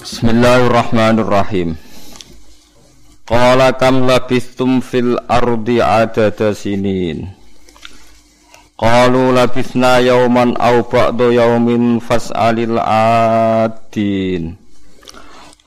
Bismillahirrahmanirrahim. 0.00 1.76
Qala 3.28 3.76
kam 3.76 4.08
labistum 4.08 4.80
fil 4.80 5.20
ardi 5.28 5.76
adada 5.76 6.56
sinin. 6.56 7.28
Qalu 8.80 9.36
labisna 9.36 10.00
yawman 10.00 10.56
aw 10.56 10.80
ba'da 10.88 11.28
yawmin 11.36 12.00
fas'alil 12.00 12.80
adin. 12.80 14.56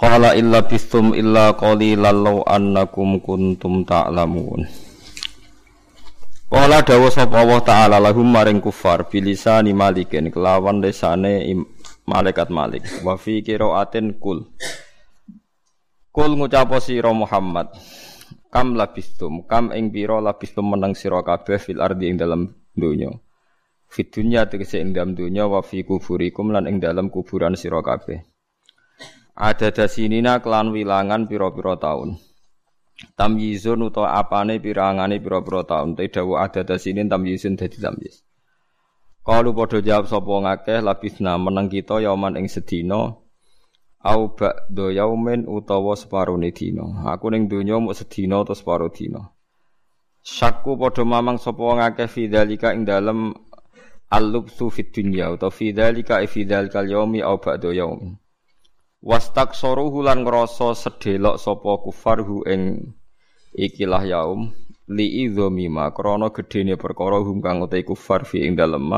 Qala 0.02 0.34
illa 0.34 0.66
bistum 0.66 1.14
illa 1.14 1.54
qalilan 1.54 2.18
law 2.18 2.42
annakum 2.50 3.22
kuntum 3.22 3.86
ta'lamun. 3.86 4.66
Qala 6.50 6.82
dawa 6.82 7.14
sapa 7.14 7.38
Allah 7.38 7.62
taala 7.62 7.98
lahum 8.02 8.34
maring 8.34 8.58
kufar 8.58 9.06
bilisani 9.06 9.78
malikin 9.78 10.34
kelawan 10.34 10.82
lesane 10.82 11.46
malaikat 12.04 12.52
Malik 12.52 12.84
wa 13.04 13.16
fi 13.16 13.40
qiraatin 13.44 14.20
kul. 14.20 14.44
Kul 16.14 16.32
ngucapo 16.38 16.78
sira 16.78 17.10
Muhammad. 17.10 17.74
Kam 18.54 18.78
labistum 18.78 19.50
kam 19.50 19.74
ing 19.74 19.90
pira 19.90 20.22
labistum 20.22 20.70
meneng 20.70 20.94
sira 20.94 21.26
kabeh 21.26 21.58
fil 21.58 21.82
ardi 21.82 22.14
ing 22.14 22.22
dalam 22.22 22.54
donya. 22.78 23.10
Fit 23.90 24.14
dunya 24.14 24.46
tegese 24.46 24.78
ing 24.78 24.94
dalam 24.94 25.18
donya 25.18 25.50
wa 25.50 25.62
fi 25.66 25.82
lan 25.82 26.66
ing 26.70 26.78
dalam 26.78 27.10
kuburan 27.10 27.58
sira 27.58 27.82
kabeh. 27.82 28.22
Ada 29.34 29.74
dasinina 29.74 30.38
kelan 30.46 30.70
wilangan 30.70 31.26
pira-pira 31.26 31.74
taun. 31.82 32.22
Tamyizun 33.18 33.90
utawa 33.90 34.22
apane 34.22 34.62
pirangane 34.62 35.18
pira-pira 35.18 35.66
taun. 35.66 35.98
Te 35.98 36.06
dawu 36.06 36.38
ada 36.38 36.62
dasinin 36.62 37.10
tamyizun 37.10 37.58
dadi 37.58 37.82
tamyiz 37.82 38.23
Kalu 39.24 39.56
padha 39.56 39.80
jawab 39.80 40.12
sapa 40.12 40.34
ngakeh 40.44 40.84
labisna 40.84 41.40
meneng 41.40 41.72
kita 41.72 42.04
yauman 42.04 42.36
ing 42.36 42.52
sedina 42.52 43.24
au 44.04 44.22
ba'da 44.36 44.92
yaumin 44.92 45.48
utawa 45.48 45.96
separone 45.96 46.52
dina. 46.52 47.08
Aku 47.08 47.32
ning 47.32 47.48
donya 47.48 47.80
mung 47.80 47.96
sedina 47.96 48.44
utawa 48.44 48.60
separo 48.60 48.88
dina. 48.92 49.32
Syakku 50.20 50.76
padha 50.76 51.08
mamang 51.08 51.40
sapa 51.40 51.64
ngakeh 51.64 52.12
fidzalika 52.12 52.76
ing 52.76 52.84
dalem 52.84 53.32
al-lubsu 54.12 54.68
fid 54.68 54.92
dunya 54.92 55.32
utawa 55.32 55.56
fidzalika 55.56 56.20
fi 56.28 56.44
dzalikal 56.44 56.84
yaumi 56.84 57.24
au 57.24 57.40
ba'da 57.40 57.72
yaum. 57.72 58.20
Wastaksaruhu 59.00 60.04
lan 60.04 60.28
ngrasa 60.28 60.76
sedelok 60.76 61.40
sapa 61.40 61.80
kufarhu 61.80 62.44
ing 62.44 62.92
ikilah 63.56 64.04
yaum 64.04 64.52
li 64.88 65.24
idzamima 65.24 65.96
krana 65.96 66.28
gedene 66.36 66.76
perkara 66.76 67.24
hum 67.24 67.40
kang 67.40 67.64
utai 67.64 67.88
kufar 67.88 68.28
fi 68.28 68.44
ing 68.44 68.60
dalem 68.60 68.92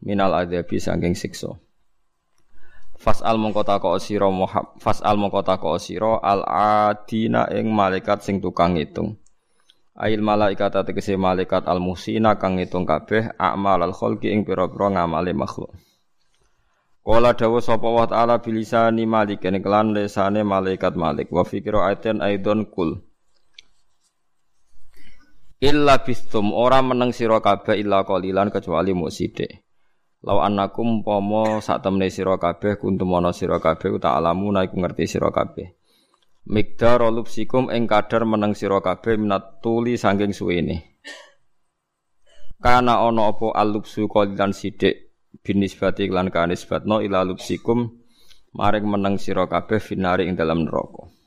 minal 0.00 0.32
adzabi 0.32 0.76
saking 0.80 1.14
siksa. 1.18 1.58
Fas'al 3.00 3.40
mongko 3.40 3.64
takok 3.64 3.96
sira 3.96 4.28
Fas'al 4.76 5.16
mongko 5.16 5.40
takok 5.40 5.80
sira 5.80 6.20
al 6.20 6.44
adina 6.44 7.48
ing 7.48 7.72
malaikat 7.72 8.20
sing 8.20 8.44
tukang 8.44 8.76
ngitung. 8.76 9.16
Ail 9.96 10.20
malaikat 10.20 10.84
tegese 10.84 11.16
malaikat 11.16 11.64
al 11.64 11.80
musina 11.80 12.36
kang 12.36 12.60
ngitung 12.60 12.84
kabeh 12.84 13.32
amal 13.40 13.80
al 13.80 13.96
khalqi 13.96 14.28
ing 14.28 14.44
pira-pira 14.44 14.92
ngamale 14.92 15.32
makhluk. 15.32 15.72
Kala 17.00 17.32
dawa 17.32 17.64
sapa 17.64 17.88
wa 17.88 18.04
ta'ala 18.04 18.44
bilisani 18.44 19.08
malik 19.08 19.48
ing 19.48 19.64
kelan 19.64 19.96
lesane 19.96 20.44
malaikat 20.44 20.92
malik. 20.92 21.32
Wa 21.32 21.48
fikra 21.48 21.88
aiten 21.88 22.20
aidon 22.20 22.68
kul 22.68 23.00
Illa 25.60 26.00
bistum 26.00 26.56
ora 26.56 26.80
meneng 26.80 27.12
sira 27.12 27.36
kabeh 27.44 27.76
illa 27.76 28.00
qalilan 28.08 28.48
kecuali 28.48 28.96
sithik. 29.12 29.60
Lau 30.24 30.40
annakum 30.40 31.04
pomo 31.04 31.60
sak 31.60 31.84
temne 31.84 32.08
sira 32.08 32.40
kabeh 32.40 32.80
kuntum 32.80 33.12
ana 33.12 33.28
sira 33.36 33.60
kabeh 33.60 33.92
ta 34.00 34.16
alamu 34.16 34.56
iku 34.56 34.80
ngerti 34.80 35.04
sira 35.04 35.28
kabeh. 35.28 35.76
Mikdar 36.48 37.04
lupsikum 37.12 37.68
ing 37.68 37.84
kadar 37.84 38.24
meneng 38.24 38.56
sira 38.56 38.80
kabeh 38.80 39.20
minat 39.20 39.60
tuli 39.60 40.00
saking 40.00 40.32
suwene. 40.32 40.96
Kana 42.56 43.04
ana 43.04 43.28
apa 43.28 43.52
alupsu 43.52 44.08
qalilan 44.08 44.56
sithik 44.56 45.12
binisbati 45.44 46.08
lan 46.08 46.32
kanisbatno 46.32 47.04
ila 47.04 47.20
lupsikum 47.28 48.00
maring 48.56 48.88
meneng 48.88 49.20
sira 49.20 49.44
kabeh 49.44 49.76
finari 49.76 50.24
ing 50.24 50.40
dalam 50.40 50.64
neraka. 50.64 51.19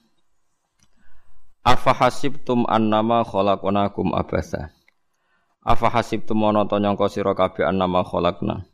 Afa 1.63 1.95
hasibtum 1.95 2.67
annama 2.67 3.23
khalaqnakum 3.23 4.11
abasa. 4.11 4.75
Afa 5.63 5.87
hasibtum 5.87 6.43
ana 6.43 6.67
ta 6.67 6.75
nyangka 6.75 7.07
sira 7.07 7.31
kabeh 7.31 7.63
annama 7.63 8.03
khalaqna. 8.03 8.67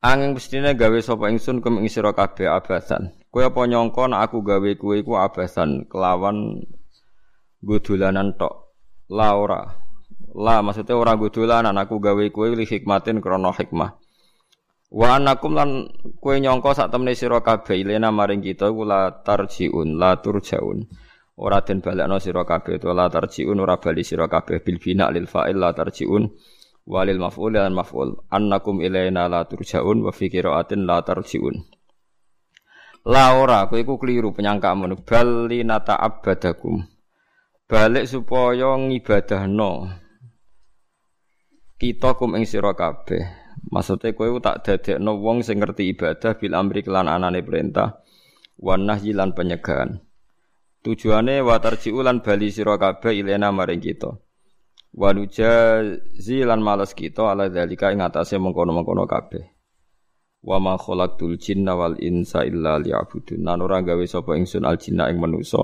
Angin 0.00 0.32
mestine 0.32 0.72
gawe 0.72 0.96
sapa 1.04 1.28
ingsun 1.28 1.60
kum 1.60 1.76
ing 1.84 1.92
sira 1.92 2.16
kabeh 2.16 2.48
abasan. 2.48 3.12
Kowe 3.28 3.44
apa 3.44 3.68
nyangka 3.68 4.08
nek 4.08 4.24
aku 4.24 4.40
gawe 4.40 4.70
kowe 4.80 4.96
iku 4.96 5.20
abasan 5.20 5.84
kelawan 5.84 6.64
godolanan 7.60 8.32
tok. 8.40 8.72
La 9.12 9.36
ora. 9.36 9.68
La 10.32 10.64
maksudnya 10.64 10.96
ora 10.96 11.12
godolanan 11.12 11.76
aku 11.76 12.00
gawe 12.00 12.24
kowe 12.32 12.56
li 12.56 12.64
hikmatin 12.64 13.20
krana 13.20 13.52
hikmah. 13.52 14.00
Wa 14.96 15.20
anakum 15.20 15.52
lan 15.52 15.92
kowe 16.24 16.40
nyangka 16.40 16.72
sak 16.72 16.88
temne 16.88 17.12
sira 17.12 17.44
kabeh 17.44 17.76
ilena 17.76 18.08
maring 18.08 18.40
kita 18.40 18.72
iku 18.72 18.88
la 18.88 19.12
tarjiun 19.12 20.00
la 20.00 20.16
turjaun 20.24 20.88
ora 21.36 21.60
den 21.60 21.84
balekno 21.84 22.16
sira 22.16 22.42
kabeh 22.48 22.80
to 22.80 22.92
la 22.96 23.06
tarjiun 23.12 23.60
ora 23.60 23.76
bali 23.76 24.02
sira 24.02 24.26
kabeh 24.28 24.64
bil 24.64 24.80
bina 24.80 25.12
lil 25.12 25.28
fa'il 25.28 25.56
la 25.60 25.70
tarjiun 25.76 26.24
walil 26.86 27.18
maf'ul 27.18 27.58
lan 27.58 27.74
maf'ul. 27.74 28.14
Annakum 28.30 28.78
ilaina 28.80 29.26
la 29.26 29.44
turjaun 29.44 30.06
wa 30.06 30.14
fi 30.14 30.30
qira'atin 30.30 30.86
la 30.86 31.02
tarjiun. 31.02 31.56
La 33.06 33.38
ora 33.38 33.66
kowe 33.70 33.78
iku 33.78 33.98
kliru 33.98 34.34
penyangkamu 34.34 35.02
bal 35.06 35.50
nata 35.66 35.94
abadakum. 35.98 36.82
Balik 37.66 38.06
supaya 38.06 38.78
ngibadahno. 38.78 39.90
Kita 41.76 42.14
kum 42.14 42.38
ing 42.38 42.46
sira 42.46 42.72
kabeh. 42.78 43.44
Maksudnya 43.66 44.14
kowe 44.14 44.38
tak 44.38 44.62
dadekno 44.62 45.18
wong 45.18 45.42
sing 45.42 45.58
ngerti 45.58 45.90
ibadah 45.90 46.38
bil 46.38 46.54
amri 46.54 46.86
kelan 46.86 47.10
anane 47.10 47.42
perintah 47.42 47.98
wan 48.62 48.86
nahyi 48.86 49.10
lan 49.10 49.34
penyegahan. 49.34 50.05
Tujuane 50.86 51.42
wa 51.42 51.58
lan 52.06 52.22
bali 52.22 52.46
sira 52.54 52.78
kabeh 52.78 53.18
ilena 53.18 53.50
maring 53.50 53.82
kita. 53.82 54.06
Wa 54.94 55.10
nujazi 55.10 56.46
lan 56.46 56.62
males 56.62 56.94
kita 56.94 57.26
ala 57.26 57.50
dzalika 57.50 57.90
ing 57.90 58.06
atase 58.06 58.38
mengkono-mengkono 58.38 59.02
kabeh. 59.02 59.50
Wa 60.46 60.62
ma 60.62 60.78
khalaqtul 60.78 61.42
jinna 61.42 61.74
wal 61.74 61.98
insa 61.98 62.46
illa 62.46 62.78
liya'budun. 62.78 63.42
Nan 63.42 63.66
ora 63.66 63.82
gawe 63.82 64.06
sapa 64.06 64.38
ingsun 64.38 64.62
al 64.62 64.78
jinna 64.78 65.10
ing 65.10 65.18
manusa 65.18 65.58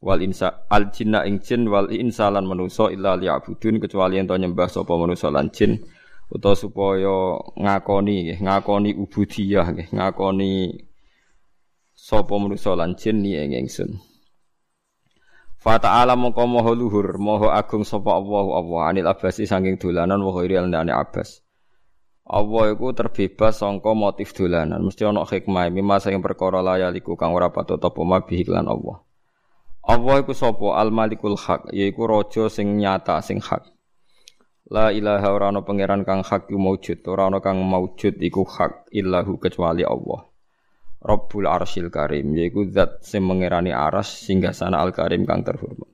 wal 0.00 0.24
insa 0.24 0.64
al 0.72 0.88
jinna 0.88 1.28
ing 1.28 1.44
jin 1.44 1.68
wal 1.68 1.92
insa 1.92 2.32
lan 2.32 2.48
manusa 2.48 2.88
illa 2.88 3.20
liya'budun 3.20 3.84
kecuali 3.84 4.16
ento 4.16 4.32
nyembah 4.32 4.72
sapa 4.72 4.96
manusa 4.96 5.28
lan 5.28 5.52
jin 5.52 5.76
utawa 6.32 6.56
supaya 6.56 7.36
ngakoni 7.60 8.40
ngakoni 8.40 8.96
ubudiyah 8.96 9.92
ngakoni 9.92 10.72
sapa 11.92 12.32
manusa 12.40 12.72
lan 12.72 12.96
jin 12.96 13.20
ing 13.28 13.52
ingsun. 13.60 14.13
Fa 15.64 15.80
ta'ala 15.80 16.12
mongko 16.12 16.44
maha 16.44 16.76
luhur, 16.76 17.16
maha 17.16 17.56
agung 17.56 17.88
sapa 17.88 18.12
Allah 18.12 18.60
Allah 18.60 18.80
anil 18.84 19.08
abasi 19.08 19.48
saking 19.48 19.80
dolanan 19.80 20.20
wa 20.20 20.36
ghairi 20.36 20.60
alani 20.60 20.92
abas. 20.92 21.40
Allah 22.28 22.76
iku 22.76 22.92
terbebas 22.92 23.64
sangka 23.64 23.96
motif 23.96 24.36
dolanan, 24.36 24.84
mesti 24.84 25.08
ana 25.08 25.24
hikmah 25.24 25.72
mimma 25.72 26.04
saking 26.04 26.20
perkara 26.20 26.60
layaliku 26.60 27.16
kang 27.16 27.32
ora 27.32 27.48
patut 27.48 27.80
apa 27.80 27.96
mabihi 27.96 28.44
lan 28.44 28.68
Allah. 28.68 29.08
Allah 29.88 30.20
iku 30.20 30.36
sapa 30.36 30.76
al 30.76 30.92
malikul 30.92 31.40
haq, 31.40 31.72
yaiku 31.72 32.12
raja 32.12 32.52
sing 32.52 32.76
nyata 32.76 33.24
sing 33.24 33.40
hak. 33.40 33.64
La 34.68 34.92
ilaha 34.92 35.32
ora 35.32 35.48
ana 35.48 35.64
pangeran 35.64 36.04
kang 36.04 36.20
hak 36.20 36.52
maujud, 36.52 37.00
ora 37.08 37.32
ana 37.32 37.40
kang 37.40 37.64
maujud 37.64 38.20
iku 38.20 38.44
hak 38.44 38.92
illahu 38.92 39.40
kecuali 39.40 39.80
Allah. 39.80 40.28
Rabbul 41.04 41.44
Arsyil 41.44 41.92
Karim 41.92 42.32
yaiku 42.32 42.64
zat 42.72 43.04
sing 43.04 43.28
mengerani 43.28 43.76
aras 43.76 44.24
sehingga 44.24 44.56
sana 44.56 44.80
Al 44.80 44.96
Karim 44.96 45.28
kang 45.28 45.44
terhormat. 45.44 45.92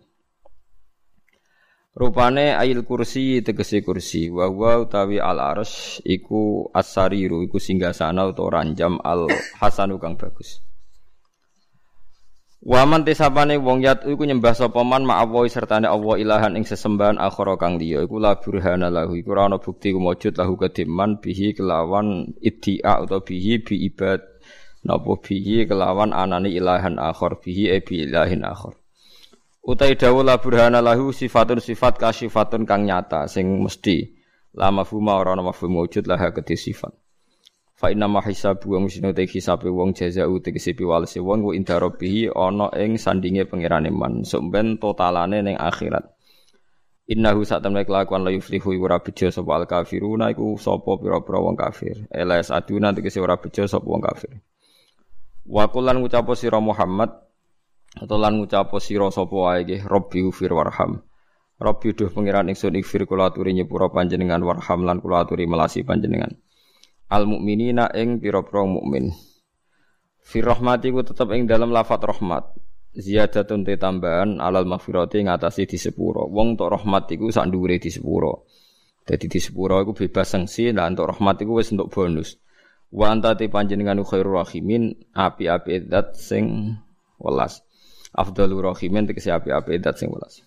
Rupane 1.91 2.55
ayil 2.55 2.87
kursi 2.87 3.43
tegese 3.43 3.83
kursi 3.83 4.31
wa 4.31 4.47
wa 4.47 4.79
utawi 4.79 5.19
al 5.19 5.43
arsy 5.43 5.99
iku 6.07 6.71
asariru 6.71 7.43
iku 7.43 7.59
singgasana 7.59 8.31
utawa 8.31 8.63
ranjam 8.63 9.03
al 9.03 9.27
hasanu 9.59 9.99
kang 9.99 10.15
bagus. 10.15 10.63
Waman 12.63 13.03
tesapane 13.03 13.59
wong 13.59 13.83
yat 13.83 14.07
iku 14.07 14.23
nyembah 14.23 14.55
sapa 14.55 14.87
man 14.87 15.03
ma'allahi 15.03 15.51
sertane 15.51 15.91
Allah 15.91 16.15
ilahan 16.23 16.55
ing 16.55 16.63
sesembahan 16.63 17.19
akhara 17.19 17.59
kang 17.59 17.83
liya 17.83 18.07
iku 18.07 18.23
la 18.23 18.39
burhana 18.39 18.87
lahu 18.87 19.19
iku 19.19 19.35
ana 19.35 19.59
bukti 19.59 19.91
kumujud 19.91 20.39
lahu 20.39 20.55
kediman 20.61 21.19
bihi 21.19 21.59
kelawan 21.59 22.31
iddia 22.39 23.03
utawa 23.03 23.25
bihi 23.27 23.65
bi 23.67 23.91
ibad 23.91 24.30
napa 24.87 25.13
bihi 25.21 25.69
kelawan 25.69 26.13
anani 26.13 26.57
ilahan 26.57 26.97
akhir 26.97 27.41
bihi 27.43 27.73
e 27.73 27.79
bi 27.85 28.07
ilahin 28.09 28.45
akhir 28.47 28.77
utai 29.67 29.95
dawuh 29.97 30.25
la 30.25 30.41
burhana 30.41 30.81
lahu 30.81 31.13
sifatun 31.13 31.61
sifat 31.61 32.01
kasifatun 32.01 32.65
kang 32.65 32.89
nyata 32.89 33.29
sing 33.29 33.61
mesti 33.61 34.17
la 34.57 34.73
mafhuma 34.73 35.21
ora 35.21 35.37
ana 35.37 35.45
mafhum 35.47 35.79
wujud 35.79 36.09
lah 36.09 36.21
kedhe 36.33 36.57
sifat 36.57 36.97
Fa 37.81 37.89
inna 37.89 38.13
ma 38.13 38.21
hisabu 38.21 38.77
wong 38.77 38.93
sing 38.93 39.09
te 39.17 39.25
hisabe 39.25 39.73
wong 39.73 39.97
jazau 39.97 40.37
tegese 40.45 40.77
piwalese 40.77 41.17
wong 41.17 41.41
ku 41.41 41.51
inda 41.57 41.81
rabbih 41.81 42.29
ana 42.37 42.69
ing 42.77 43.01
sandinge 43.01 43.49
pangerane 43.49 43.89
man. 43.89 44.21
Sok 44.21 44.53
ben 44.53 44.77
totalane 44.77 45.41
ning 45.41 45.57
akhirat. 45.57 46.05
Innahu 47.09 47.41
sak 47.49 47.65
temne 47.65 47.89
kelakuan 47.89 48.21
la 48.21 48.37
yuflihu 48.37 48.77
ora 48.85 49.01
bejo 49.01 49.33
sapa 49.33 49.57
al 49.57 49.65
kafiruna 49.65 50.29
iku 50.29 50.61
sapa 50.61 51.01
pira-pira 51.01 51.41
wong 51.41 51.57
kafir. 51.57 52.05
Elas 52.13 52.53
aduna 52.53 52.93
tegese 52.93 53.17
ora 53.17 53.41
bejo 53.41 53.65
sapa 53.65 53.89
wong 53.89 54.05
kafir. 54.05 54.45
Wa 55.47 55.69
kullan 55.73 56.03
ngucapo 56.03 56.37
sira 56.37 56.59
Muhammad 56.61 57.13
atau 57.97 58.17
lan 58.21 58.41
ngucapo 58.41 58.77
sira 58.81 59.09
sapa 59.09 59.33
wae 59.33 59.65
nggih 59.65 59.87
Rabbi 59.87 60.25
ufir 60.25 60.53
warham. 60.53 61.01
Rabbi 61.61 61.93
duh 61.93 62.09
pangeran 62.09 62.49
ingsun 62.49 62.77
ikfir 62.81 63.05
kula 63.05 63.33
aturi 63.33 63.53
nyepura 63.53 63.93
panjenengan 63.93 64.41
warham 64.41 64.85
lan 64.85 65.05
kula 65.05 65.29
aturi 65.29 65.45
melasi 65.45 65.85
panjenengan 65.85 66.33
al 67.11 67.27
mukminina 67.27 67.91
ing 67.93 68.23
pira-pira 68.23 68.63
mukmin. 68.65 69.11
Fi 70.23 70.39
rahmati 70.39 70.95
ku 70.95 71.03
tetep 71.03 71.27
ing 71.35 71.51
dalam 71.51 71.75
lafat 71.75 72.01
rahmat. 72.07 72.55
Ziyadatun 72.95 73.67
te 73.67 73.75
tambahan 73.79 74.39
alal 74.39 74.67
maghfirati 74.67 75.27
ngatasi 75.27 75.67
di 75.67 75.79
sepuro. 75.79 76.31
Wong 76.31 76.55
tok 76.55 76.81
rahmat 76.81 77.11
iku 77.11 77.31
sak 77.35 77.51
dhuwure 77.51 77.83
di 77.83 77.91
sepuro. 77.91 78.47
Dadi 79.03 79.27
di 79.27 79.41
sepuro 79.43 79.83
iku 79.83 79.91
bebas 79.95 80.39
sanksi 80.39 80.71
lan 80.71 80.95
untuk 80.95 81.11
rahmat 81.11 81.43
iku 81.43 81.59
wis 81.59 81.75
entuk 81.75 81.91
bonus. 81.91 82.39
Wa 82.91 83.15
anta 83.15 83.39
te 83.39 83.47
panjenengan 83.47 84.03
khairur 84.03 84.43
rahimin 84.43 84.95
api-api 85.15 85.87
zat 85.87 86.19
sing 86.19 86.75
welas. 87.23 87.63
Afdhalur 88.11 88.75
rahimin 88.75 89.07
tegese 89.07 89.31
api-api 89.31 89.79
zat 89.79 90.03
sing 90.03 90.11
welas. 90.11 90.43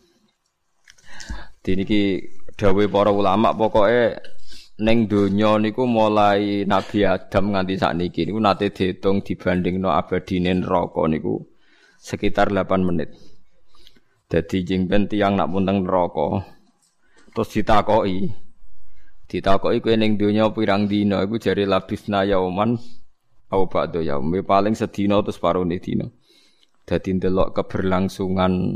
Diniki 1.64 2.20
dawuh 2.60 2.92
para 2.92 3.16
ulama 3.16 3.56
pokoke 3.56 4.20
Neng 4.74 5.06
donya 5.06 5.62
niku 5.62 5.86
mulai 5.86 6.66
Nabi 6.66 7.06
Adam 7.06 7.54
nganti 7.54 7.78
sakniki 7.78 8.26
niku 8.26 8.42
nate 8.42 8.74
diitung 8.74 9.22
dibandingno 9.22 9.94
abadine 9.94 10.50
neraka 10.50 11.06
niku 11.06 11.46
sekitar 12.02 12.50
8 12.50 12.82
menit. 12.82 13.14
Dadi 14.26 14.66
jeng 14.66 14.90
tiyang 14.90 15.38
nak 15.38 15.54
punteng 15.54 15.86
neraka 15.86 16.42
terus 17.38 17.54
ditakoki 17.54 18.34
ditakoki 19.30 19.80
kowe 19.80 19.96
ning 19.96 20.20
donya 20.20 20.52
pirang 20.52 20.86
dina 20.86 21.24
iku 21.24 21.40
jare 21.40 21.64
labisna 21.66 22.28
yauman 22.28 22.78
au 23.54 23.70
ba'da 23.70 24.02
yaum 24.02 24.34
paling 24.44 24.74
sedina 24.74 25.22
terus 25.22 25.40
parone 25.40 25.78
dina. 25.80 26.10
Dadi 26.84 27.16
ndelok 27.16 27.56
keberlangsungan 27.56 28.76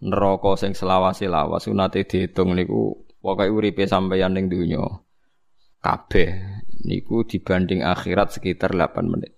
neraka 0.00 0.52
sing 0.56 0.72
selawase 0.72 1.28
lawas 1.28 1.68
nate 1.68 2.08
diitung 2.08 2.56
niku 2.56 3.04
pokoke 3.20 3.52
uripe 3.52 3.84
sampeyan 3.84 4.32
ning 4.32 4.48
donya 4.48 4.80
kabeh 5.84 6.28
niku 6.86 7.22
dibanding 7.26 7.84
akhirat 7.84 8.34
sekitar 8.34 8.72
8 8.72 9.06
menit. 9.06 9.36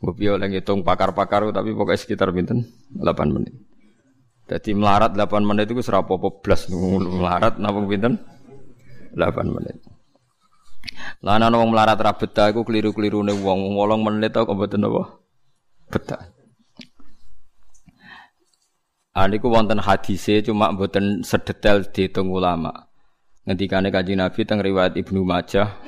Mbok 0.00 0.16
oleh 0.16 0.48
ngitung 0.48 0.80
pakar-pakar 0.80 1.52
tapi 1.52 1.76
pokoknya 1.76 2.00
sekitar 2.00 2.32
pinten 2.32 2.64
8 2.96 3.04
menit. 3.28 3.52
Jadi 4.48 4.74
melarat 4.74 5.12
8 5.12 5.44
menit 5.44 5.68
itu 5.70 5.84
serapa 5.84 6.16
apa 6.16 6.28
blas 6.40 6.66
melarat 6.72 7.60
napa 7.60 7.78
pinten 7.86 8.18
8 9.14 9.50
menit. 9.50 9.76
Lah 11.20 11.36
ana 11.36 11.52
wong 11.52 11.70
melarat 11.70 12.00
ra 12.00 12.16
betah 12.16 12.48
iku 12.48 12.64
kliru-klirune 12.64 13.36
wong 13.36 13.76
8 13.76 14.06
menit 14.06 14.32
kok 14.32 14.48
mboten 14.48 14.88
apa 14.88 15.02
betah. 15.92 16.22
Aniku 19.10 19.50
wonten 19.50 19.82
hadise 19.82 20.40
cuma 20.46 20.70
mboten 20.70 21.26
sedetail 21.26 21.82
dihitung 21.84 22.30
ulama. 22.30 22.88
Ngendikane 23.44 23.90
Kanjeng 23.90 24.22
Nabi 24.22 24.46
teng 24.46 24.62
riwayat 24.62 24.94
Ibnu 24.94 25.26
Majah 25.26 25.82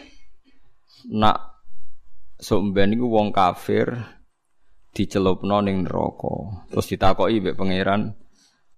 nak 1.15 1.63
sok 2.43 2.75
mben 2.75 2.99
iku 2.99 3.07
wong 3.07 3.31
kafir 3.31 3.95
dicelupno 4.91 5.63
ning 5.63 5.87
neraka. 5.87 6.67
Terus 6.69 6.87
ditakoki 6.91 7.39
mbek 7.41 7.57
pangeran 7.57 8.22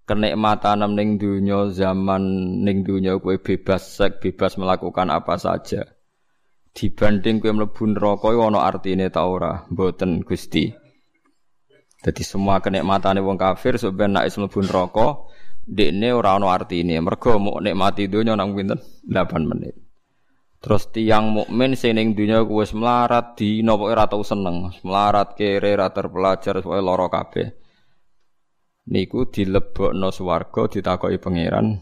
kenikmatan 0.04 0.84
ning 0.92 1.16
dunya 1.16 1.72
zaman 1.72 2.22
ning 2.60 2.84
dunya 2.84 3.16
kowe 3.16 3.36
bebas 3.40 3.96
sek 4.00 4.20
bebas 4.20 4.60
melakukan 4.60 5.08
apa 5.08 5.40
saja. 5.40 5.84
Dibanding 6.76 7.40
kowe 7.40 7.52
mlebu 7.52 7.82
neraka 7.96 8.28
ana 8.36 8.60
artine 8.64 9.08
ta 9.08 9.24
ora? 9.24 9.64
Mboten 9.72 10.24
Gusti. 10.24 10.68
Jadi 12.04 12.20
semua 12.20 12.60
kenikmatane 12.60 13.24
wong 13.24 13.40
kafir 13.40 13.80
sok 13.80 13.96
ben 13.96 14.12
nek 14.12 14.28
mlebu 14.28 14.60
neraka 14.60 15.08
dekne 15.64 16.12
ora 16.12 16.36
ana 16.36 16.52
artine. 16.52 17.00
Mergo 17.00 17.40
mau 17.40 17.56
nikmati 17.64 18.04
donya 18.12 18.36
nang 18.36 18.52
pinten? 18.52 18.76
8 19.08 19.48
menit. 19.48 19.84
Terus 20.64 20.88
tiang 20.92 21.28
mukmin 21.28 21.76
sing 21.76 21.96
ning 21.96 22.16
donya 22.16 22.40
wis 22.40 22.72
melarat 22.72 23.36
dina 23.36 23.76
pokoke 23.76 23.92
ora 23.92 24.08
tau 24.08 24.24
seneng, 24.24 24.72
melarat 24.80 25.36
kere 25.36 25.76
ra 25.76 25.92
terpelajar 25.92 26.64
pokoke 26.64 26.80
lara 26.80 27.06
kabeh. 27.12 27.63
Niku 28.84 29.32
dilebokno 29.32 30.12
swarga 30.12 30.68
ditakoki 30.68 31.16
pangeran. 31.16 31.80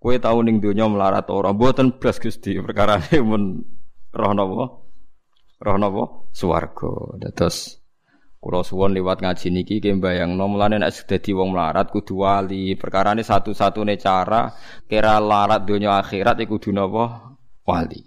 Kowe 0.00 0.16
tau 0.20 0.40
ning 0.44 0.60
donya 0.60 0.88
melarat 0.88 1.28
ora? 1.32 1.52
Mboten 1.52 1.96
blas 2.00 2.20
Gusti, 2.20 2.56
perkarane 2.60 3.20
mun 3.24 3.64
roh 4.12 4.32
napa? 4.36 4.64
Roh 5.60 5.76
napa? 5.80 6.04
Swarga. 6.32 7.16
Dados 7.20 7.80
Kulo 8.40 8.64
suwon 8.64 8.96
lewat 8.96 9.20
ngaji 9.20 9.52
niki 9.52 9.84
ki 9.84 10.00
mbayangno 10.00 10.48
mulane 10.48 10.80
nek 10.80 10.96
dadi 11.04 11.36
wong 11.36 11.52
melarat 11.52 11.92
kudu 11.92 12.24
wali. 12.24 12.72
Perkarane 12.72 13.20
satu-satune 13.20 14.00
cara 14.00 14.48
kira 14.88 15.20
larat 15.20 15.68
donya 15.68 16.00
akhirat 16.00 16.40
iku 16.40 16.56
kudu 16.56 16.72
napa? 16.72 17.36
Wali. 17.68 18.00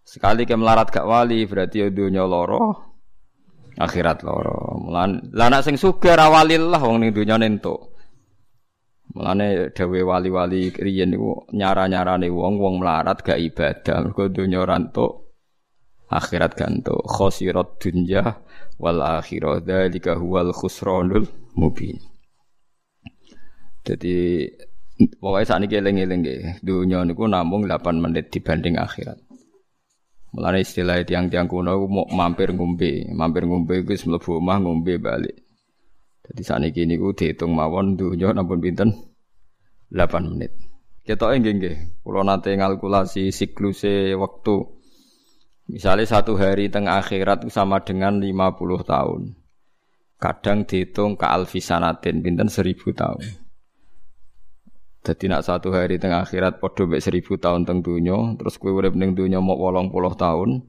Sekali 0.00 0.48
ke 0.48 0.56
melarat 0.56 0.88
gak 0.88 1.04
wali 1.04 1.44
berarti 1.44 1.84
ya 1.84 1.92
donya 1.92 2.24
loro 2.24 2.88
akhirat 3.78 4.26
loro. 4.26 4.82
Mulane 4.82 5.30
lah 5.32 5.48
nek 5.48 5.62
sing 5.62 5.78
sugih 5.78 6.18
ra 6.18 6.26
wali 6.28 6.58
lah 6.58 6.82
wong 6.82 6.98
ning 7.00 7.14
donya 7.14 7.38
entuk. 7.38 7.94
Mulane 9.14 9.72
dhewe 9.72 10.04
wali-wali 10.04 10.68
riyen 10.74 11.14
niku 11.14 11.48
nyara-nyarane 11.54 12.28
wong 12.28 12.60
wong 12.60 12.74
melarat 12.82 13.24
gak 13.24 13.40
ibadah 13.40 14.04
mergo 14.04 14.28
donya 14.28 14.60
ora 14.60 14.76
entuk 14.76 15.32
akhirat 16.08 16.52
gantuk 16.56 17.00
khosirat 17.04 17.80
dunya 17.80 18.24
wal 18.80 19.00
akhirah 19.00 19.60
dzalika 19.64 20.16
huwal 20.16 20.52
khusranul 20.52 21.24
mubin. 21.56 21.96
Jadi 23.84 24.44
pokoknya 24.98 25.46
saat 25.48 25.64
ini 25.64 25.74
eling-eling 25.80 26.22
dunia 26.60 27.04
niku 27.06 27.24
namung 27.24 27.64
8 27.64 27.96
menit 27.96 28.28
dibanding 28.28 28.76
akhirat. 28.76 29.27
Mulane 30.32 30.60
istilah 30.60 31.00
tiang-tiang 31.08 31.48
kuno 31.48 31.88
mau 31.88 32.04
mampir 32.08 32.52
ngombe, 32.52 33.08
mampir 33.12 33.48
ngombe 33.48 33.80
iku 33.80 33.96
wis 33.96 34.04
mlebu 34.04 34.40
omah 34.40 34.60
ngombe 34.60 35.00
balik. 35.00 35.36
Jadi 36.28 36.42
saat 36.44 36.60
ini 36.60 36.96
niku 36.96 37.16
dihitung 37.16 37.56
mawon 37.56 37.96
dunia 37.96 38.36
nampun 38.36 38.60
pinten 38.60 38.92
8 39.88 40.28
menit. 40.28 40.52
Kita 41.00 41.32
nggih 41.32 41.54
nggih, 41.56 41.76
kula 42.04 42.20
nate 42.20 42.52
ngalkulasi 42.52 43.32
sikluse 43.32 44.12
waktu 44.12 44.78
Misalnya 45.68 46.08
satu 46.08 46.40
hari 46.40 46.72
tengah 46.72 47.04
akhirat 47.04 47.44
sama 47.52 47.84
dengan 47.84 48.24
50 48.24 48.88
tahun. 48.88 49.36
Kadang 50.16 50.64
dihitung 50.64 51.20
ke 51.20 51.28
alfisanatin, 51.28 52.24
binten 52.24 52.48
seribu 52.48 52.96
tahun. 52.96 53.20
Jadi 55.08 55.24
nak 55.24 55.40
satu 55.40 55.72
hari 55.72 55.96
tengah 55.96 56.20
akhirat 56.20 56.60
podo 56.60 56.84
bek 56.84 57.00
seribu 57.00 57.40
tahun 57.40 57.64
teng 57.64 57.80
dunia, 57.80 58.36
terus 58.36 58.60
kue 58.60 58.68
urip 58.68 58.92
ning 58.92 59.16
mau 59.40 59.56
wolong 59.56 59.88
puluh 59.88 60.12
tahun. 60.12 60.60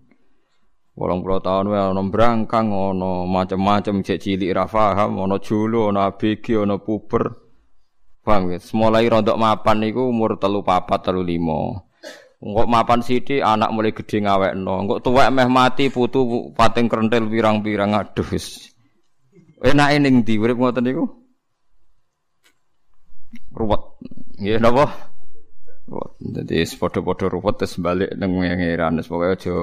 Wolong 0.95 1.19
puluh 1.19 1.43
tahun 1.43 1.67
wae 1.67 1.83
ono 1.91 2.07
brangkang, 2.07 2.71
ono 2.71 3.27
macam-macam 3.27 3.99
cek 3.99 4.15
cilik 4.15 4.55
ra 4.55 4.63
paham, 4.63 5.19
ono 5.19 5.43
julu, 5.43 5.91
ono 5.91 6.07
ABG, 6.07 6.55
ono 6.55 6.79
puber. 6.79 7.27
Paham 8.23 8.55
ya? 8.55 8.63
Semulai 8.63 9.11
rontok 9.11 9.35
mapan 9.35 9.83
niku 9.83 10.07
umur 10.07 10.39
telu 10.39 10.63
papat 10.63 11.11
telu 11.11 11.19
limo. 11.19 11.91
Engkok 12.39 12.67
mapan 12.71 13.03
sithik 13.03 13.43
anak 13.43 13.75
mulai 13.75 13.91
gede 13.91 14.23
ngawekno. 14.23 14.73
Engkok 14.87 15.03
tuwek 15.03 15.27
meh 15.35 15.51
mati 15.51 15.91
putu 15.91 16.55
pating 16.55 16.87
krentel 16.87 17.27
pirang-pirang 17.27 17.91
aduh 17.91 18.27
wis. 18.31 18.71
Enake 19.59 19.99
ning 19.99 20.23
ndi 20.23 20.39
urip 20.39 20.55
ngoten 20.55 20.87
niku? 20.87 21.03
Ruwet. 23.51 23.83
Nggih 24.39 24.57
napa? 24.63 24.87
Ruwet. 25.91 26.11
Dadi 26.23 26.63
padha-padha 26.63 27.27
ruwet 27.27 27.55
terus 27.59 27.75
balik 27.83 28.15
ngeran 28.15 29.03
wis 29.03 29.11
pokoke 29.11 29.35
aja 29.35 29.55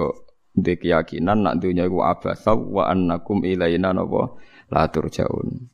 ndek 0.56 0.84
keyakinan 0.84 1.38
nak 1.44 1.54
dunya 1.60 1.88
iku 1.88 2.04
abasa 2.04 2.52
wa 2.52 2.84
annakum 2.92 3.40
ilaina 3.40 3.96
napa 3.96 4.36
la 4.68 4.84
turjaun. 4.92 5.72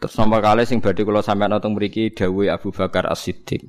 Terus 0.00 0.18
nomor 0.18 0.40
kali 0.40 0.64
sing 0.64 0.80
badhe 0.80 1.04
kula 1.04 1.20
sampeyan 1.20 1.60
teng 1.60 1.76
mriki 1.76 2.10
dawuh 2.10 2.50
Abu 2.50 2.74
Bakar 2.74 3.06
As-Siddiq. 3.06 3.62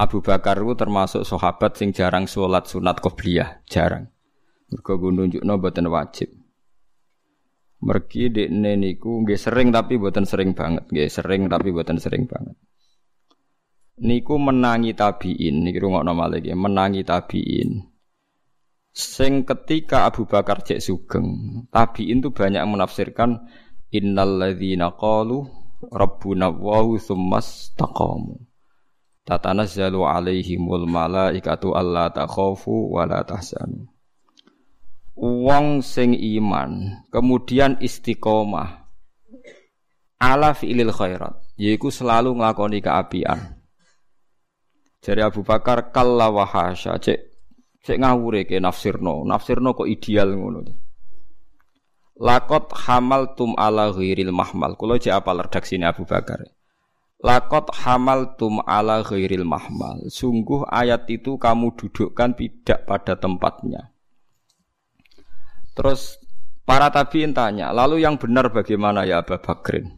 Abu 0.00 0.24
Bakar 0.24 0.56
itu 0.64 0.72
termasuk 0.74 1.22
sahabat 1.28 1.76
sing 1.76 1.92
jarang 1.92 2.24
sholat 2.24 2.64
sunat 2.66 3.04
qobliyah, 3.04 3.62
jarang. 3.68 4.08
Mergo 4.72 4.96
nunjukno 4.96 5.60
boten 5.60 5.92
wajib. 5.92 6.39
Mergi 7.80 8.28
dekne 8.28 8.76
niku 8.76 9.24
nggih 9.24 9.40
sering 9.40 9.72
tapi 9.72 9.96
boten 9.96 10.28
sering 10.28 10.52
banget, 10.52 10.84
nggih 10.92 11.08
sering 11.08 11.48
tapi 11.48 11.72
boten 11.72 11.96
sering 11.96 12.28
banget. 12.28 12.56
Niku 14.00 14.40
menangi 14.40 14.96
tabiin, 14.96 15.60
niki 15.60 15.76
rungokno 15.76 16.16
malih 16.16 16.40
menangi 16.56 17.04
tabiin. 17.04 17.84
Sing 18.90 19.44
ketika 19.44 20.08
Abu 20.08 20.24
Bakar 20.24 20.64
cek 20.64 20.80
sugeng, 20.80 21.28
tabiin 21.68 22.24
itu 22.24 22.32
banyak 22.32 22.64
menafsirkan 22.64 23.44
innal 23.92 24.40
ladzina 24.40 24.96
qalu 24.96 25.46
rabbuna 25.92 26.48
wa 26.48 26.80
tsummas 26.96 27.76
taqamu. 27.76 28.40
Tatanazzalu 29.28 30.00
alaihimul 30.08 30.88
malaikatu 30.88 31.76
alla 31.76 32.08
takhafu 32.08 32.88
wa 32.88 33.04
la 33.04 33.20
tahzanu. 33.20 33.89
Wong 35.20 35.84
sing 35.84 36.16
iman, 36.16 37.04
kemudian 37.12 37.76
istiqomah 37.76 38.88
ala 40.16 40.56
fi'lil 40.56 40.88
khairat, 40.88 41.36
yaiku 41.60 41.92
selalu 41.92 42.40
nglakoni 42.40 42.80
keapian. 42.80 43.60
Jadi 45.04 45.20
Abu 45.20 45.44
Bakar 45.44 45.92
kalla 45.92 46.32
wa 46.32 46.48
hasya, 46.48 46.96
cek 46.96 47.20
cek 47.84 48.00
ngawure 48.00 48.48
ke 48.48 48.56
nafsirno, 48.56 49.28
nafsirno 49.28 49.76
kok 49.76 49.88
ideal 49.88 50.32
ngono. 50.32 50.60
Lakot 52.20 52.76
hamal 52.84 53.32
tum 53.32 53.56
ala 53.56 53.88
ghairil 53.96 54.28
mahmal. 54.28 54.76
Kulo 54.76 55.00
cek 55.00 55.24
apa 55.24 55.48
redaksine 55.48 55.88
Abu 55.88 56.04
Bakar. 56.04 56.44
Lakot 57.24 57.72
hamal 57.80 58.36
tum 58.36 58.60
ala 58.60 59.00
ghairil 59.00 59.48
mahmal. 59.48 60.04
Sungguh 60.12 60.68
ayat 60.68 61.08
itu 61.08 61.40
kamu 61.40 61.72
dudukkan 61.80 62.36
tidak 62.36 62.84
pada 62.84 63.16
tempatnya. 63.16 63.96
Terus 65.80 66.20
para 66.68 66.92
tabiin 66.92 67.32
tanya, 67.32 67.72
lalu 67.72 68.04
yang 68.04 68.20
benar 68.20 68.52
bagaimana 68.52 69.08
ya 69.08 69.24
Abu 69.24 69.40
Bakrin? 69.40 69.88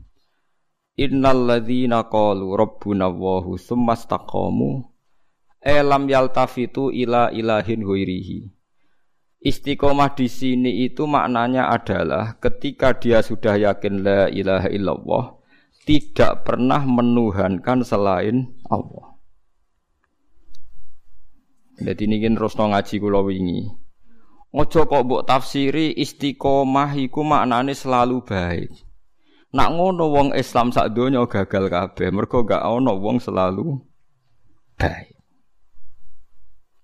Innal 0.95 1.43
ladzina 1.43 2.07
qalu 2.07 2.55
rabbuna 2.55 3.11
Allahu 3.11 3.59
tsumma 3.59 3.99
istaqamu 3.99 4.87
elam 5.59 6.07
yaltafitu 6.07 6.95
ila 6.95 7.35
ilahin 7.35 7.83
huirihi. 7.83 8.47
Istiqomah 9.43 10.15
di 10.15 10.31
sini 10.31 10.87
itu 10.87 11.03
maknanya 11.11 11.75
adalah 11.75 12.39
ketika 12.39 12.95
dia 12.95 13.19
sudah 13.19 13.59
yakin 13.59 14.07
la 14.07 14.31
ilaha 14.31 14.71
illallah, 14.71 15.25
tidak 15.83 16.47
pernah 16.47 16.87
menuhankan 16.87 17.83
selain 17.83 18.55
Allah. 18.71 19.19
Jadi 21.83 22.07
ini 22.07 22.23
kan 22.23 22.39
ngaji 22.39 22.95
kula 23.03 23.27
wingi. 23.27 23.67
Ojo 24.53 24.85
kok 24.85 25.03
mbok 25.09 25.25
tafsiri 25.25 25.97
istiqomah 25.97 26.93
iku 27.01 27.25
maknane 27.25 27.73
selalu 27.73 28.21
baik. 28.21 28.69
Nak 29.57 29.69
ngono 29.73 30.13
wong 30.13 30.29
Islam 30.37 30.73
sak 30.73 30.93
donya 30.93 31.25
gagal 31.25 31.73
kabeh, 31.73 32.09
mergo 32.13 32.45
gak 32.45 32.61
ono 32.61 32.93
wong 33.01 33.17
selalu 33.17 33.81
baik. 34.77 35.17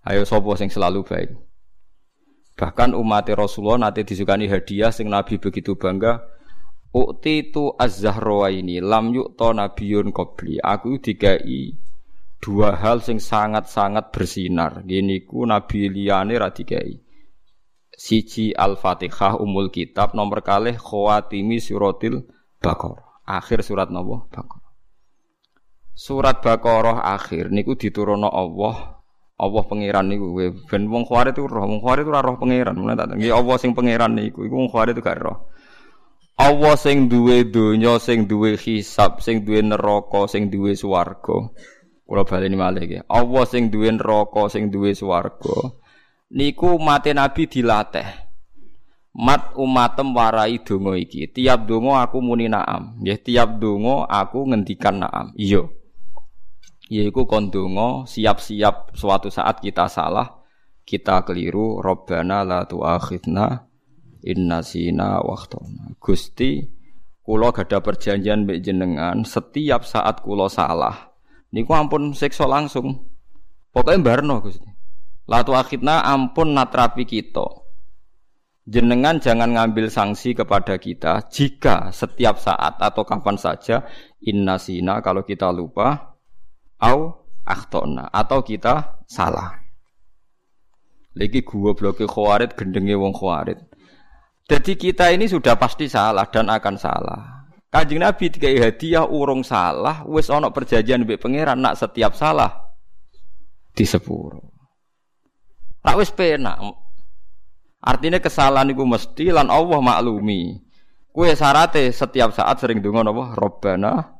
Ayo 0.08 0.24
sopo 0.24 0.56
sing 0.56 0.72
selalu 0.72 1.04
baik. 1.04 1.30
Bahkan 2.56 2.96
umat 2.96 3.28
Rasulullah 3.36 3.88
nanti 3.88 4.02
disukani 4.02 4.48
hadiah 4.48 4.88
sing 4.88 5.12
Nabi 5.12 5.36
begitu 5.36 5.76
bangga. 5.76 6.24
Ukti 6.88 7.52
itu 7.52 7.76
az 7.76 8.00
ini 8.00 8.80
lam 8.80 9.12
yukto 9.12 9.52
nabiyun 9.52 10.08
qabli. 10.08 10.56
Aku 10.56 10.96
dikai 10.96 11.76
dua 12.40 12.72
hal 12.80 13.04
sing 13.04 13.20
sangat-sangat 13.20 14.08
bersinar. 14.08 14.82
Gini 14.88 15.28
ku 15.28 15.44
Nabi 15.44 15.92
liyane 15.92 16.34
ra 16.40 16.48
dikai. 16.48 17.07
Siji 17.98 18.54
Al-Fatihah 18.54 19.42
umul 19.42 19.74
kitab 19.74 20.14
nomor 20.14 20.46
kalih 20.46 20.78
khawatimi 20.78 21.58
suratil 21.58 22.22
Baqarah. 22.62 23.26
Akhir 23.26 23.66
surat 23.66 23.90
nopo 23.90 24.30
Baqarah. 24.30 24.70
Surat 25.98 26.38
Baqarah 26.38 27.02
akhir 27.10 27.50
niku 27.50 27.74
diturunno 27.74 28.30
Allah 28.30 29.02
Allah 29.38 29.62
pangeran 29.66 30.10
niku 30.10 30.34
ben 30.66 30.90
wong 30.90 31.06
khawarit 31.06 31.34
itu 31.34 31.46
roh, 31.46 31.62
wong 31.62 31.78
khawarit 31.78 32.02
itu 32.06 32.10
roh 32.10 32.38
pangeran. 32.38 32.74
Mulane 32.74 32.98
tak 32.98 33.18
nggih 33.18 33.34
Allah 33.34 33.56
sing 33.58 33.70
pangeran 33.74 34.14
niku 34.14 34.46
iku 34.46 34.54
wong 34.54 34.70
khawarit 34.70 34.94
itu 34.94 35.02
gak 35.02 35.18
roh. 35.18 35.50
Allah 36.38 36.74
sing 36.78 37.10
duwe 37.10 37.50
donya, 37.50 37.98
sing 37.98 38.30
duwe 38.30 38.54
hisab, 38.54 39.18
sing 39.18 39.42
duwe 39.42 39.58
neraka, 39.58 40.30
sing 40.30 40.54
duwe 40.54 40.78
swarga. 40.78 41.50
Kula 42.06 42.22
baleni 42.22 42.54
malih 42.54 42.82
nggih. 42.86 43.02
Allah 43.10 43.42
sing 43.42 43.74
duwe 43.74 43.90
neraka, 43.90 44.46
sing 44.46 44.70
duwe 44.70 44.94
swarga. 44.94 45.74
Niku 46.28 46.76
mate 46.76 47.16
Nabi 47.16 47.48
dilatih. 47.48 48.28
Mat 49.18 49.56
umatem 49.58 50.14
warai 50.14 50.60
donga 50.62 50.94
iki. 50.94 51.26
Tiap 51.26 51.66
donga 51.66 52.04
aku 52.06 52.22
muni 52.22 52.46
naam. 52.46 53.00
Nggih, 53.00 53.18
tiap 53.24 53.58
donga 53.58 54.06
aku 54.06 54.46
ngendikan 54.46 55.02
naam. 55.02 55.32
Iya 55.34 55.66
yaiku 56.88 57.28
kondongo 57.28 58.08
siap-siap 58.08 58.96
suatu 58.96 59.28
saat 59.28 59.60
kita 59.60 59.86
salah 59.92 60.40
kita 60.88 61.20
keliru 61.28 61.84
robbana 61.84 62.40
la 62.48 62.64
tuakhidna 62.64 63.68
inna 64.24 64.64
sina 64.64 65.20
waktona 65.20 65.92
Gusti 66.00 66.64
kula 67.20 67.52
gada 67.52 67.84
perjanjian 67.84 68.48
mbek 68.48 68.64
jenengan 68.64 69.20
setiap 69.28 69.84
saat 69.84 70.24
kula 70.24 70.48
salah 70.48 71.12
niku 71.52 71.76
ampun 71.76 72.16
siksa 72.16 72.48
langsung 72.48 73.04
pokoknya 73.68 74.00
barno 74.00 74.40
Gusti 74.40 74.68
la 75.28 75.44
tuakhidna 75.44 76.02
ampun 76.08 76.56
natrapi 76.56 77.04
kita 77.04 77.46
jenengan 78.68 79.16
jangan 79.16 79.56
ngambil 79.56 79.88
sanksi 79.88 80.36
kepada 80.36 80.76
kita 80.76 81.24
jika 81.32 81.88
setiap 81.88 82.36
saat 82.36 82.76
atau 82.76 83.04
kapan 83.04 83.40
saja 83.40 83.84
inna 84.20 84.60
sina 84.60 85.00
kalau 85.00 85.24
kita 85.24 85.48
lupa 85.48 86.16
au 86.84 87.28
akhtona 87.48 88.12
atau 88.12 88.44
kita 88.44 89.00
salah. 89.08 89.56
Lagi 91.16 91.40
gua 91.42 91.72
bloke 91.72 92.04
khawarid 92.04 92.52
gendenge 92.54 92.94
wong 92.94 93.16
khawarid. 93.16 93.58
Jadi 94.48 94.76
kita 94.76 95.10
ini 95.10 95.26
sudah 95.26 95.56
pasti 95.56 95.88
salah 95.88 96.28
dan 96.28 96.52
akan 96.52 96.76
salah. 96.76 97.20
Kanjeng 97.68 98.00
Nabi 98.00 98.32
dikai 98.32 98.56
hadiah 98.56 99.04
urung 99.04 99.44
salah, 99.44 100.00
wis 100.08 100.32
ana 100.32 100.48
perjanjian 100.48 101.04
mbek 101.04 101.20
pangeran 101.20 101.60
nak 101.60 101.76
setiap 101.76 102.16
salah 102.16 102.72
di 103.76 103.84
Nak 105.84 105.96
wis 105.98 106.10
penak. 106.10 106.58
Artinya 107.78 108.18
kesalahan 108.18 108.74
itu 108.74 108.82
mesti 108.82 109.30
lan 109.30 109.52
Allah 109.52 109.78
maklumi. 109.78 110.58
Kue 111.14 111.34
sarate 111.34 111.90
setiap 111.90 112.34
saat 112.34 112.58
sering 112.58 112.82
dengar 112.82 113.06
apa? 113.06 113.34
Robbana 113.38 114.18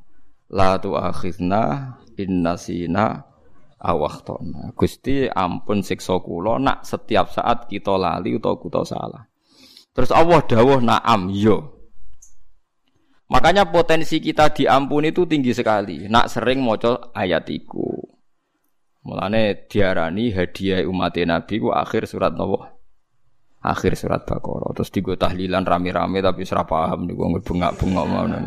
la 0.50 0.78
tu'akhidna 0.78 1.94
innasina 2.18 3.22
awahtona. 3.78 4.74
Gusti 4.74 5.26
ampun 5.26 5.82
siksa 5.82 6.18
kula 6.22 6.58
nak 6.58 6.86
setiap 6.86 7.30
saat 7.30 7.66
kita 7.70 7.94
lali 7.98 8.38
utawa 8.38 8.58
kita 8.58 8.82
salah. 8.86 9.22
Terus 9.94 10.14
Allah 10.14 10.40
dawuh 10.46 10.78
na'am 10.78 11.26
yo. 11.34 11.78
Makanya 13.28 13.68
potensi 13.68 14.22
kita 14.24 14.54
diampuni 14.54 15.12
itu 15.12 15.28
tinggi 15.28 15.52
sekali. 15.52 16.08
Nak 16.08 16.32
sering 16.32 16.64
maca 16.64 17.12
ayat 17.12 17.44
iku. 17.52 17.97
Mulane 19.08 19.64
diarani 19.64 20.28
hadiah 20.36 20.84
umat 20.84 21.16
Nabi 21.16 21.54
ku 21.56 21.72
akhir 21.72 22.04
surat 22.04 22.36
Nabi. 22.36 22.60
Akhir 23.64 23.96
surat 23.96 24.28
Baqarah. 24.28 24.76
Terus 24.76 24.92
digo 24.92 25.16
tahlilan 25.16 25.64
rame-rame 25.64 26.20
tapi 26.20 26.44
ora 26.52 26.68
paham 26.68 27.08
niku 27.08 27.24
bengak-bengok 27.40 28.06
ngono. 28.06 28.38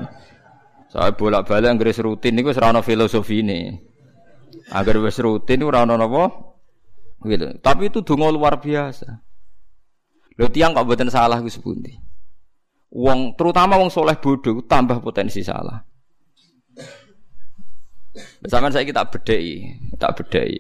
Saya 0.94 1.18
bolak-balik 1.18 1.66
anggere 1.66 1.98
rutin 2.06 2.38
niku 2.38 2.54
ora 2.54 2.78
filosofi 2.86 3.42
ini. 3.42 3.74
Agar 4.70 5.02
wis 5.02 5.18
rutin 5.18 5.66
ora 5.66 5.82
ana 5.82 5.98
napa? 5.98 6.30
Gitu. 7.26 7.58
Tapi 7.58 7.90
itu 7.90 8.06
donga 8.06 8.30
luar 8.30 8.62
biasa. 8.62 9.10
Lho 10.38 10.48
tiang 10.54 10.78
kok 10.78 10.86
mboten 10.86 11.10
salah 11.10 11.42
ku 11.42 11.50
sepundi. 11.50 11.98
Wong 12.94 13.34
terutama 13.34 13.82
wong 13.82 13.90
soleh 13.90 14.16
bodoh 14.22 14.62
tambah 14.70 15.02
potensi 15.02 15.42
salah. 15.42 15.82
Bersama 18.42 18.74
saya 18.74 18.84
kita 18.84 19.06
bedai, 19.06 19.78
tak 20.02 20.18
bedai. 20.18 20.58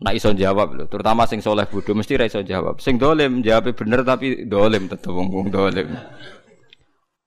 Nak 0.00 0.16
iso 0.16 0.32
jawab 0.32 0.76
lho, 0.76 0.84
terutama 0.88 1.28
sing 1.28 1.44
soleh 1.44 1.68
bodoh 1.68 1.92
mesti 1.92 2.16
ra 2.16 2.24
iso 2.24 2.40
jawab. 2.40 2.80
Sing 2.80 2.96
dolim 2.96 3.44
jawab 3.44 3.72
bener 3.76 4.00
tapi 4.00 4.48
dolim 4.48 4.88
tetep 4.88 5.12
wong 5.12 5.28
wong 5.28 5.48
dolim 5.52 5.92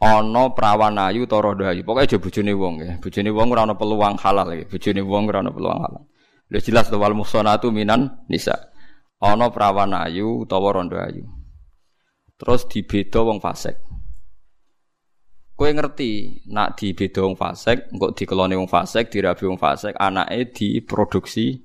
ana 0.03 0.51
prawan 0.51 0.99
ayu 0.99 1.23
ta 1.23 1.39
rondo 1.39 1.63
ayu. 1.63 1.81
Pokoke 1.87 2.03
aja 2.03 2.17
bojone 2.19 2.51
wong 2.51 2.75
ya. 2.83 2.91
Bojone 2.99 3.31
wong 3.31 3.47
ora 3.55 3.63
ana 3.63 3.75
peluang 3.79 4.19
halal 4.19 4.47
ya. 4.51 4.67
Bojone 4.67 5.01
wong 5.01 5.23
ora 5.31 5.39
ana 5.39 5.51
peluang 5.55 5.79
halal. 5.79 6.03
Lha 6.51 6.59
jelas 6.59 6.91
to 6.91 6.99
wal 6.99 7.15
muhsanatu 7.15 7.71
minan 7.71 8.19
nisa. 8.27 8.67
Ana 9.23 9.47
prawan 9.47 9.95
ayu 9.95 10.43
utawa 10.43 10.75
rondo 10.75 10.99
ayu. 10.99 11.23
Terus 12.35 12.67
dibeda 12.67 13.23
wong 13.23 13.39
fasik. 13.39 13.79
Kowe 15.63 15.71
ngerti 15.71 16.43
nak 16.51 16.75
dibeda 16.75 17.23
wong 17.23 17.39
fasik, 17.39 17.87
engko 17.95 18.11
dikelone 18.11 18.51
wong 18.59 18.67
fasik, 18.67 19.07
dirabi 19.07 19.47
wong 19.47 19.55
fasik, 19.55 19.95
anake 19.95 20.51
diproduksi 20.51 21.55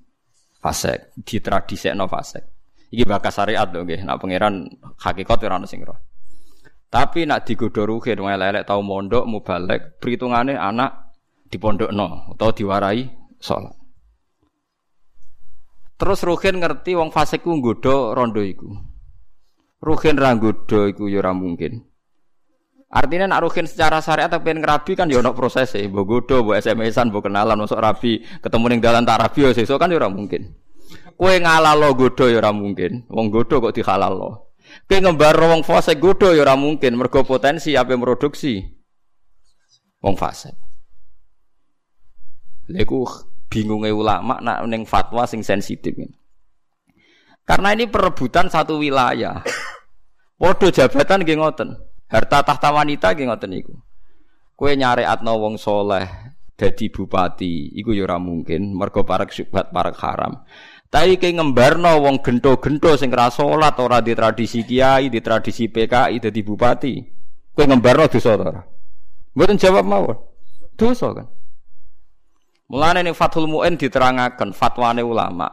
fasik, 0.62 1.18
ditradisekno 1.26 2.06
fasik. 2.06 2.46
Iki 2.94 3.02
bakas 3.02 3.42
syariat 3.42 3.66
lho 3.66 3.82
nggih. 3.82 4.06
Nak 4.06 4.22
pangeran 4.22 4.70
hakikat 5.02 5.42
ora 5.42 5.58
ono 5.58 5.66
sing 5.66 5.82
roh. 5.82 5.98
Tapi 6.86 7.26
nak 7.26 7.42
digodho 7.42 7.90
ruhin 7.90 8.22
wong 8.22 8.30
elek 8.38 8.70
tau 8.70 8.86
mondok 8.86 9.26
mubalek, 9.26 9.98
perhitungane 9.98 10.54
anak 10.54 11.18
dipondokno 11.50 12.30
utawa 12.38 12.54
diwarai 12.54 13.02
salat. 13.42 13.74
Terus 15.98 16.22
ruhin 16.22 16.62
ngerti 16.62 16.94
wong 16.94 17.10
fasik 17.10 17.42
ku 17.42 17.50
nggodho 17.50 18.14
rondo 18.14 18.46
iku. 18.46 18.78
Ruhin 19.82 20.14
ra 20.14 20.38
nggodha 20.38 20.86
iku 20.86 21.10
ya 21.10 21.18
ora 21.18 21.34
mungkin. 21.34 21.82
Artinya 22.88 23.28
nak 23.28 23.44
ruhin 23.44 23.68
secara 23.68 24.00
syariat 24.00 24.32
tapi 24.32 24.48
pengen 24.48 24.64
ngerabi 24.64 24.96
kan 24.96 25.12
ya 25.12 25.20
ono 25.20 25.36
proses 25.36 25.76
e, 25.76 25.84
mbok 25.84 26.04
godho, 26.08 26.40
mbok 26.40 26.56
SMS-an, 26.56 27.12
mbok 27.12 27.28
kenalan, 27.28 27.60
masuk 27.60 27.76
rabi, 27.76 28.24
ketemu 28.40 28.64
ning 28.72 28.80
dalan 28.80 29.04
tak 29.04 29.20
rabi 29.20 29.44
ya 29.44 29.52
sesuk 29.52 29.76
kan 29.76 29.92
ora 29.92 30.08
mungkin. 30.08 30.56
Kowe 31.12 31.34
ngalalo 31.36 31.92
godho 31.92 32.32
ya 32.32 32.40
ora 32.40 32.48
mungkin. 32.48 33.04
Wong 33.12 33.28
godho 33.28 33.60
kok 33.60 33.76
dihalalno. 33.76 34.56
Kowe 34.88 34.98
ngembar 35.04 35.36
wong 35.36 35.68
fase 35.68 36.00
godho 36.00 36.32
ya 36.32 36.48
ora 36.48 36.56
mungkin, 36.56 36.96
mergo 36.96 37.20
potensi 37.28 37.76
ape 37.76 37.92
produksi 38.00 38.56
wong 40.00 40.16
fase. 40.16 40.56
Lha 42.72 42.88
iku 42.88 43.04
bingungnya 43.52 43.92
ulama 43.92 44.40
nak 44.40 44.64
ning 44.64 44.88
fatwa 44.88 45.28
sing 45.28 45.44
sensitif. 45.44 45.92
Karena 47.44 47.76
ini 47.76 47.84
perebutan 47.84 48.48
satu 48.48 48.80
wilayah. 48.80 49.44
Waduh 50.40 50.72
jabatan 50.72 51.20
nggih 51.20 51.36
ngoten. 51.36 51.87
Harta 52.08 52.40
tahta 52.40 52.72
wanita 52.72 53.12
nggih 53.12 53.28
ngoten 53.28 53.50
niku. 53.52 53.74
Kowe 54.56 54.72
nyareatno 54.72 55.32
wong 55.36 55.60
soleh 55.60 56.08
dadi 56.58 56.90
bupati, 56.90 57.78
iku 57.78 57.94
ya 57.94 58.08
ora 58.08 58.18
mungkin 58.18 58.74
mergo 58.74 59.04
parek 59.04 59.30
syubhat 59.30 59.70
parek 59.70 59.94
haram. 60.02 60.42
Tapi 60.88 61.20
kayak 61.20 61.36
ngembarno 61.36 62.00
wong 62.00 62.24
gento-gento 62.24 62.96
sing 62.96 63.12
ora 63.12 63.28
salat 63.28 63.76
ora 63.76 64.00
di 64.00 64.16
tradisi 64.16 64.64
kiai, 64.64 65.12
di 65.12 65.20
tradisi 65.20 65.68
PKI 65.68 66.16
dadi 66.16 66.40
bupati. 66.40 66.94
Kowe 67.52 67.64
ngembarno 67.68 68.08
dosa 68.08 68.34
ta 68.34 68.44
ora? 68.48 68.62
Mboten 69.36 69.60
jawab 69.60 69.84
mawon. 69.84 70.18
Dosa 70.74 71.12
kan. 71.12 71.28
Mulane 72.72 73.04
ning 73.04 73.16
Fathul 73.16 73.48
Muin 73.48 73.76
diterangaken 73.76 74.56
fatwane 74.56 75.04
ulama. 75.04 75.48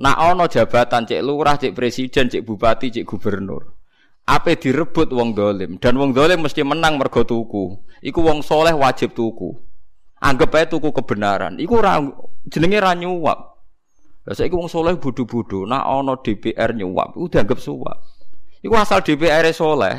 Nak 0.00 0.16
ana 0.16 0.48
jabatan 0.48 1.04
cek 1.04 1.20
lurah, 1.20 1.60
cek 1.60 1.76
presiden, 1.76 2.32
cek 2.32 2.40
bupati, 2.40 2.88
cek 2.88 3.04
gubernur. 3.04 3.79
Apa 4.30 4.54
direbut 4.54 5.10
wong 5.10 5.34
dolim 5.34 5.74
dan 5.82 5.98
wong 5.98 6.14
dolim 6.14 6.46
mesti 6.46 6.62
menang 6.62 6.94
mergo 6.94 7.26
tuku. 7.26 7.74
Iku 7.98 8.22
wong 8.22 8.46
soleh 8.46 8.70
wajib 8.70 9.10
tuku. 9.10 9.58
Anggap 10.22 10.54
aja 10.54 10.78
tuku 10.78 10.94
kebenaran. 10.94 11.58
Iku 11.58 11.82
ra, 11.82 11.98
jenenge 12.46 12.78
ra 12.78 12.94
nyuap. 12.94 13.58
Lah 14.28 14.34
saiki 14.36 14.54
wong 14.54 14.70
soleh 14.70 14.94
bodho-bodho, 15.00 15.66
nak 15.66 15.82
ana 15.82 16.14
DPR 16.20 16.76
nyuap, 16.78 17.18
iku 17.18 17.26
dianggap 17.26 17.58
suap. 17.58 17.98
Iku 18.62 18.76
asal 18.76 19.02
DPR 19.02 19.48
soleh, 19.50 19.96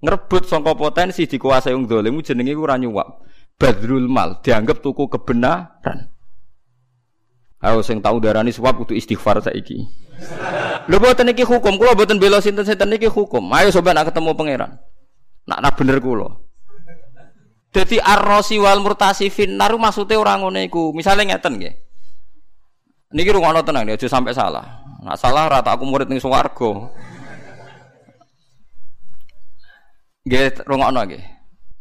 ngerebut 0.00 0.48
sangka 0.48 0.72
potensi 0.78 1.28
dikuasai 1.28 1.76
wong 1.76 1.84
dolim 1.84 2.16
jenenge 2.24 2.56
iku 2.56 2.64
ra 2.64 2.80
nyuap. 2.80 3.26
Badrul 3.60 4.08
mal 4.08 4.40
dianggap 4.40 4.80
tuku 4.80 5.10
kebenaran. 5.12 6.15
Ayo 7.66 7.82
tahu 7.82 8.22
darani 8.22 8.54
suap 8.54 8.78
kudu 8.78 8.94
istighfar 8.94 9.42
saiki. 9.42 9.82
Lho 10.86 10.96
boten 11.02 11.34
iki 11.34 11.42
hukum, 11.42 11.74
kula 11.74 11.98
boten 11.98 12.22
bela 12.22 12.38
sinten-sinten 12.38 12.94
iki 12.94 13.10
hukum. 13.10 13.42
Ayo 13.50 13.74
coba 13.74 13.90
nak 13.90 14.14
ketemu 14.14 14.30
pangeran. 14.38 14.78
Nak 15.50 15.58
nak 15.58 15.74
bener 15.74 15.98
kula. 15.98 16.30
Dadi 17.74 17.98
ar-rasi 17.98 18.62
wal 18.62 18.78
murtasifin 18.78 19.58
naru 19.58 19.82
maksude 19.82 20.14
ora 20.14 20.38
ngene 20.38 20.70
iku. 20.70 20.94
Misale 20.94 21.26
ngeten 21.26 21.58
nggih. 21.58 21.74
Niki 23.18 23.34
rungokno 23.34 23.66
tenang 23.66 23.90
aja 23.90 24.06
sampai 24.06 24.30
salah. 24.30 24.86
Nak 25.02 25.18
salah 25.18 25.50
rata 25.50 25.74
aku 25.74 25.82
murid 25.82 26.06
ning 26.06 26.22
swarga. 26.22 26.70
Nggih 30.22 30.62
rungokno 30.62 31.02
nggih. 31.02 31.24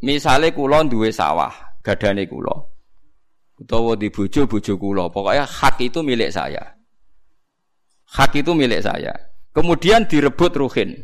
Misale 0.02 0.50
kula 0.50 0.82
duwe 0.82 1.14
sawah, 1.14 1.54
gadane 1.86 2.26
kula. 2.26 2.75
Utawa 3.56 3.96
di 3.96 4.12
bojo 4.12 4.44
bojo 4.44 4.74
kula, 4.76 5.08
pokoknya 5.08 5.48
hak 5.48 5.80
itu 5.80 6.04
milik 6.04 6.28
saya. 6.28 6.76
Hak 8.12 8.36
itu 8.36 8.52
milik 8.52 8.84
saya. 8.84 9.16
Kemudian 9.56 10.04
direbut 10.04 10.52
Ruhin. 10.60 11.00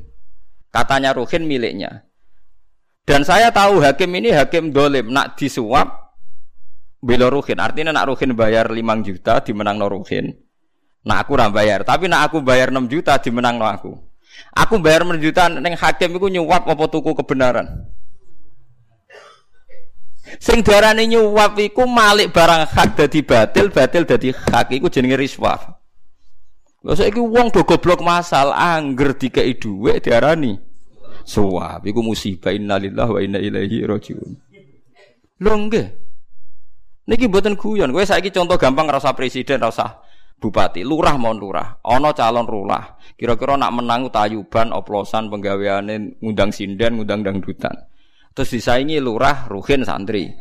Katanya 0.67 1.15
Ruhin 1.15 1.47
miliknya. 1.47 2.03
Dan 3.07 3.23
saya 3.23 3.51
tahu 3.55 3.79
hakim 3.79 4.11
ini 4.19 4.35
hakim 4.35 4.75
dolim. 4.75 5.15
Nak 5.15 5.39
disuap, 5.39 6.19
bela 6.99 7.31
Ruhin. 7.31 7.57
Artinya 7.59 7.95
nak 7.95 8.11
Ruhin 8.11 8.35
bayar 8.35 8.67
5 8.67 9.07
juta, 9.07 9.39
dimenang 9.39 9.79
no 9.79 9.87
Ruhin. 9.87 10.35
Nak 11.07 11.17
aku 11.23 11.31
ram 11.39 11.55
bayar. 11.55 11.87
Tapi 11.87 12.11
nak 12.11 12.29
aku 12.29 12.43
bayar 12.43 12.69
6 12.69 12.91
juta, 12.91 13.15
dimenang 13.17 13.55
no 13.57 13.65
aku. 13.65 13.91
Aku 14.51 14.79
bayar 14.83 15.07
6 15.07 15.23
juta, 15.23 15.47
neng 15.47 15.75
hakim 15.79 16.19
itu 16.19 16.27
nyuap 16.39 16.67
apa 16.67 16.83
tuku 16.91 17.15
kebenaran. 17.15 17.87
Sing 20.39 20.63
darane 20.63 21.03
nyuap 21.09 21.59
iku 21.59 21.83
malik 21.89 22.31
barang 22.31 22.71
hak 22.71 22.89
dadi 22.95 23.19
batil, 23.25 23.67
batil 23.73 24.07
dadi 24.07 24.31
hak 24.31 24.71
iku 24.71 24.87
jenenge 24.87 25.19
riswah. 25.19 25.59
Lha 26.81 26.93
saiki 26.97 27.21
wong 27.21 27.53
do 27.53 27.61
goblok 27.61 28.01
masal 28.01 28.55
angger 28.55 29.13
dikeki 29.13 29.59
dhuwit 29.59 30.01
diarani 30.01 30.57
suwab. 31.27 31.83
Iku 31.85 31.99
musibah 32.01 32.55
innalillahi 32.55 33.11
wa 33.11 33.19
inna 33.21 33.39
ilaihi 33.43 33.85
rajiun. 33.85 34.31
Lho 35.41 35.53
nggih. 35.67 35.87
Niki 37.09 37.25
mboten 37.27 37.57
guyon. 37.57 37.91
Kowe 37.91 38.05
saiki 38.05 38.31
contoh 38.31 38.55
gampang 38.55 38.89
rasa 38.89 39.13
presiden, 39.13 39.61
rasa 39.61 39.99
bupati, 40.41 40.81
lurah 40.81 41.21
mau 41.21 41.33
lurah, 41.37 41.77
ana 41.85 42.17
calon 42.17 42.49
lurah. 42.49 42.97
Kira-kira 43.13 43.53
nak 43.61 43.77
menang 43.77 44.09
tayuban, 44.09 44.73
oplosan, 44.73 45.29
penggaweane 45.29 46.17
ngundang 46.17 46.49
sinden, 46.49 46.97
ngundang 46.97 47.21
dangdutan. 47.21 47.77
Terus 48.31 48.49
disaingi 48.49 48.97
lurah, 49.03 49.51
ruhin 49.51 49.83
santri. 49.83 50.31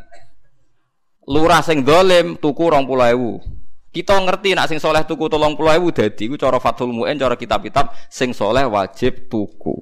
Lurah 1.26 1.62
sing 1.62 1.82
dolim 1.82 2.38
tuku 2.38 2.70
20.000. 2.70 3.60
Kita 3.90 4.22
ngerti 4.22 4.54
nak 4.54 4.70
sing 4.70 4.78
soleh 4.78 5.02
tuku 5.02 5.26
tolong 5.26 5.58
puluh 5.58 5.74
ewu 5.74 5.90
dadi 5.90 6.30
iku 6.30 6.38
cara 6.38 6.62
Fathul 6.62 6.94
Mu'in 6.94 7.18
cara 7.18 7.34
kitab-kitab 7.34 7.90
sing 8.06 8.30
soleh 8.30 8.62
wajib 8.62 9.26
tuku. 9.26 9.74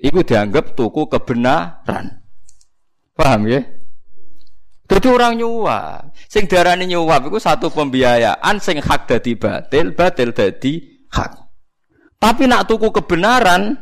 Iku 0.00 0.24
dianggap 0.24 0.72
tuku 0.72 1.04
kebenaran. 1.04 2.24
Paham 3.12 3.44
ya? 3.44 3.60
Jadi 4.88 5.06
orang 5.12 5.36
nyuap. 5.36 6.16
Sing 6.32 6.48
darani 6.48 6.88
nyuap 6.88 7.28
iku 7.28 7.36
satu 7.36 7.68
pembiayaan 7.68 8.56
sing 8.56 8.80
hak 8.80 9.04
dadi 9.04 9.36
batil, 9.36 9.92
batil 9.92 10.32
dadi 10.32 11.04
hak. 11.12 11.32
Tapi 12.16 12.48
nak 12.48 12.72
tuku 12.72 12.88
kebenaran 12.88 13.76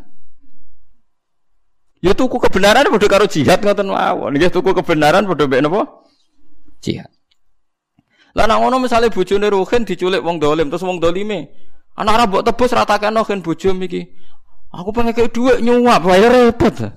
ya 2.04 2.12
tuku 2.12 2.36
kebenaran 2.36 2.88
padha 2.88 3.08
karo 3.08 3.24
jihad 3.28 3.60
ngoten 3.60 3.88
mawon. 3.88 4.32
Nggih 4.36 4.50
tuku 4.52 4.70
kebenaran 4.76 5.24
padha 5.24 5.44
mbek 5.48 5.60
napa? 5.64 5.80
Jihad. 6.80 7.10
Lah 8.36 8.44
nang 8.44 8.60
ngono 8.60 8.84
misale 8.84 9.08
bojone 9.08 9.48
Ruhin 9.48 9.88
diculik 9.88 10.20
wong 10.20 10.36
dolim 10.36 10.68
terus 10.68 10.84
wong 10.84 11.00
dolime. 11.00 11.48
Anak 11.96 12.12
ora 12.20 12.24
mbok 12.28 12.44
tebus 12.44 12.76
ratakno 12.76 13.24
kan 13.24 13.40
bojo 13.40 13.72
iki. 13.72 14.02
Aku 14.76 14.92
pengen 14.92 15.16
kayak 15.16 15.32
duit 15.32 15.64
nyuap, 15.64 16.04
bayar 16.04 16.52
repot. 16.52 16.92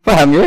Paham 0.00 0.28
ya? 0.32 0.46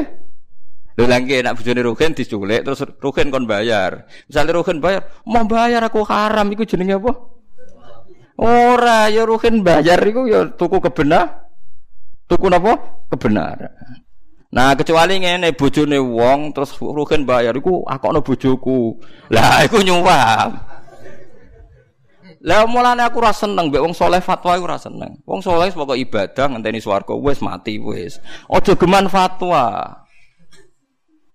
Lho 0.97 1.05
lagi 1.05 1.37
nak 1.45 1.61
bojone 1.61 1.81
Ruhin 1.85 2.11
diculik 2.17 2.65
terus 2.65 2.81
Ruhin 2.97 3.29
kon 3.29 3.45
bayar. 3.45 4.09
Misalnya 4.25 4.57
Ruhin 4.57 4.81
bayar, 4.81 5.05
mau 5.29 5.45
bayar 5.45 5.85
aku 5.85 6.01
haram 6.09 6.49
iku 6.49 6.65
jenenge 6.65 6.97
apa? 6.97 7.13
Ora, 8.41 9.05
ya 9.13 9.21
Ruhin 9.21 9.61
bayar 9.61 10.01
iku 10.01 10.25
ya 10.25 10.49
tuku 10.49 10.81
kebenar. 10.81 11.40
Tuku 12.31 12.47
napa? 12.47 12.79
Kebenaran. 13.11 13.75
Nah 14.55 14.71
kecuali 14.79 15.19
ngene 15.19 15.51
bojone 15.51 15.99
wong 15.99 16.55
terus 16.55 16.79
rugen 16.79 17.27
bayar 17.27 17.51
iku 17.59 17.83
akokno 17.83 18.23
bojoku. 18.23 19.03
Lah 19.35 19.67
iku 19.67 19.83
nyuwap. 19.83 20.51
Lah 22.41 22.63
mulane 22.71 23.03
aku 23.03 23.19
ora 23.19 23.35
seneng 23.35 23.67
mbek 23.67 23.83
wong 23.83 23.91
soleh 23.91 24.23
fatwa 24.23 24.55
iku 24.55 24.63
ora 24.63 24.79
seneng. 24.79 25.19
Wong 25.27 25.43
soleh 25.43 25.75
pokok 25.75 25.99
ibadah 25.99 26.55
ngenteni 26.55 26.79
swarga 26.79 27.11
wis 27.19 27.43
mati 27.43 27.75
wis. 27.83 28.23
Aja 28.47 28.79
geman 28.79 29.11
fatwa. 29.11 29.91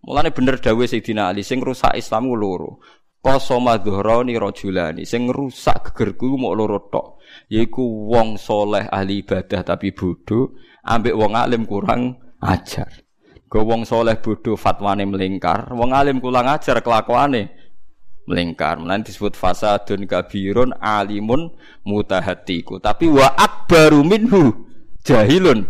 Mulane 0.01 0.33
bener 0.33 0.57
dawuh 0.57 0.89
Sayyidina 0.89 1.29
Ali 1.29 1.45
sing 1.45 1.61
rusak 1.61 1.93
Islam 1.93 2.33
loro. 2.33 2.81
Qasama 3.21 3.77
dhuhrani 3.83 4.39
rajulani 4.39 5.03
sing 5.03 5.29
rusak 5.29 5.93
gegerku 5.93 6.41
mau 6.41 6.57
loro 6.57 6.89
tok. 6.89 7.21
Yaiku 7.51 8.13
wong 8.13 8.39
soleh 8.39 8.87
ahli 8.87 9.27
ibadah 9.27 9.67
tapi 9.67 9.91
bodoh, 9.91 10.55
ambek 10.87 11.19
wong 11.19 11.35
alim 11.35 11.67
kurang 11.67 12.23
ajar. 12.39 12.89
Go 13.51 13.67
wong 13.67 13.83
soleh 13.87 14.19
bodoh 14.23 14.59
fatwane 14.59 15.07
melingkar, 15.07 15.71
wong 15.75 15.91
alim 15.95 16.23
kurang 16.23 16.47
ajar 16.47 16.83
kelakuane 16.83 17.51
melingkar. 18.27 18.79
Mulane 18.79 19.07
disebut 19.07 19.39
fasadun 19.39 20.07
kabirun 20.07 20.75
alimun 20.79 21.55
mutahatiku. 21.87 22.83
Tapi 22.83 23.07
wa 23.11 23.35
akbaru 23.39 24.03
minhu 24.03 24.67
jahilun 25.07 25.67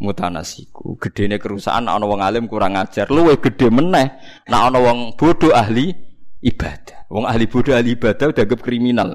mutanasiku. 0.00 0.96
Gedene 0.98 1.36
kerusakan 1.36 1.86
ana 1.86 2.04
wong 2.08 2.24
alim 2.24 2.48
kurang 2.48 2.80
ajar, 2.80 3.12
luwe 3.12 3.38
gede 3.38 3.68
meneh 3.68 4.08
nek 4.48 4.60
ana 4.72 4.78
wong 4.80 5.14
bodoh 5.14 5.52
ahli 5.52 5.92
ibadah. 6.42 7.06
Wong 7.12 7.28
ahli 7.28 7.44
bodoh 7.46 7.76
ahli 7.76 7.94
ibadah 7.94 8.32
udah 8.32 8.44
kriminal. 8.58 9.10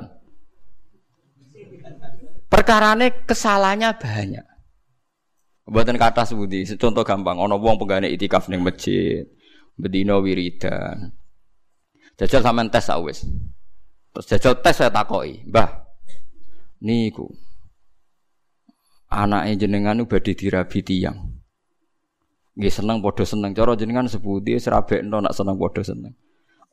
Perkarane 2.48 3.28
kesalahannya 3.28 3.92
banyak. 4.00 4.47
Buatan 5.68 6.00
kata 6.00 6.24
sebudi, 6.24 6.64
contoh 6.80 7.04
gampang. 7.04 7.36
Ono 7.44 7.60
wong 7.60 7.76
penggane 7.76 8.08
itikaf 8.08 8.48
neng 8.48 8.64
masjid, 8.64 9.28
bedino 9.76 10.24
wiridan. 10.24 11.12
Jajal 12.16 12.40
sampean 12.40 12.72
tes 12.72 12.88
awes. 12.88 13.28
Terus 14.16 14.26
jajal 14.32 14.54
tes 14.64 14.80
saya 14.80 14.90
takoi, 14.90 15.44
mbah. 15.44 15.86
Niku. 16.80 17.28
anake 19.08 19.56
jenengan 19.60 20.04
badhe 20.04 20.36
dirabi 20.36 20.84
tiyang. 20.84 21.38
Nggih 22.58 22.74
seneng 22.74 23.00
padha 23.00 23.24
seneng. 23.24 23.54
Cara 23.54 23.78
jenengan 23.78 24.10
sebuti 24.10 24.58
serabekno 24.58 25.22
nak 25.22 25.32
seneng 25.32 25.56
padha 25.56 25.86
seneng. 25.86 26.14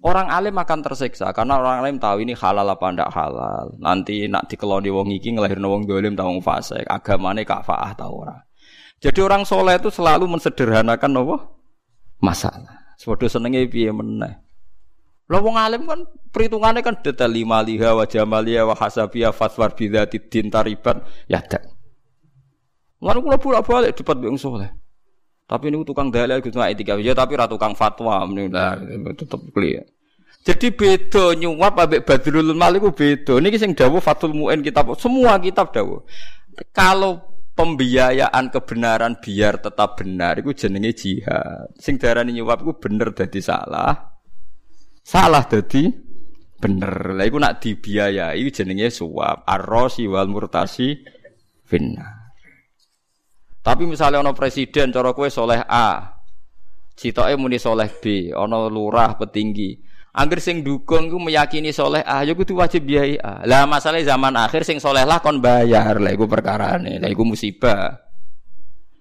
Orang 0.04 0.28
alim 0.28 0.56
akan 0.56 0.84
tersiksa 0.84 1.32
karena 1.32 1.56
orang 1.56 1.76
alim 1.80 1.96
tahu 1.96 2.24
ini 2.24 2.36
halal 2.36 2.68
apa 2.68 2.86
ndak 2.92 3.08
halal. 3.12 3.72
Nanti 3.80 4.28
nak 4.28 4.50
dikeloni 4.50 4.90
wong 4.92 5.08
iki 5.16 5.32
ngelahirno 5.32 5.64
wong 5.70 5.82
dolim 5.88 6.12
ta 6.12 6.28
wong 6.28 6.44
fasik, 6.44 6.84
agamane 6.84 7.46
kafaah 7.46 7.92
ta 7.96 8.08
ora. 8.10 8.36
Jadi 9.04 9.20
orang 9.20 9.44
soleh 9.44 9.76
itu 9.76 9.92
selalu 9.92 10.24
mensederhanakan 10.24 11.20
apa? 11.20 11.36
Masalah. 12.24 12.96
Sepodo 12.96 13.28
senenge 13.28 13.68
piye 13.68 13.92
meneh. 13.92 14.40
Lah 15.28 15.40
wong 15.44 15.60
alim 15.60 15.84
kan 15.84 16.08
perhitungannya 16.32 16.80
kan 16.80 16.96
detail 17.04 17.28
lima 17.28 17.60
liha 17.60 17.92
wa 17.92 18.08
jamaliya 18.08 18.64
wa 18.64 18.72
hasabiyah 18.72 19.36
fatwar 19.36 19.76
bidzati 19.76 20.24
din 20.24 20.48
tariban 20.48 21.04
ya 21.28 21.44
dak. 21.44 21.68
Lan 23.04 23.20
kula 23.20 23.36
bolak-balik 23.36 23.92
debat 23.92 24.16
wong 24.24 24.40
soleh. 24.40 24.72
Tapi 25.44 25.68
ini 25.68 25.84
tukang 25.84 26.08
dalil 26.08 26.40
gitu 26.40 26.56
nggak 26.56 26.72
etika 26.72 26.96
ya 26.96 27.12
tapi 27.12 27.36
ratu 27.36 27.60
tukang 27.60 27.76
fatwa 27.76 28.24
nah, 28.24 28.80
tetap 29.12 29.44
clear. 29.52 29.84
Jadi 30.48 30.72
beda 30.72 31.36
nyuap 31.36 31.76
abek 31.76 32.08
Badrul 32.08 32.56
Malik 32.56 32.88
beda. 32.96 33.36
Ini 33.36 33.52
sing 33.60 33.76
dawuh 33.76 34.00
Fathul 34.00 34.32
Muin 34.32 34.64
kitab 34.64 34.92
semua 34.96 35.36
kitab 35.36 35.72
dawuh. 35.76 36.04
Kalau 36.72 37.33
pembiayaan 37.54 38.50
kebenaran 38.50 39.22
biar 39.22 39.62
tetap 39.62 39.98
benar 39.98 40.42
itu 40.42 40.50
jenenge 40.54 40.92
jihad. 40.98 41.70
Sing 41.78 41.96
darani 41.96 42.34
nyuap 42.34 42.66
itu 42.66 42.74
bener 42.78 43.14
dadi 43.14 43.38
salah. 43.38 43.94
Salah 45.00 45.46
dadi 45.46 45.86
bener. 46.58 47.14
Lah 47.14 47.24
iku 47.24 47.38
nak 47.38 47.62
dibiayai 47.62 48.42
jenenge 48.50 48.90
suap. 48.90 49.46
Ar-rasi 49.46 50.10
wal 50.10 50.26
murtasi 50.26 50.98
finnar. 51.64 52.34
Tapi 53.64 53.88
misalnya 53.88 54.20
ono 54.20 54.36
presiden 54.36 54.92
cara 54.92 55.16
kue 55.16 55.32
soleh 55.32 55.64
A, 55.64 56.20
citoke 56.92 57.32
muni 57.40 57.56
soleh 57.56 57.88
B, 57.88 58.28
ono 58.28 58.68
lurah 58.68 59.16
petinggi. 59.16 59.93
Angger 60.14 60.38
sing 60.38 60.62
dukung 60.62 61.10
ku 61.10 61.18
meyakini 61.18 61.74
soleh 61.74 62.06
A, 62.06 62.22
ya 62.22 62.38
kudu 62.38 62.54
wajib 62.54 62.86
biayai 62.86 63.18
A. 63.18 63.42
Lah 63.50 63.66
masalah 63.66 63.98
zaman 63.98 64.38
akhir 64.38 64.62
sing 64.62 64.78
soleh 64.78 65.02
lah 65.02 65.18
kon 65.18 65.42
bayar, 65.42 65.98
lah 65.98 66.14
iku 66.14 66.30
perkarane, 66.30 67.02
lah 67.02 67.10
iku 67.10 67.26
musibah. 67.26 67.98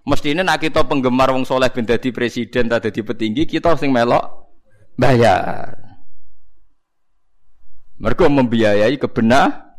Mestinya 0.09 0.41
nak 0.41 0.65
kita 0.65 0.81
penggemar 0.89 1.29
wong 1.29 1.45
soleh 1.45 1.69
ben 1.69 1.85
dadi 1.85 2.09
presiden 2.09 2.65
ta 2.65 2.81
dadi 2.81 3.05
petinggi, 3.05 3.45
kita 3.45 3.77
sing 3.77 3.93
melok 3.93 4.25
bayar. 4.97 5.77
Mereka 8.01 8.25
membiayai 8.33 8.97
kebenar. 8.97 9.77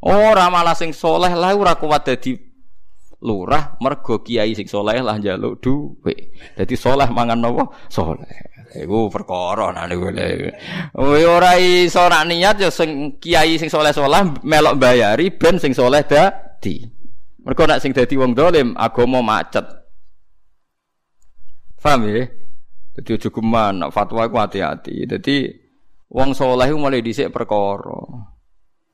Ora 0.00 0.48
malah 0.48 0.74
sing 0.74 0.96
soleh 0.96 1.36
lah 1.36 1.52
ora 1.52 1.76
kuat 1.76 2.08
dadi 2.08 2.34
lurah 3.22 3.78
mergo 3.78 4.18
kiai 4.18 4.50
sing 4.56 4.66
soleh 4.66 4.98
lah 4.98 5.20
njaluk 5.20 5.60
dhuwit. 5.60 6.32
Dadi 6.56 6.74
soleh 6.80 7.06
mangan 7.12 7.38
napa? 7.38 7.70
Soleh. 7.92 8.61
Iku 8.72 9.12
perkara 9.12 9.68
nah 9.68 9.84
niku. 9.84 10.08
Oh 10.96 11.12
ora 11.12 11.60
iso 11.60 12.08
nak 12.08 12.24
niat 12.24 12.56
ya 12.56 12.72
sing 12.72 13.20
kiai 13.20 13.60
sing 13.60 13.68
soleh-soleh 13.68 14.40
melok 14.40 14.80
bayari 14.80 15.28
ben 15.28 15.60
sing 15.60 15.76
soleh 15.76 16.00
dadi. 16.08 16.80
Mergo 17.44 17.68
nak 17.68 17.84
sing 17.84 17.92
dadi 17.92 18.16
wong 18.16 18.32
dolim 18.32 18.72
agama 18.72 19.20
macet. 19.20 19.68
Paham 21.76 22.08
ya? 22.08 22.24
Dadi 22.96 23.10
aja 23.12 23.28
geman 23.28 23.84
fatwa 23.92 24.24
iku 24.24 24.36
hati-hati. 24.40 25.04
Dadi 25.04 25.36
wong 26.08 26.32
soleh 26.32 26.72
mulai 26.72 27.04
dhisik 27.04 27.28
perkara. 27.28 28.31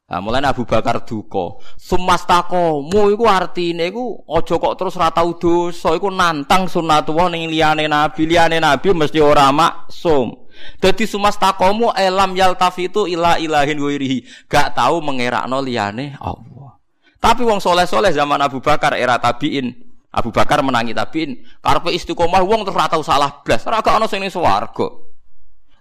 Nah, 0.09 0.25
mulai 0.25 0.41
Abu 0.41 0.65
Bakar 0.65 1.05
duka. 1.05 1.61
Sumastakomu 1.77 3.13
iku 3.13 3.29
artine 3.29 3.93
iku 3.93 4.25
aja 4.25 4.57
kok 4.57 4.75
terus 4.81 4.97
ora 4.97 5.13
tau 5.13 5.37
dosa, 5.37 5.93
iku 5.93 6.09
nantang 6.09 6.65
sunnatullah 6.65 7.29
ning 7.29 7.53
liyane 7.53 7.85
nabi, 7.85 8.25
liyane 8.25 8.57
nabi 8.57 8.89
mesti 8.97 9.21
ora 9.21 9.53
maksum. 9.53 10.49
Dadi 10.81 11.05
sumastakomu 11.05 11.93
elam 11.93 12.33
yaltafitu 12.33 13.05
ila 13.05 13.37
ilahin 13.37 13.77
wirihi, 13.77 14.49
gak 14.49 14.81
tahu 14.81 15.05
mengerakno 15.05 15.61
liyane 15.61 16.17
Allah. 16.25 16.81
Tapi 17.21 17.45
wong 17.45 17.61
soleh-soleh 17.61 18.09
zaman 18.09 18.41
Abu 18.41 18.65
Bakar 18.65 18.97
era 18.97 19.21
tabiin, 19.21 19.77
Abu 20.09 20.33
Bakar 20.33 20.65
menangi 20.65 20.97
tabiin, 20.97 21.37
karepe 21.61 21.93
istiqomah 21.93 22.41
wong 22.49 22.65
terus 22.65 22.81
ora 22.81 22.89
tau 22.89 23.05
salah 23.05 23.45
blas, 23.45 23.61
ora 23.69 23.85
gak 23.85 24.01
ono 24.01 24.09
sing 24.09 24.25
ning 24.25 24.33
swarga. 24.33 25.08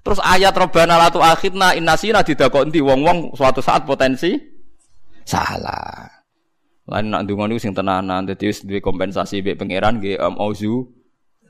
Terus 0.08 0.24
ayat 0.24 0.56
Robbana 0.56 0.96
latu 0.96 1.20
akhirna 1.20 1.76
innasina 1.76 2.24
didakoni 2.24 2.80
wong-wong 2.80 3.36
suatu 3.36 3.60
saat 3.60 3.84
potensi 3.84 4.39
salah. 5.28 6.08
Lain 6.88 7.12
nak 7.12 7.28
ndonga 7.28 7.52
niku 7.52 7.60
sing 7.60 7.76
tenanan 7.76 8.24
dadi 8.24 8.48
wis 8.48 8.63
duwe 8.63 8.80
kompensasi 8.80 9.43
mbek 9.43 9.60
pangeran 9.60 10.00
nggih 10.00 10.15
um, 10.24 10.39
auzu. 10.39 10.88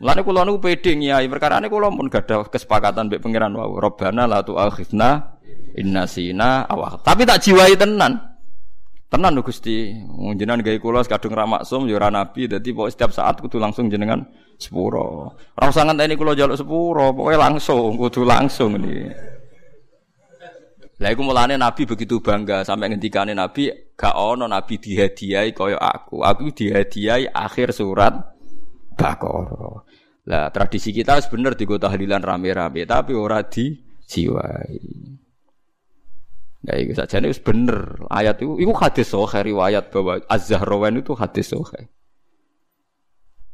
Lan 0.02 0.26
kula 0.26 0.42
niku 0.42 0.58
pede 0.58 0.98
nyai 0.98 1.30
perkarane 1.30 1.70
kula 1.70 1.94
pun 1.94 2.10
gadah 2.10 2.50
kesepakatan 2.50 3.14
mbek 3.14 3.22
pangeran 3.22 3.54
wau 3.54 3.78
Robbana 3.78 4.26
latu 4.26 4.58
akhirna 4.58 5.38
innasina 5.78 6.66
awak. 6.66 7.06
Tapi 7.06 7.30
tak 7.30 7.46
jiwai 7.46 7.78
tenan. 7.78 8.18
Tenan 9.08 9.38
lho 9.38 9.46
Gusti, 9.46 9.94
jenengan 10.34 10.66
gawe 10.66 10.78
kula 10.82 11.06
kadung 11.06 11.38
ra 11.38 11.46
maksum 11.46 11.86
ya 11.86 11.96
ora 11.96 12.10
nabi, 12.10 12.50
dadi 12.50 12.74
pokok 12.74 12.90
setiap 12.90 13.14
saat 13.14 13.38
kudu 13.38 13.62
langsung 13.62 13.88
jenengan 13.88 14.26
sepuro. 14.58 15.38
Ora 15.54 15.66
usah 15.70 15.86
ngenteni 15.86 16.18
kula 16.18 16.34
njaluk 16.34 16.58
sepuro, 16.58 17.14
pokoke 17.14 17.38
langsung, 17.38 17.94
kudu 17.96 18.22
langsung 18.26 18.76
ini. 18.82 19.08
Lah 20.98 21.14
iku 21.14 21.22
mulane 21.22 21.62
nabi 21.62 21.86
begitu 21.86 22.18
bangga 22.26 22.66
sampai 22.66 22.90
ngendikane 22.90 23.38
nabi 23.38 23.70
gak 23.94 24.18
ono 24.18 24.50
nabi 24.50 24.82
dihadiahi 24.82 25.54
kaya 25.54 25.78
aku. 25.78 26.26
Aku 26.26 26.50
dihadiahi 26.50 27.30
akhir 27.30 27.70
surat 27.70 28.18
Baqarah. 28.98 29.86
Lah 30.28 30.50
tradisi 30.50 30.90
kita 30.90 31.22
sebener 31.22 31.54
di 31.54 31.70
kota 31.70 31.88
tahlilan 31.88 32.26
rame-rame 32.26 32.82
tapi 32.90 33.14
ora 33.14 33.46
dijiwai. 33.46 34.82
Ya 36.66 36.74
itu 36.82 36.98
saja 36.98 37.22
ini 37.22 37.32
bener 37.40 38.02
ayat 38.10 38.42
itu, 38.42 38.58
itu 38.60 38.74
hadis 38.76 39.08
sohe 39.14 39.40
riwayat 39.40 39.94
bahwa 39.94 40.20
Az-Zahrawan 40.28 41.00
itu 41.00 41.14
hadis 41.16 41.54
sohe. 41.54 41.94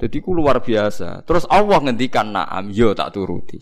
Jadi 0.01 0.15
itu 0.19 0.31
luar 0.33 0.59
biasa. 0.59 1.23
Terus 1.23 1.45
Allah 1.47 1.79
ngendikan 1.79 2.33
naam, 2.33 2.73
yo 2.73 2.91
tak 2.97 3.13
turuti. 3.13 3.61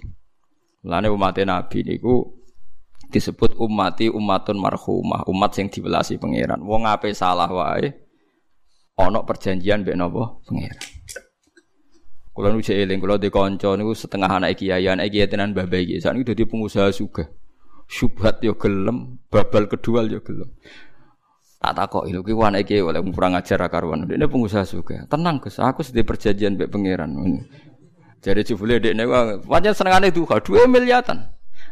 Lane 0.82 1.12
umat 1.14 1.38
Nabi 1.38 1.86
niku 1.86 2.42
disebut 3.12 3.60
umati 3.60 4.08
umatun 4.10 4.58
marhumah, 4.58 5.28
umat 5.30 5.52
yang 5.60 5.68
dibelasi 5.70 6.18
pangeran. 6.18 6.64
Wong 6.64 6.88
ape 6.88 7.12
salah 7.14 7.52
wae 7.52 7.92
ana 8.98 9.22
perjanjian 9.22 9.86
mbek 9.86 9.94
napa 10.00 10.42
pangeran. 10.48 10.82
Kula 12.32 12.48
nu 12.56 12.64
eling 12.64 12.98
kula 13.04 13.20
di 13.20 13.28
kanca 13.28 13.76
niku 13.76 13.92
setengah 13.92 14.40
anak 14.40 14.56
kiai, 14.56 14.88
anak 14.88 15.12
kiai 15.12 15.28
tenan 15.28 15.52
mbah 15.52 15.68
iki. 15.68 16.00
Sakniki 16.00 16.32
dadi 16.32 16.48
pengusaha 16.48 16.90
sugih 16.90 17.28
syubhat 17.92 18.40
yo 18.40 18.56
gelem, 18.56 19.20
babal 19.28 19.68
kedua 19.68 20.08
yo 20.08 20.24
gelem. 20.24 20.48
Tak 21.62 21.78
takok 21.78 22.10
lho 22.10 22.26
ki 22.26 22.34
wana 22.34 22.58
iki 22.58 22.82
oleh 22.82 23.06
kurang 23.14 23.38
ajar 23.38 23.62
karuan. 23.70 24.10
Ini 24.10 24.26
pengusaha 24.26 24.66
juga. 24.66 25.06
Tenang 25.06 25.38
Gus, 25.38 25.62
aku 25.62 25.86
sedih 25.86 26.02
perjanjian 26.02 26.58
mbek 26.58 26.74
pangeran. 26.74 27.14
Jadi 28.18 28.42
jebule 28.42 28.82
dekne 28.82 29.06
wajan 29.46 29.74
senengane 29.78 30.10
duha 30.10 30.42
2 30.42 30.66
miliatan. 30.66 31.22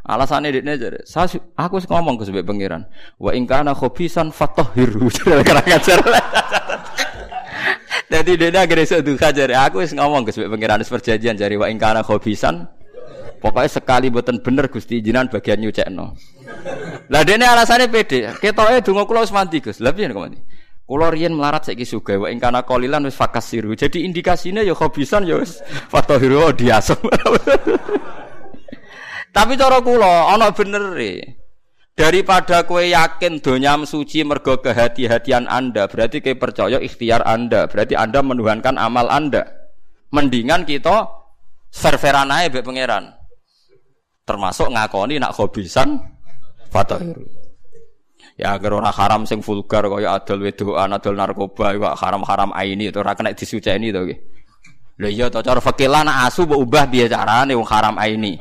Alasannya 0.06 0.54
dekne 0.54 0.78
jadi, 0.78 1.02
saya 1.10 1.42
aku 1.58 1.82
ngomong 1.90 2.22
ke 2.22 2.30
mbek 2.30 2.46
pangeran. 2.46 2.86
Wa 3.18 3.34
in 3.34 3.50
kana 3.50 3.74
khobisan 3.74 4.30
fatahhiru. 4.30 5.10
Kurang 5.26 5.66
ajar. 5.66 6.00
Jadi 8.14 8.32
dia 8.38 8.62
akhirnya 8.62 8.86
seduha 8.86 9.30
jadi 9.34 9.58
aku 9.58 9.82
ngomong 9.90 10.22
ke 10.30 10.38
mbek 10.38 10.54
pangeran 10.54 10.86
perjanjian 10.86 11.34
jadi 11.34 11.58
wa 11.58 11.66
in 11.66 11.82
khobisan 11.82 12.70
Pokoknya 13.40 13.72
sekali 13.72 14.12
buatan 14.12 14.44
bener 14.44 14.68
Gusti 14.68 15.00
jinan 15.00 15.32
bagian 15.32 15.64
nyucekno. 15.64 16.12
Lah 17.08 17.24
dene 17.24 17.48
alasannya 17.48 17.88
pede. 17.88 18.36
Ketoke 18.38 18.84
donga 18.84 19.08
kula 19.08 19.24
wis 19.24 19.32
mandi 19.32 19.64
Gus. 19.64 19.80
Lah 19.80 19.96
piye 19.96 20.12
kok? 20.12 20.36
Kula 20.84 21.08
riyen 21.08 21.32
melarat 21.32 21.72
saiki 21.72 21.88
sugih 21.88 22.20
wa 22.20 22.28
ing 22.28 22.44
kana 22.44 22.68
qalilan 22.68 23.08
wis 23.08 23.16
fakasiru. 23.16 23.72
Jadi 23.80 24.04
indikasinya 24.04 24.60
ya 24.60 24.76
khobisan 24.76 25.24
ya 25.24 25.40
wis 25.40 25.64
fatahiru 25.88 26.52
diasem. 26.52 27.00
Tapi 29.36 29.54
cara 29.56 29.80
kula 29.80 30.36
ana 30.36 30.52
bener 30.52 30.84
e. 31.00 31.12
Daripada 31.96 32.64
kue 32.64 32.96
yakin 32.96 33.44
donyam 33.44 33.84
suci 33.84 34.24
mergo 34.24 34.64
kehati-hatian 34.64 35.52
Anda, 35.52 35.92
berarti 35.92 36.24
kue 36.24 36.32
percaya 36.32 36.80
ikhtiar 36.80 37.28
Anda, 37.28 37.68
berarti 37.68 38.00
Anda 38.00 38.24
menuhankan 38.24 38.80
amal 38.80 39.12
Anda. 39.12 39.44
Mendingan 40.16 40.64
kita 40.64 41.12
serveran 41.70 42.34
aja 42.34 42.50
be 42.50 42.64
pangeran 42.64 43.19
termasuk 44.30 44.70
ngakoni 44.70 45.18
nak 45.18 45.34
hobisan 45.34 45.98
fatahiru 46.70 47.26
ya 48.40 48.56
agar 48.56 48.72
orang 48.80 48.96
haram 48.96 49.22
sing 49.28 49.44
vulgar 49.44 49.84
kaya 49.90 50.16
adol 50.16 50.48
wedoan 50.48 50.96
adol 50.96 51.12
narkoba 51.18 51.76
iku 51.76 51.92
haram-haram 51.92 52.56
aini 52.56 52.88
itu 52.88 53.04
ora 53.04 53.12
kena 53.12 53.36
disuceni 53.36 53.92
to 53.92 54.08
nggih. 54.08 54.20
Lha 55.00 55.08
iya 55.12 55.26
to 55.28 55.44
cara 55.44 55.60
fikih 55.60 55.92
nak 55.92 56.32
asu 56.32 56.48
mbok 56.48 56.60
ubah 56.64 56.84
piye 56.88 57.12
wong 57.52 57.68
haram 57.68 58.00
aini. 58.00 58.40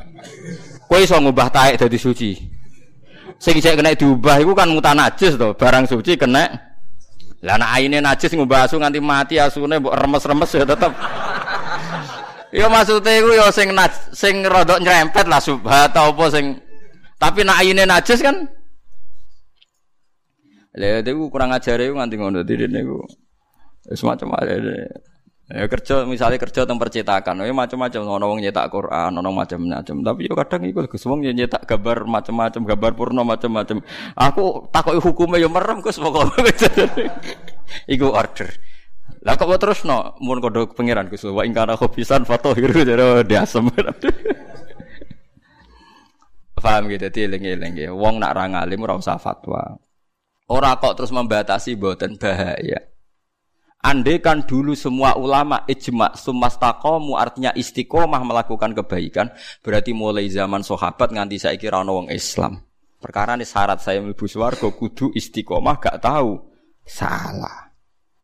Kowe 0.87 1.03
iso 1.03 1.19
ngubah 1.19 1.51
taek 1.51 1.83
dadi 1.83 1.99
suci. 1.99 2.31
Sing 3.43 3.59
cek 3.59 3.75
kena 3.75 3.95
diubah 3.99 4.39
iku 4.39 4.55
kan 4.55 4.71
mutanajis 4.71 5.35
to 5.35 5.51
barang 5.59 5.91
suci 5.91 6.15
kena. 6.15 6.47
Lah 7.43 7.55
anak 7.59 7.71
aine 7.79 7.99
najis 7.99 8.31
ngubah 8.39 8.71
asu 8.71 8.79
nganti 8.79 8.99
mati 9.03 9.35
asune 9.43 9.83
mbok 9.83 9.95
remes-remes 9.99 10.51
ya 10.55 10.67
tetep. 10.67 10.93
Ya 12.55 12.67
maksudnya 12.67 13.13
iku 13.21 13.31
ya 13.37 13.47
sing 13.53 13.69
sing 14.13 14.35
rodok 14.45 14.81
nyerempet 14.81 15.27
lah 15.29 15.41
subhat 15.41 15.93
apa 15.93 16.25
sing 16.33 16.59
tapi 17.19 17.43
nak 17.43 17.61
aine 17.61 17.83
najis 17.85 18.23
kan 18.23 18.47
Lah 20.79 21.03
itu 21.03 21.27
kurang 21.27 21.51
ajar 21.51 21.83
itu 21.83 21.91
nganti 21.91 22.15
ngono 22.15 22.47
dene 22.47 22.71
niku. 22.71 23.03
Wis 23.91 24.03
macam-macam. 24.07 24.63
Ya 25.49 25.65
kerja 25.65 26.05
misalnya 26.05 26.37
kerja 26.37 26.69
tentang 26.69 26.77
percetakan, 26.79 27.41
ya 27.43 27.51
macam-macam. 27.51 28.01
Ono 28.05 28.25
wong 28.31 28.41
nyetak 28.45 28.69
Quran, 28.71 29.11
ono 29.17 29.31
macam-macam. 29.35 29.97
Tapi 30.07 30.21
yo 30.31 30.39
kadang 30.39 30.63
iku 30.69 30.87
Gus 30.87 31.03
wong 31.09 31.25
nyetak 31.25 31.67
gambar 31.67 32.07
macam-macam, 32.07 32.61
gambar 32.63 32.93
purno 32.95 33.27
macam-macam. 33.27 33.83
Aku 34.15 34.71
takoki 34.71 35.01
hukumnya 35.03 35.43
yo 35.43 35.49
merem 35.51 35.83
Gus 35.83 35.99
pokoke. 35.99 36.47
iku 37.95 38.13
order. 38.13 38.53
Lah 39.23 39.35
kok 39.35 39.51
terus 39.59 39.83
no 39.83 40.15
mun 40.23 40.39
kodho 40.39 40.71
pangeran 40.71 41.11
Gus 41.11 41.27
wa 41.27 41.43
ingkana 41.43 41.75
khobisan 41.75 42.23
fatohiru 42.23 42.87
jare 42.87 43.27
diasem. 43.27 43.67
Paham 46.59 46.91
gitu, 46.91 47.07
eling-eling 47.07 47.75
ya. 47.79 47.91
Wong 47.95 48.19
nak 48.19 48.35
ra 48.35 48.51
ngalim 48.51 48.83
ora 48.83 48.99
usah 48.99 49.15
fatwa. 49.15 49.79
Ora 50.51 50.75
kok 50.81 50.99
terus 50.99 51.15
membatasi 51.15 51.79
boten 51.79 52.19
bahaya. 52.19 52.83
Andai 53.79 54.19
kan 54.19 54.43
dulu 54.43 54.75
semua 54.75 55.15
ulama 55.15 55.63
ijma 55.71 56.19
sumastakomu 56.19 57.15
artinya 57.15 57.55
istiqomah 57.55 58.27
melakukan 58.27 58.75
kebaikan 58.75 59.31
berarti 59.63 59.95
mulai 59.95 60.27
zaman 60.27 60.67
sahabat 60.67 61.15
nganti 61.15 61.39
saya 61.39 61.55
kira 61.55 61.87
wong 61.87 62.11
Islam. 62.11 62.59
Perkara 62.99 63.39
ini 63.39 63.47
syarat 63.47 63.79
saya 63.79 64.03
mlebu 64.03 64.27
swarga 64.27 64.67
kudu 64.75 65.15
istiqomah 65.15 65.79
gak 65.79 66.03
tahu 66.03 66.43
salah. 66.83 67.68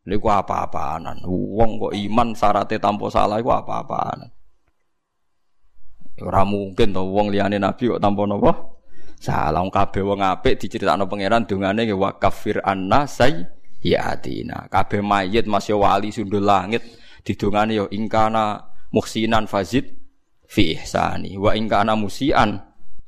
Niku 0.05 0.29
apa-apaanan. 0.29 1.25
Wong 1.29 1.81
kok 1.81 1.95
iman 1.97 2.29
syaratnya 2.37 2.77
tanpa 2.77 3.09
salah 3.09 3.41
iku 3.41 3.57
apa-apaanan. 3.57 4.29
Ora 6.23 6.47
mungkin 6.47 6.95
to 6.95 7.03
wong 7.11 7.33
liyane 7.33 7.57
nabi 7.57 7.91
kok 7.91 8.03
tanpa 8.05 8.23
napa? 8.29 8.53
Salah 9.17 9.65
wong 9.65 9.73
kabeh 9.73 10.05
wong 10.05 10.21
apik 10.21 10.61
diceritakno 10.61 11.09
pangeran 11.09 11.49
dongane 11.49 11.89
wa 11.97 12.21
kafir 12.21 12.61
anna 12.61 13.09
say 13.09 13.49
ya. 13.81 14.13
Kabeh 14.69 15.01
mayit 15.01 15.49
masih 15.49 15.81
wali 15.81 16.13
sundul 16.13 16.45
langit 16.45 16.85
didongane 17.25 17.81
yo 17.81 17.89
ingkana 17.89 18.61
muhsinan 18.93 19.49
fazid 19.49 19.89
fi 20.45 20.77
ihsani 20.77 21.41
wa 21.41 21.57
ingkana 21.57 21.97
musian 21.97 22.61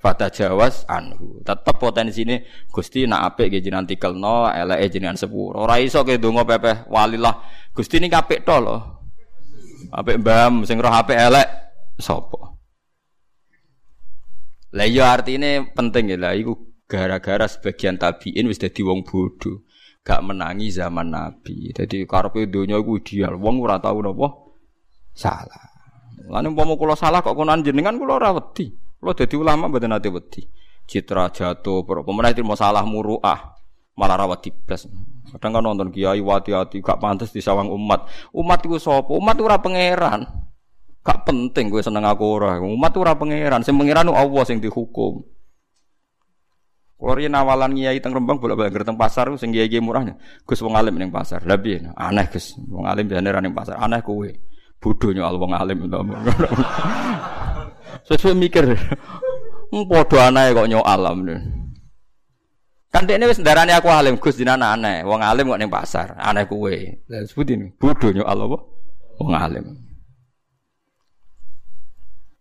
fata 0.06 0.30
jawas 0.30 0.86
anhu. 0.86 1.42
Tetep 1.42 1.82
potensi 1.82 2.22
ini 2.22 2.38
Gusti 2.70 3.10
nak 3.10 3.34
apik 3.34 3.50
nggih 3.50 3.62
jenengan 3.66 3.90
tikelno, 3.90 4.46
eleke 4.46 4.94
jenengan 4.94 5.18
sepuro. 5.18 5.66
Ora 5.66 5.82
iso 5.82 6.06
ke 6.06 6.22
donga 6.22 6.46
pepeh 6.46 6.86
walilah. 6.86 7.42
Gusti 7.74 7.98
ini 7.98 8.06
apik 8.06 8.46
to 8.46 8.54
lho. 8.62 8.76
Apik 9.90 10.22
mbam 10.22 10.62
sing 10.62 10.78
roh 10.78 10.94
apik 10.94 11.18
elek 11.18 11.48
sapa? 11.98 12.54
Lah 14.78 14.86
iya 14.86 15.10
artine 15.10 15.74
penting 15.74 16.14
ya 16.14 16.16
lah 16.20 16.38
iku 16.38 16.54
gara-gara 16.86 17.50
sebagian 17.50 17.98
tabiin 17.98 18.46
wis 18.46 18.62
dadi 18.62 18.86
wong 18.86 19.02
bodoh 19.02 19.66
gak 20.06 20.22
menangi 20.22 20.70
zaman 20.70 21.10
Nabi. 21.10 21.74
Jadi 21.74 22.06
karepe 22.06 22.46
donya 22.46 22.78
iku 22.78 23.02
ideal. 23.02 23.34
Wong 23.42 23.58
ora 23.58 23.82
tau 23.82 23.98
napa 23.98 24.54
salah. 25.10 25.66
Lan 26.30 26.54
umpama 26.54 26.78
kula 26.78 26.94
salah 26.94 27.26
kok 27.26 27.34
konan 27.34 27.66
jenengan 27.66 27.98
kula 27.98 28.22
ora 28.22 28.30
wedi. 28.38 28.85
Kula 29.06 29.14
dadi 29.14 29.38
ulama 29.38 29.70
mboten 29.70 29.94
ate 29.94 30.10
wedi. 30.10 30.42
Citra 30.82 31.30
jatuh, 31.30 31.86
pemenang 31.86 32.34
itu 32.34 32.42
masalah 32.42 32.82
muruah, 32.82 33.54
malah 33.94 34.18
rawat 34.18 34.50
blas. 34.66 34.90
Kadang 35.30 35.54
kan 35.54 35.62
nonton 35.62 35.94
kiai 35.94 36.18
wati-wati 36.18 36.82
gak 36.82 36.98
pantas 36.98 37.30
disawang 37.30 37.70
umat. 37.70 38.10
Umat 38.34 38.66
itu 38.66 38.82
sapa? 38.82 39.14
Umat 39.14 39.38
ora 39.38 39.62
pangeran. 39.62 40.26
Gak 41.06 41.22
penting 41.22 41.70
gue 41.70 41.86
seneng 41.86 42.02
aku 42.02 42.26
ora. 42.26 42.58
Umat 42.58 42.98
ora 42.98 43.14
pangeran. 43.14 43.62
Sing 43.62 43.78
pangeran 43.78 44.10
Allah 44.10 44.42
sing 44.42 44.58
dihukum. 44.58 45.22
Kalau 46.98 47.14
riyen 47.14 47.38
awalan 47.38 47.78
kiai 47.78 48.02
teng 48.02 48.10
Rembang 48.10 48.42
bolak-balik 48.42 48.82
teng 48.82 48.98
pasar 48.98 49.30
sing 49.38 49.54
kiai 49.54 49.78
murahnya. 49.78 50.18
Gus 50.42 50.58
wong 50.66 50.74
alim 50.74 50.98
ning 50.98 51.14
pasar. 51.14 51.46
Piye? 51.46 51.94
Aneh 51.94 52.26
Gus. 52.26 52.58
Wong 52.58 52.90
alim 52.90 53.06
biasane 53.06 53.30
ra 53.30 53.38
ning 53.38 53.54
pasar. 53.54 53.78
Aneh 53.78 54.02
kowe. 54.02 54.26
Bodho 54.82 55.14
nyal 55.14 55.38
wong 55.38 55.54
alim. 55.54 55.78
Sesuai 58.04 58.36
mikir. 58.36 58.64
Padha 59.70 60.28
aneh 60.28 60.52
kok 60.52 60.68
nyok 60.68 60.86
alam. 60.86 61.24
Kan 62.92 63.04
dekne 63.04 63.28
wis 63.28 63.40
ndarani 63.40 63.76
aku 63.76 63.88
alim 63.88 64.20
Gus 64.20 64.36
dinana 64.36 64.76
aneh. 64.76 65.06
Wong 65.06 65.24
alim 65.24 65.48
kok 65.48 65.60
ning 65.60 65.72
pasar. 65.72 66.16
Aneh 66.20 66.44
kowe. 66.44 66.76
Lah 67.08 67.24
sebutin 67.24 67.72
bodho 67.80 68.12
nyok 68.12 68.28
apa? 68.28 68.56
Wong 69.20 69.32
alim 69.32 69.86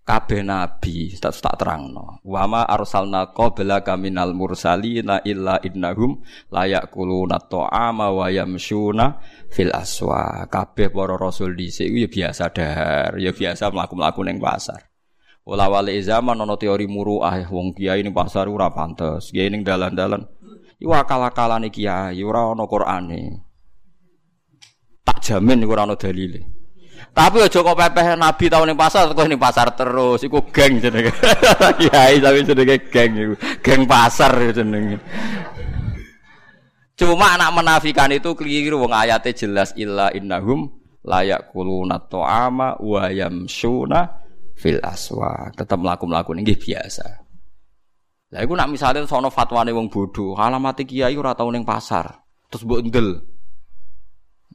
kabeh 0.06 0.46
nabi 0.46 1.18
tak 1.18 1.34
tak 1.41 1.58
terangno 1.58 2.22
wa 2.22 2.46
ma 2.46 2.62
arsalna 2.62 3.34
qablaka 3.34 3.98
minal 3.98 4.38
mursalina 4.38 5.26
illa 5.26 5.58
innahum 5.65 6.22
layak 6.54 6.94
kuluna 6.94 7.41
ta'ama 7.41 8.13
wa 8.13 8.30
yamshuna 8.30 9.18
fil 9.50 9.74
aswa 9.74 10.46
kabeh 10.46 10.94
para 10.94 11.18
rasul 11.18 11.58
dhisik 11.58 11.89
ya 11.89 12.06
biasa 12.06 12.54
dahar 12.54 13.18
ya 13.18 13.34
biasa 13.34 13.74
mlaku-mlaku 13.74 14.22
ning 14.22 14.38
pasar 14.38 14.86
Wala 15.46 15.70
wali 15.70 16.02
zaman 16.02 16.42
ana 16.42 16.58
teori 16.58 16.90
muruah 16.90 17.38
wong 17.54 17.78
kiai 17.78 18.02
ning 18.02 18.18
pasar 18.18 18.50
ora 18.50 18.74
pantes 18.74 19.30
kiai 19.30 19.54
ning 19.54 19.62
dalan-dalan 19.62 20.26
iku 20.82 20.90
akal-akalane 20.98 21.70
kiai 21.70 22.18
ora 22.26 22.50
ana 22.50 22.66
Qur'ane 22.66 23.22
tak 25.06 25.22
jamin 25.22 25.62
iku 25.62 25.78
ora 25.78 25.86
ana 25.86 25.94
dalile 25.94 26.66
tapi 27.16 27.40
aja 27.40 27.62
kok 27.62 27.78
pepeh 27.78 28.18
Nabi 28.18 28.46
tau 28.50 28.66
ning 28.66 28.74
pasar 28.74 29.08
kok 29.14 29.30
ning 29.30 29.40
pasar 29.40 29.72
terus 29.72 30.20
iku 30.28 30.44
geng 30.52 30.84
jenenge. 30.84 31.16
Kiai 31.80 32.20
tapi 32.20 32.44
jenenge 32.44 32.76
geng 32.92 33.12
iku. 33.16 33.34
Geng 33.64 33.88
pasar 33.88 34.36
jenenge. 34.52 35.00
Cuma 37.00 37.40
anak 37.40 37.56
menafikan 37.56 38.12
itu 38.12 38.36
keliru 38.36 38.84
wong 38.84 38.92
ayatnya 38.92 39.32
jelas 39.32 39.72
illa 39.80 40.12
innahum 40.12 40.68
layak 41.08 41.56
kuluna 41.56 42.04
to'ama 42.04 42.84
wa 42.84 43.08
yamsuna 43.08 44.25
fil 44.56 44.80
aswa. 44.82 45.52
Tetap 45.54 45.78
melaku-melaku 45.78 46.34
ini 46.34 46.56
biasa. 46.56 47.08
Lah 48.34 48.41
iku 48.41 48.58
nak 48.58 48.68
misalnya 48.74 49.06
sono 49.06 49.30
fatwane 49.30 49.70
wong 49.70 49.88
bodoh, 49.88 50.34
alamat 50.36 50.82
kiai 50.84 51.13
ora 51.15 51.38
tau 51.38 51.48
ning 51.54 51.62
pasar. 51.62 52.10
Terus 52.50 52.65
mbok 52.65 52.82
ndel. 52.89 53.10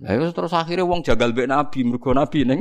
Lah 0.03 0.33
terus 0.33 0.53
akhirnya 0.57 0.85
wong 0.85 1.01
jagal 1.07 1.31
mbek 1.31 1.49
Nabi, 1.49 1.79
mergo 1.87 2.11
Nabi 2.11 2.41
ning 2.45 2.61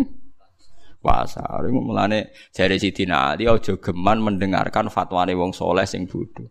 pasar. 1.01 1.65
Iku 1.65 1.79
mulane 1.81 2.35
jare 2.53 2.77
Sidina 2.77 3.33
Ali 3.33 3.49
aja 3.49 3.75
geman 3.79 4.21
mendengarkan 4.21 4.91
fatwane 4.91 5.33
wong 5.33 5.55
soleh 5.55 5.87
sing 5.87 6.05
bodho. 6.05 6.45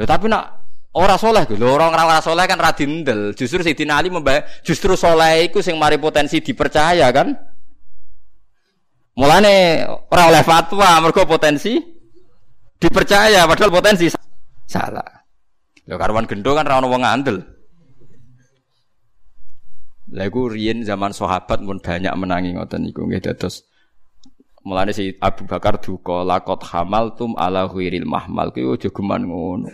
Lho 0.00 0.04
tapi 0.06 0.30
nak 0.30 0.64
ora 0.94 1.18
soleh 1.18 1.42
lho, 1.48 1.68
orang 1.74 1.92
ora 1.92 2.22
soleh 2.22 2.46
kan 2.46 2.60
radindel. 2.60 3.34
Justru 3.34 3.60
Sidina 3.60 3.98
Ali 3.98 4.08
membah 4.08 4.64
justru 4.64 4.94
soleh 4.94 5.50
iku 5.50 5.60
sing 5.60 5.76
mari 5.76 5.98
potensi 5.98 6.38
dipercaya 6.38 7.10
kan. 7.10 7.53
Mulane 9.14 9.86
ora 10.10 10.26
oleh 10.26 10.42
fatwa 10.42 10.98
mergo 10.98 11.22
potensi 11.22 11.78
dipercaya 12.74 13.46
padahal 13.46 13.70
potensi 13.70 14.10
salah. 14.66 15.06
Lho 15.86 15.94
karuan 15.94 16.26
gendo 16.26 16.50
kan 16.50 16.66
ora 16.66 16.82
ono 16.82 16.90
wong 16.90 17.02
ngandel. 17.06 17.38
Lah 20.14 20.26
iku 20.26 20.50
zaman 20.82 21.14
sahabat 21.14 21.62
pun 21.62 21.78
banyak 21.78 22.14
menangi 22.14 22.54
ngoten 22.54 22.86
niku 22.86 23.08
nggih 23.08 23.24
dados 23.24 23.64
Mulane 24.64 24.96
si 24.96 25.12
Abu 25.20 25.44
Bakar 25.44 25.76
duka 25.76 26.24
lakot 26.24 26.64
hamal 26.72 27.12
tum 27.20 27.36
ala 27.36 27.68
huiril 27.68 28.08
mahmal 28.08 28.48
kuwi 28.48 28.80
aja 28.80 28.88
geman 28.88 29.28
ngono. 29.28 29.68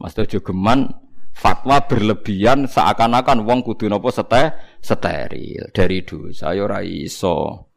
Mas 0.00 0.16
aja 0.16 0.40
geman 0.40 0.88
fatwa 1.36 1.84
berlebihan 1.84 2.64
seakan-akan 2.64 3.44
wong 3.44 3.60
kudu 3.60 3.92
napa 3.92 4.08
sete 4.08 4.56
steril 4.80 5.68
dari 5.76 6.00
dosa 6.00 6.56
ya 6.56 6.64
ora 6.64 6.80
iso. 6.80 7.68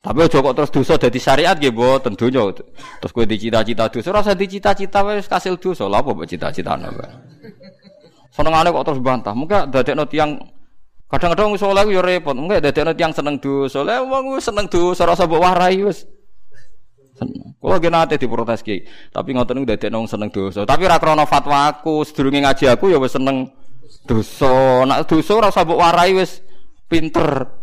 Tapi 0.00 0.24
aja 0.24 0.40
kok 0.40 0.56
terus 0.56 0.72
dosa 0.72 0.96
dadi 0.96 1.20
syariat 1.20 1.60
nggih 1.60 1.76
mboten 1.76 2.16
donya. 2.16 2.48
Terus 3.04 3.12
kowe 3.12 3.28
dicita-cita 3.28 3.84
dosa 3.92 4.08
ora 4.08 4.24
usah 4.24 4.32
dicita-cita 4.32 5.04
wis 5.04 5.28
kasil 5.28 5.60
dosa. 5.60 5.84
Lha 5.92 6.00
apa 6.00 6.24
cita-citane, 6.24 6.88
Pak? 6.88 7.10
Senengane 8.32 8.72
kok 8.72 8.84
terus 8.88 9.00
bantah. 9.04 9.36
Mungkin 9.36 9.68
dadekno 9.68 10.08
tiyang 10.08 10.40
kadang-kadang 11.04 11.52
wis 11.52 11.60
saleh 11.60 11.84
yo 11.92 12.00
repot. 12.00 12.32
Mungkin 12.32 12.64
dadekno 12.64 12.96
tiyang 12.96 13.12
seneng 13.12 13.36
dosa. 13.44 13.84
Lah 13.84 14.00
wong 14.00 14.40
seneng 14.40 14.72
dosa 14.72 15.04
rasa 15.04 15.28
mbok 15.28 15.44
warai 15.44 15.84
wis. 15.84 16.08
Kulo 17.60 17.76
ge 17.76 17.92
nate 17.92 18.16
diprotes 18.16 18.64
ki, 18.64 18.80
tapi 19.12 19.36
ngoten 19.36 19.60
niku 19.60 19.76
dadekno 19.76 20.08
seneng 20.08 20.32
dosa. 20.32 20.64
Tapi 20.64 20.88
ora 20.88 20.96
krana 20.96 21.28
fatwa 21.28 21.68
aku, 21.68 22.08
sedurunge 22.08 22.40
ngaji 22.40 22.72
aku 22.72 22.88
ya 22.88 22.96
wis 22.96 23.12
seneng 23.12 23.52
dosa. 24.08 24.80
Nak 24.88 25.04
dosa 25.04 25.32
ora 25.36 25.52
usah 25.52 25.68
mbok 25.68 25.76
warai 25.76 26.16
wis 26.16 26.40
pinter. 26.88 27.59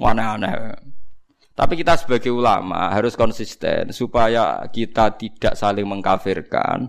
Aneh-aneh. 0.00 0.72
Tapi 1.60 1.76
kita 1.76 1.92
sebagai 2.00 2.32
ulama 2.32 2.88
harus 2.88 3.12
konsisten 3.12 3.92
supaya 3.92 4.64
kita 4.72 5.12
tidak 5.20 5.52
saling 5.60 5.84
mengkafirkan 5.84 6.88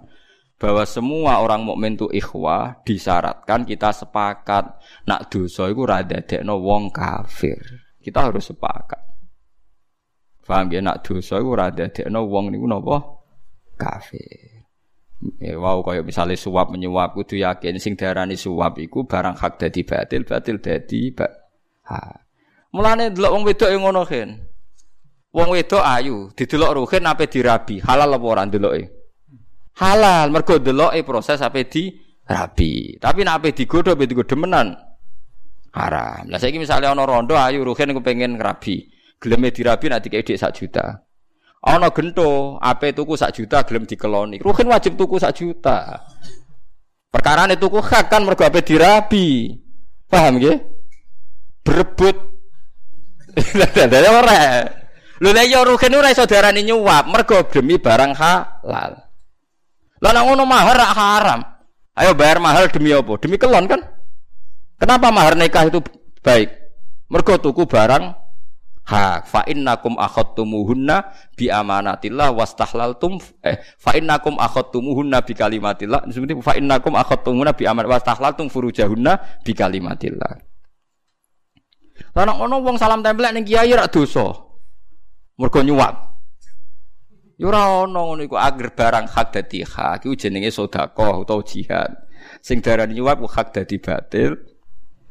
bahwa 0.55 0.87
semua 0.87 1.43
orang 1.43 1.67
mukmin 1.67 1.99
itu 1.99 2.07
ikhwah 2.07 2.79
disyaratkan 2.87 3.67
kita 3.67 3.91
sepakat 3.91 4.79
nak 5.09 5.27
dosa 5.27 5.67
iku 5.67 5.83
ra 5.83 6.05
dadekno 6.05 6.61
wong 6.63 6.87
kafir. 6.93 7.59
Kita 7.99 8.31
harus 8.31 8.47
sepakat. 8.47 9.01
Paham 10.47 10.71
ya 10.71 10.79
nak 10.79 11.03
dosa 11.03 11.41
iku 11.41 11.51
ra 11.51 11.67
dadekno 11.67 12.23
wong 12.29 12.55
niku 12.55 12.63
napa 12.69 12.97
kafir. 13.75 14.63
Ya 15.41 15.59
wow 15.59 15.83
kaya 15.83 15.99
misalnya 15.99 16.39
suap 16.39 16.71
menyuap 16.71 17.11
kudu 17.11 17.43
yakin 17.43 17.75
sing 17.75 17.99
diarani 17.99 18.39
suap 18.39 18.79
iku 18.79 19.03
barang 19.03 19.35
hak 19.35 19.59
dadi 19.59 19.83
batil, 19.83 20.23
batil 20.23 20.57
dadi 20.63 21.11
ba 21.11 21.27
ha. 21.91 22.30
Mulane 22.71 23.11
delok 23.11 23.31
wong 23.35 23.43
wedok 23.43 23.69
yang 23.69 23.83
ngono 23.83 24.01
kan. 24.07 24.29
Wong 25.31 25.49
wedok 25.51 25.83
ayu, 25.83 26.31
didelok 26.35 26.75
ruhin 26.75 27.07
ape 27.07 27.27
dirabi, 27.27 27.83
halal 27.83 28.15
apa 28.15 28.25
ora 28.25 28.43
ndeloke? 28.47 29.01
halal 29.81 30.27
mergo 30.33 30.59
deloke 30.59 30.99
proses 31.01 31.39
ape 31.39 31.65
di 31.65 31.89
rabi 32.27 32.99
tapi 32.99 33.23
nek 33.23 33.41
ape 33.41 33.49
digodho 33.55 33.95
ape 33.95 34.05
digodho 34.05 34.35
menan 34.35 34.75
haram. 35.71 36.27
Lah 36.27 36.37
saiki 36.37 36.59
misale 36.59 36.85
ana 36.85 37.07
rondo 37.07 37.33
ayu 37.39 37.63
ruhen 37.63 37.95
pengen 38.03 38.35
rabi. 38.35 38.91
Geleme 39.21 39.53
dirabi 39.53 39.85
nanti 39.85 40.09
kayak 40.09 40.25
dik 40.33 40.37
sak 40.41 40.57
juta. 40.57 41.05
Ana 41.61 41.93
gento 41.93 42.57
ape 42.57 42.91
tuku 42.91 43.13
sak 43.13 43.37
juta 43.37 43.61
gelem 43.63 43.85
dikeloni. 43.85 44.41
Ruhen 44.41 44.67
wajib 44.67 44.97
tuku 44.97 45.21
sak 45.21 45.37
juta. 45.37 46.01
Perkara 47.13 47.45
tuku 47.53 47.79
hak 47.79 48.09
kan 48.09 48.25
mergo 48.25 48.41
ape 48.43 48.65
dirabi. 48.65 49.55
Paham 50.09 50.41
nggih? 50.41 50.57
Berebut 51.61 52.17
dadane 53.77 54.09
ora 54.09 54.37
lho 55.21 55.29
lek 55.31 55.47
yo 55.47 55.63
ruhen 55.63 55.93
ora 55.95 56.09
iso 56.11 56.25
diarani 56.25 56.65
nyuap 56.65 57.07
mergo 57.07 57.45
demi 57.47 57.77
barang 57.77 58.11
halal 58.17 59.11
lah 60.01 60.11
nek 60.17 60.23
ngono 60.25 60.43
mahar 60.49 60.81
haram. 60.81 61.41
Ayo 61.93 62.17
bayar 62.17 62.41
mahal 62.41 62.65
demi 62.73 62.89
apa? 62.89 63.13
Demi 63.21 63.37
kelon 63.37 63.69
kan? 63.69 63.85
Kenapa 64.81 65.13
mahar 65.13 65.37
nikah 65.37 65.69
itu 65.69 65.77
baik? 66.25 66.49
Mergo 67.05 67.37
tuku 67.37 67.69
barang 67.69 68.09
hak. 68.81 69.29
Fa 69.29 69.45
innakum 69.45 70.01
akhadtumuhunna 70.01 71.05
bi 71.37 71.53
amanatillah 71.53 72.33
wastahlaltum 72.33 73.21
eh 73.45 73.61
fa 73.77 73.93
innakum 73.93 74.41
akhadtumuhunna 74.41 75.21
bi 75.21 75.37
kalimatillah. 75.37 76.09
Seperti 76.09 76.33
fa 76.41 76.57
innakum 76.57 76.97
akhadtumuhunna 76.97 77.53
bi 77.53 77.69
amanat 77.69 78.01
wastahlaltum 78.01 78.49
furujahunna 78.49 79.45
bi 79.45 79.53
kalimatillah. 79.53 80.41
Nek 82.15 82.35
ngono 82.37 82.61
wong 82.65 82.75
salam 82.77 83.05
tempel 83.05 83.31
ning 83.31 83.45
kiai 83.45 83.71
ra 83.73 83.87
dosa. 83.87 84.29
Mergo 85.37 85.59
nyuwak. 85.61 85.93
Ya 87.41 87.49
ora 87.49 87.85
ana 87.85 88.01
ngono 88.05 88.21
iku 88.21 88.37
agar 88.37 88.69
barang 88.77 89.05
hak 89.09 89.27
dadi 89.33 89.65
hak 89.65 90.05
iku 90.05 90.13
jenenge 90.13 90.53
sedekah 90.53 91.25
utawa 91.25 91.41
jihad. 91.41 91.91
Sing 92.45 92.61
darani 92.61 92.93
nyuwap 92.93 93.25
hak 93.25 93.57
dadi 93.57 93.81
batil. 93.81 94.37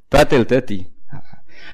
Batil 0.06 0.46
dadi. 0.46 0.78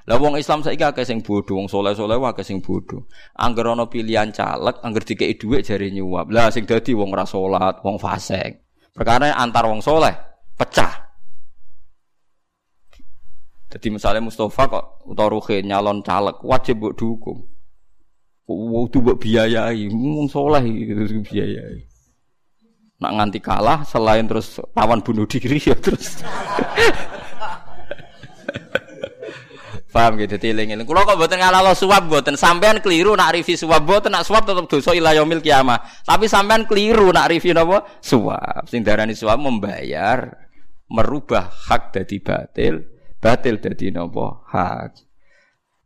Lah 0.07 0.19
wong 0.19 0.35
Islam 0.35 0.67
saiki 0.67 0.83
akeh 0.83 1.07
sing 1.07 1.23
bodho, 1.23 1.59
wong 1.59 1.71
saleh-saleh 1.71 2.19
akeh 2.19 2.43
sing 2.43 2.59
bodho. 2.59 3.07
Angger 3.39 3.71
ana 3.71 3.87
pilihan 3.87 4.35
caleg, 4.35 4.83
angger 4.83 5.03
dikeki 5.03 5.39
dhuwit 5.39 5.63
jare 5.67 5.91
nyuwap. 5.91 6.31
Lah 6.31 6.51
sing 6.51 6.67
dadi 6.67 6.91
wong 6.95 7.15
ora 7.15 7.23
salat, 7.23 7.83
wong 7.87 7.99
fasik. 7.99 8.67
Perkara 8.95 9.35
antar 9.37 9.69
wong 9.69 9.85
soleh 9.85 10.15
pecah. 10.57 11.06
Jadi 13.77 13.93
misalnya 13.93 14.25
Mustafa 14.25 14.73
kok 14.73 15.05
utawa 15.05 15.37
Ruhin 15.37 15.69
nyalon 15.69 16.01
caleg 16.01 16.41
wajib 16.41 16.81
mbok 16.81 16.97
dukung. 16.97 17.45
Waktu 18.49 18.97
buat 19.05 19.21
biayai, 19.21 19.93
ngomong 19.93 20.33
soleh 20.33 20.65
gitu 20.65 21.21
biayai. 21.29 21.85
Nak 23.05 23.13
nganti 23.21 23.37
kalah 23.45 23.85
selain 23.85 24.25
terus 24.25 24.57
tawan 24.73 25.05
bunuh 25.05 25.29
diri 25.29 25.61
ya 25.61 25.77
terus. 25.77 26.25
Paham 29.93 30.17
gitu 30.17 30.41
tiling 30.41 30.73
ini. 30.73 30.81
Kalau 30.81 31.05
kok 31.05 31.21
buatan 31.21 31.37
ngalah 31.37 31.77
suap 31.77 32.09
buatan 32.09 32.41
sampean 32.41 32.81
keliru 32.81 33.13
nak 33.13 33.37
review 33.37 33.61
suap 33.61 33.85
buatan 33.85 34.17
nak 34.17 34.25
suap 34.25 34.49
tetap 34.49 34.65
dosa 34.73 34.97
ilayomil 34.97 35.45
kiamah. 35.45 35.85
Tapi 36.01 36.25
sampean 36.25 36.65
keliru 36.65 37.13
nak 37.13 37.29
review 37.29 37.53
nopo 37.53 37.85
suap. 38.01 38.73
Sing 38.73 38.81
darani 38.81 39.13
suap 39.13 39.37
membayar 39.37 40.33
merubah 40.89 41.53
hak 41.53 41.93
dari 41.93 42.17
batil, 42.25 42.96
batil 43.27 43.59
dari 43.59 43.91
nopo 43.91 44.47
hak. 44.47 45.03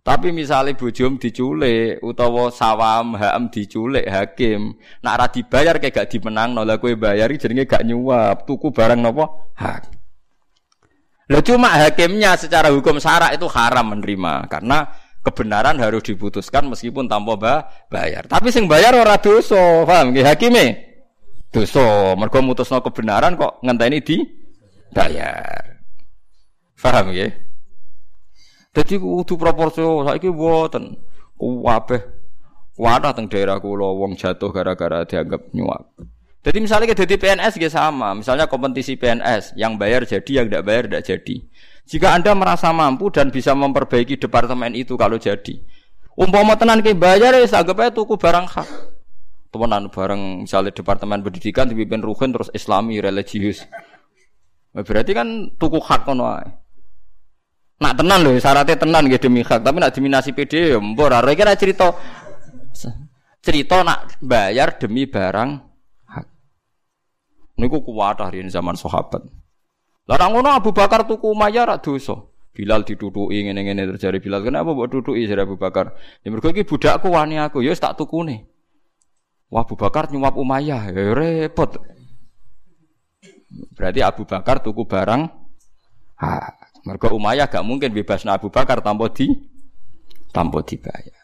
Tapi 0.01 0.29
misalnya 0.33 0.77
bujum 0.77 1.17
diculik 1.17 2.01
utawa 2.05 2.53
sawam 2.53 3.17
ham 3.17 3.49
diculik 3.49 4.05
hakim, 4.09 4.77
nak 5.01 5.17
ra 5.17 5.27
dibayar 5.29 5.77
kayak 5.77 5.93
gak 5.93 6.09
dimenang, 6.13 6.53
nolak 6.53 6.81
kue 6.81 6.97
bayari 6.97 7.37
jadinya 7.41 7.65
gak 7.65 7.85
nyuap, 7.85 8.45
tuku 8.45 8.73
barang 8.73 9.01
nopo 9.01 9.53
hak. 9.57 9.89
Lah 11.31 11.43
cuma 11.47 11.69
hakimnya 11.81 12.35
secara 12.37 12.75
hukum 12.75 12.99
syarak 12.99 13.37
itu 13.37 13.47
haram 13.49 13.95
menerima 13.95 14.51
karena 14.51 14.89
kebenaran 15.21 15.79
harus 15.79 16.03
diputuskan 16.03 16.67
meskipun 16.69 17.07
tanpa 17.07 17.65
bayar. 17.87 18.27
Tapi 18.27 18.49
sing 18.51 18.67
bayar 18.67 18.97
ora 18.97 19.21
dosa, 19.21 19.87
paham 19.87 20.13
nggih 20.13 20.27
hakime? 20.27 20.65
Dosa, 21.55 22.19
mergo 22.19 22.41
mutusno 22.43 22.83
kebenaran 22.83 23.39
kok 23.39 23.63
ngenteni 23.63 24.01
di 24.03 24.17
bayar. 24.91 25.70
Paham 26.81 27.13
nggih? 27.13 27.31
Jadi 28.73 28.95
kudu 28.97 29.37
proporsional. 29.37 30.09
Saiki 30.09 30.33
mboten. 30.33 30.97
Kabeh 31.41 32.01
kuatah 32.81 33.13
teng 33.13 33.29
daerah 33.29 33.61
kula 33.61 33.93
wong 33.93 34.17
jatuh 34.17 34.49
gara-gara 34.53 35.05
dianggap 35.05 35.53
nyuap. 35.53 35.93
Jadi 36.41 36.59
misalnya 36.65 36.89
kita 36.89 37.05
di 37.05 37.21
PNS 37.21 37.61
juga 37.61 37.69
sama, 37.69 38.17
misalnya 38.17 38.49
kompetisi 38.49 38.97
PNS 38.97 39.61
yang 39.61 39.77
bayar 39.77 40.09
jadi, 40.09 40.41
yang 40.41 40.49
tidak 40.49 40.65
bayar 40.65 40.83
tidak 40.89 41.05
jadi. 41.05 41.37
Jika 41.85 42.17
anda 42.17 42.33
merasa 42.33 42.73
mampu 42.73 43.13
dan 43.13 43.29
bisa 43.29 43.53
memperbaiki 43.53 44.17
departemen 44.17 44.73
itu 44.73 44.97
kalau 44.97 45.21
jadi, 45.21 45.61
umpama 46.17 46.57
tenan 46.57 46.81
ke 46.81 46.97
bayar 46.97 47.37
ya 47.37 47.45
anggap 47.45 47.77
aja 47.85 47.93
tuku 47.93 48.17
barang 48.17 48.47
hak. 48.57 48.69
Temenan 49.53 49.93
barang 49.93 50.49
misalnya 50.49 50.73
departemen 50.73 51.21
pendidikan 51.21 51.69
dipimpin 51.69 52.01
ruhin 52.01 52.33
terus 52.33 52.49
Islami 52.57 53.05
religius. 53.05 53.69
Berarti 54.73 55.13
kan 55.13 55.53
tuku 55.61 55.77
hak 55.77 56.09
kono 56.09 56.25
Nak 57.81 57.97
tenan 57.97 58.21
loh, 58.21 58.37
syaratnya 58.37 58.77
tenan 58.77 59.09
gitu 59.09 59.33
demi 59.33 59.41
hak, 59.41 59.65
tapi 59.65 59.81
nak 59.81 59.97
diminasi 59.97 60.37
PD 60.37 60.77
ya 60.77 60.79
mbor. 60.79 61.17
Kira 61.33 61.57
cerita 61.57 61.97
cerita 63.41 63.81
nak 63.81 64.21
bayar 64.21 64.77
demi 64.77 65.09
barang 65.09 65.51
hak. 66.13 66.27
Niku 67.57 67.81
kuwat 67.81 68.21
hari 68.21 68.45
zaman 68.53 68.77
sahabat. 68.77 69.25
Lah 70.05 70.29
ngono 70.29 70.53
Abu 70.53 70.77
Bakar 70.77 71.09
tuku 71.09 71.33
Umayyah 71.33 71.73
rak 71.73 71.81
dosa. 71.87 72.21
Bilal 72.51 72.85
diduduki 72.85 73.47
ngene-ngene 73.47 73.97
terjadi 73.97 74.19
Bilal. 74.21 74.45
Kenapa 74.45 74.75
mbok 74.77 74.91
duduki 74.91 75.25
jare 75.25 75.49
Abu 75.49 75.57
Bakar? 75.57 75.97
Ya 76.21 76.29
mergo 76.29 76.53
iki 76.53 76.67
budakku 76.67 77.09
wani 77.09 77.41
aku, 77.41 77.65
ya 77.65 77.73
tak 77.79 77.97
tukune. 77.97 78.51
Wah 79.49 79.65
Abu 79.65 79.79
Bakar 79.79 80.13
nyuap 80.13 80.37
Umayyah, 80.37 80.93
ya 80.93 81.15
repot. 81.17 81.81
Berarti 83.73 84.05
Abu 84.05 84.29
Bakar 84.29 84.61
tuku 84.61 84.85
barang 84.85 85.31
hak. 86.21 86.70
Mergo 86.85 87.13
Umayyah 87.13 87.53
gak 87.53 87.65
mungkin 87.67 87.93
bebas 87.93 88.25
Abu 88.25 88.49
Bakar 88.49 88.81
tanpa 88.81 89.13
di 89.13 89.29
tanpa 90.33 90.65
dibayar. 90.65 91.21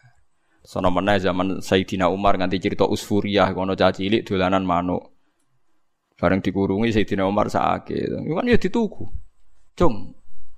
Sono 0.67 0.91
meneh 0.91 1.17
zaman 1.23 1.63
Sayyidina 1.63 2.11
Umar 2.11 2.35
nganti 2.35 2.59
cerita 2.59 2.83
Usfuriyah 2.83 3.55
kono 3.55 3.71
caci 3.71 4.05
cilik 4.05 4.27
dolanan 4.27 4.67
manuk. 4.67 5.15
Bareng 6.19 6.43
dikurungi 6.43 6.91
Sayyidina 6.91 7.23
Umar. 7.23 7.47
Iku 7.47 8.33
kan 8.35 8.51
ya 8.51 8.59
dituku. 8.59 9.07
Cung. 9.77 10.11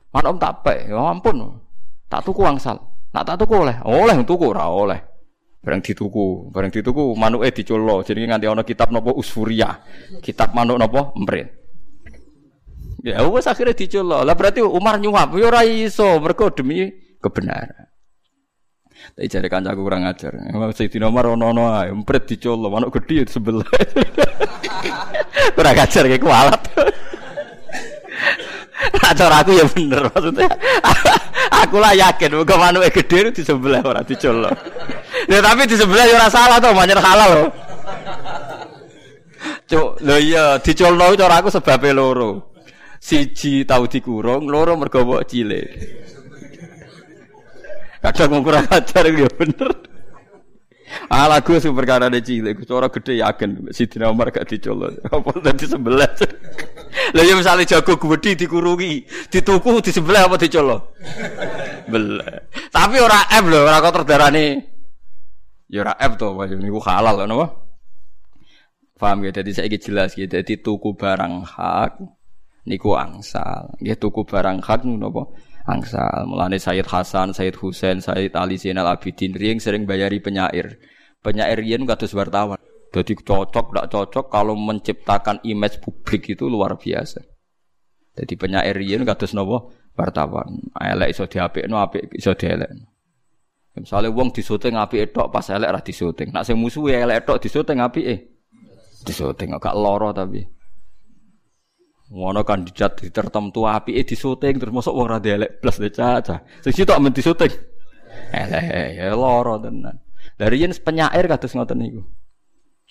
Manuk 0.10 0.42
tak 0.42 0.66
pek, 0.66 0.90
ya 0.90 0.98
ampun. 0.98 1.62
Tak 2.10 2.26
tuku 2.26 2.42
angsal. 2.42 2.82
Nak 3.14 3.22
tak 3.22 3.46
tuku 3.46 3.54
oleh, 3.54 3.78
oleh 3.86 4.18
tuku 4.26 4.50
ora 4.50 4.66
oleh. 4.66 4.98
Bareng 5.62 5.84
dituku, 5.84 6.50
bareng 6.50 6.72
dituku 6.74 7.14
manuke 7.14 7.52
dicullo. 7.54 8.02
Jadi 8.02 8.26
nganti 8.26 8.48
ana 8.50 8.64
kitab 8.66 8.90
napa 8.90 9.14
Usfuriyah. 9.14 9.84
Kitab 10.24 10.58
manuk 10.58 10.80
napa 10.82 11.14
Emprit. 11.14 11.59
Ya 13.04 13.24
wes 13.28 13.48
akhirnya 13.48 13.76
diculok. 13.76 14.28
Lah 14.28 14.36
berarti 14.36 14.60
Umar 14.60 15.00
nyuap, 15.00 15.32
ya 15.40 15.48
ora 15.48 15.64
iso 15.64 16.20
mergo 16.20 16.52
demi 16.52 16.92
kebenaran. 17.24 17.88
Tapi 19.16 19.32
cari 19.32 19.48
kancaku 19.48 19.80
kurang 19.80 20.04
ajar. 20.04 20.36
Sayyidina 20.76 21.08
Umar 21.08 21.32
ono-ono 21.32 21.72
ae, 21.72 21.92
empret 21.92 22.28
diculok, 22.28 22.68
manuk 22.68 22.92
gedhe 23.00 23.24
sebelah. 23.32 23.68
kurang 25.56 25.76
ajar 25.80 26.04
kayak 26.04 26.20
kualat. 26.20 26.64
Acar 29.10 29.44
aku 29.44 29.60
ya 29.60 29.66
bener 29.68 30.08
maksudnya. 30.08 30.48
aku 31.66 31.84
lah 31.84 31.92
yakin 31.92 32.40
muga 32.40 32.56
manuke 32.56 33.04
gede 33.04 33.36
di 33.36 33.44
sebelah 33.44 33.84
orang 33.84 34.08
diculok. 34.08 34.56
Ya 35.28 35.44
tapi 35.44 35.68
di 35.68 35.76
sebelah 35.76 36.08
ya 36.08 36.16
ora 36.16 36.30
salah 36.32 36.58
to, 36.64 36.72
manyer 36.72 37.00
halal. 37.00 37.52
Cuk, 39.70 40.02
lho 40.02 40.18
iya 40.18 40.58
diculno 40.58 41.14
cara 41.14 41.44
aku 41.44 41.54
sebabnya 41.54 41.94
loro. 41.94 42.49
Siji 43.00 43.64
tahu 43.64 43.88
dikurung, 43.88 44.52
loro 44.52 44.76
mergo 44.76 45.08
mbok 45.08 45.24
cilik. 45.24 45.68
Kadang 48.00 48.32
wong 48.32 48.44
kurang 48.44 48.68
ajar 48.68 49.08
ya 49.08 49.28
bener. 49.32 49.72
Ala 51.08 51.40
gue 51.40 51.62
super 51.62 51.86
perkara 51.86 52.10
de 52.10 52.20
cilik, 52.20 52.66
cara 52.66 52.90
gede 52.90 53.22
yakin 53.22 53.70
Sidina 53.70 54.10
Umar 54.10 54.34
gak 54.34 54.50
dicolok. 54.50 55.00
Apa 55.06 55.30
dadi 55.40 55.66
sebelah. 55.70 56.10
Lah 57.14 57.24
ya 57.24 57.34
misale 57.38 57.64
jago 57.64 57.96
gede 57.96 58.36
dikurungi, 58.46 59.06
dituku 59.30 59.80
di 59.80 59.92
apa 59.96 60.36
dicolok? 60.36 60.82
Belah. 61.88 62.52
Tapi 62.74 62.98
ora 63.00 63.32
F 63.32 63.46
lho, 63.48 63.60
ora 63.64 63.80
kok 63.80 63.94
terdarane. 64.02 64.46
Ya 65.70 65.86
ora 65.86 65.94
F 65.98 66.18
to, 66.18 66.34
niku 66.58 66.82
halal 66.82 67.22
napa? 67.30 67.48
Paham 69.00 69.24
ya? 69.24 69.32
Jadi 69.32 69.52
saya 69.56 69.78
jelas 69.80 70.18
gitu. 70.18 70.28
Jadi 70.28 70.60
tuku 70.60 70.98
barang 70.98 71.46
hak 71.46 72.19
niku 72.70 72.94
angsal. 72.94 73.74
Ya 73.82 73.98
tuku 73.98 74.22
barang 74.24 74.62
hak 74.62 74.86
napa? 74.86 75.26
angsal. 75.70 76.26
Mulane 76.26 76.58
Sayyid 76.58 76.90
Hasan, 76.90 77.34
Sayyid 77.34 77.58
Husain, 77.62 78.02
Sayyid 78.02 78.34
Ali 78.34 78.58
Zainal 78.58 78.90
Abidin 78.90 79.38
riyen 79.38 79.62
sering 79.62 79.86
bayari 79.86 80.18
penyair. 80.22 80.82
Penyair 81.22 81.62
riyen 81.62 81.86
kados 81.86 82.14
wartawan. 82.18 82.58
Jadi 82.90 83.14
cocok 83.22 83.66
tidak 83.70 83.86
cocok 83.94 84.26
kalau 84.34 84.58
menciptakan 84.58 85.38
image 85.46 85.78
publik 85.78 86.34
itu 86.34 86.50
luar 86.50 86.74
biasa. 86.82 87.22
Jadi 88.18 88.34
penyair 88.34 88.74
riyen 88.74 89.06
kados 89.06 89.38
napa? 89.38 89.70
Wartawan. 89.94 90.74
Elek 90.74 91.12
iso 91.14 91.28
diapikno, 91.30 91.78
apik 91.78 92.10
iso 92.16 92.34
dielek. 92.34 92.72
Misalnya 93.80 94.12
wong 94.12 94.34
disuting 94.34 94.76
apik 94.76 95.16
tok 95.16 95.30
pas 95.30 95.46
elek 95.54 95.70
ra 95.70 95.80
disuting. 95.80 96.34
Nak 96.34 96.44
sing 96.44 96.58
musuh 96.58 96.90
elek 96.90 97.24
tok 97.24 97.40
disuting 97.40 97.80
apike. 97.80 98.42
Disuting 99.06 99.56
gak 99.56 99.78
loro 99.78 100.12
tapi. 100.12 100.44
Ngono 102.10 102.42
kandidat 102.42 102.98
di 102.98 103.14
tertentu 103.14 103.70
api 103.70 103.94
eh 103.94 104.02
disuting 104.02 104.58
terus 104.58 104.74
masuk 104.74 104.98
wong 104.98 105.08
ra 105.14 105.22
elek 105.22 105.62
plus 105.62 105.78
de 105.78 105.94
caca. 105.94 106.42
Sing 106.66 106.74
sitok 106.74 106.98
men 106.98 107.14
disuting. 107.14 107.54
Elek 108.34 108.98
ya 108.98 109.14
loro 109.14 109.62
tenan. 109.62 110.02
Dari 110.34 110.66
yen 110.66 110.74
penyair 110.74 111.30
kados 111.30 111.54
ngoten 111.54 111.78
niku. 111.78 112.02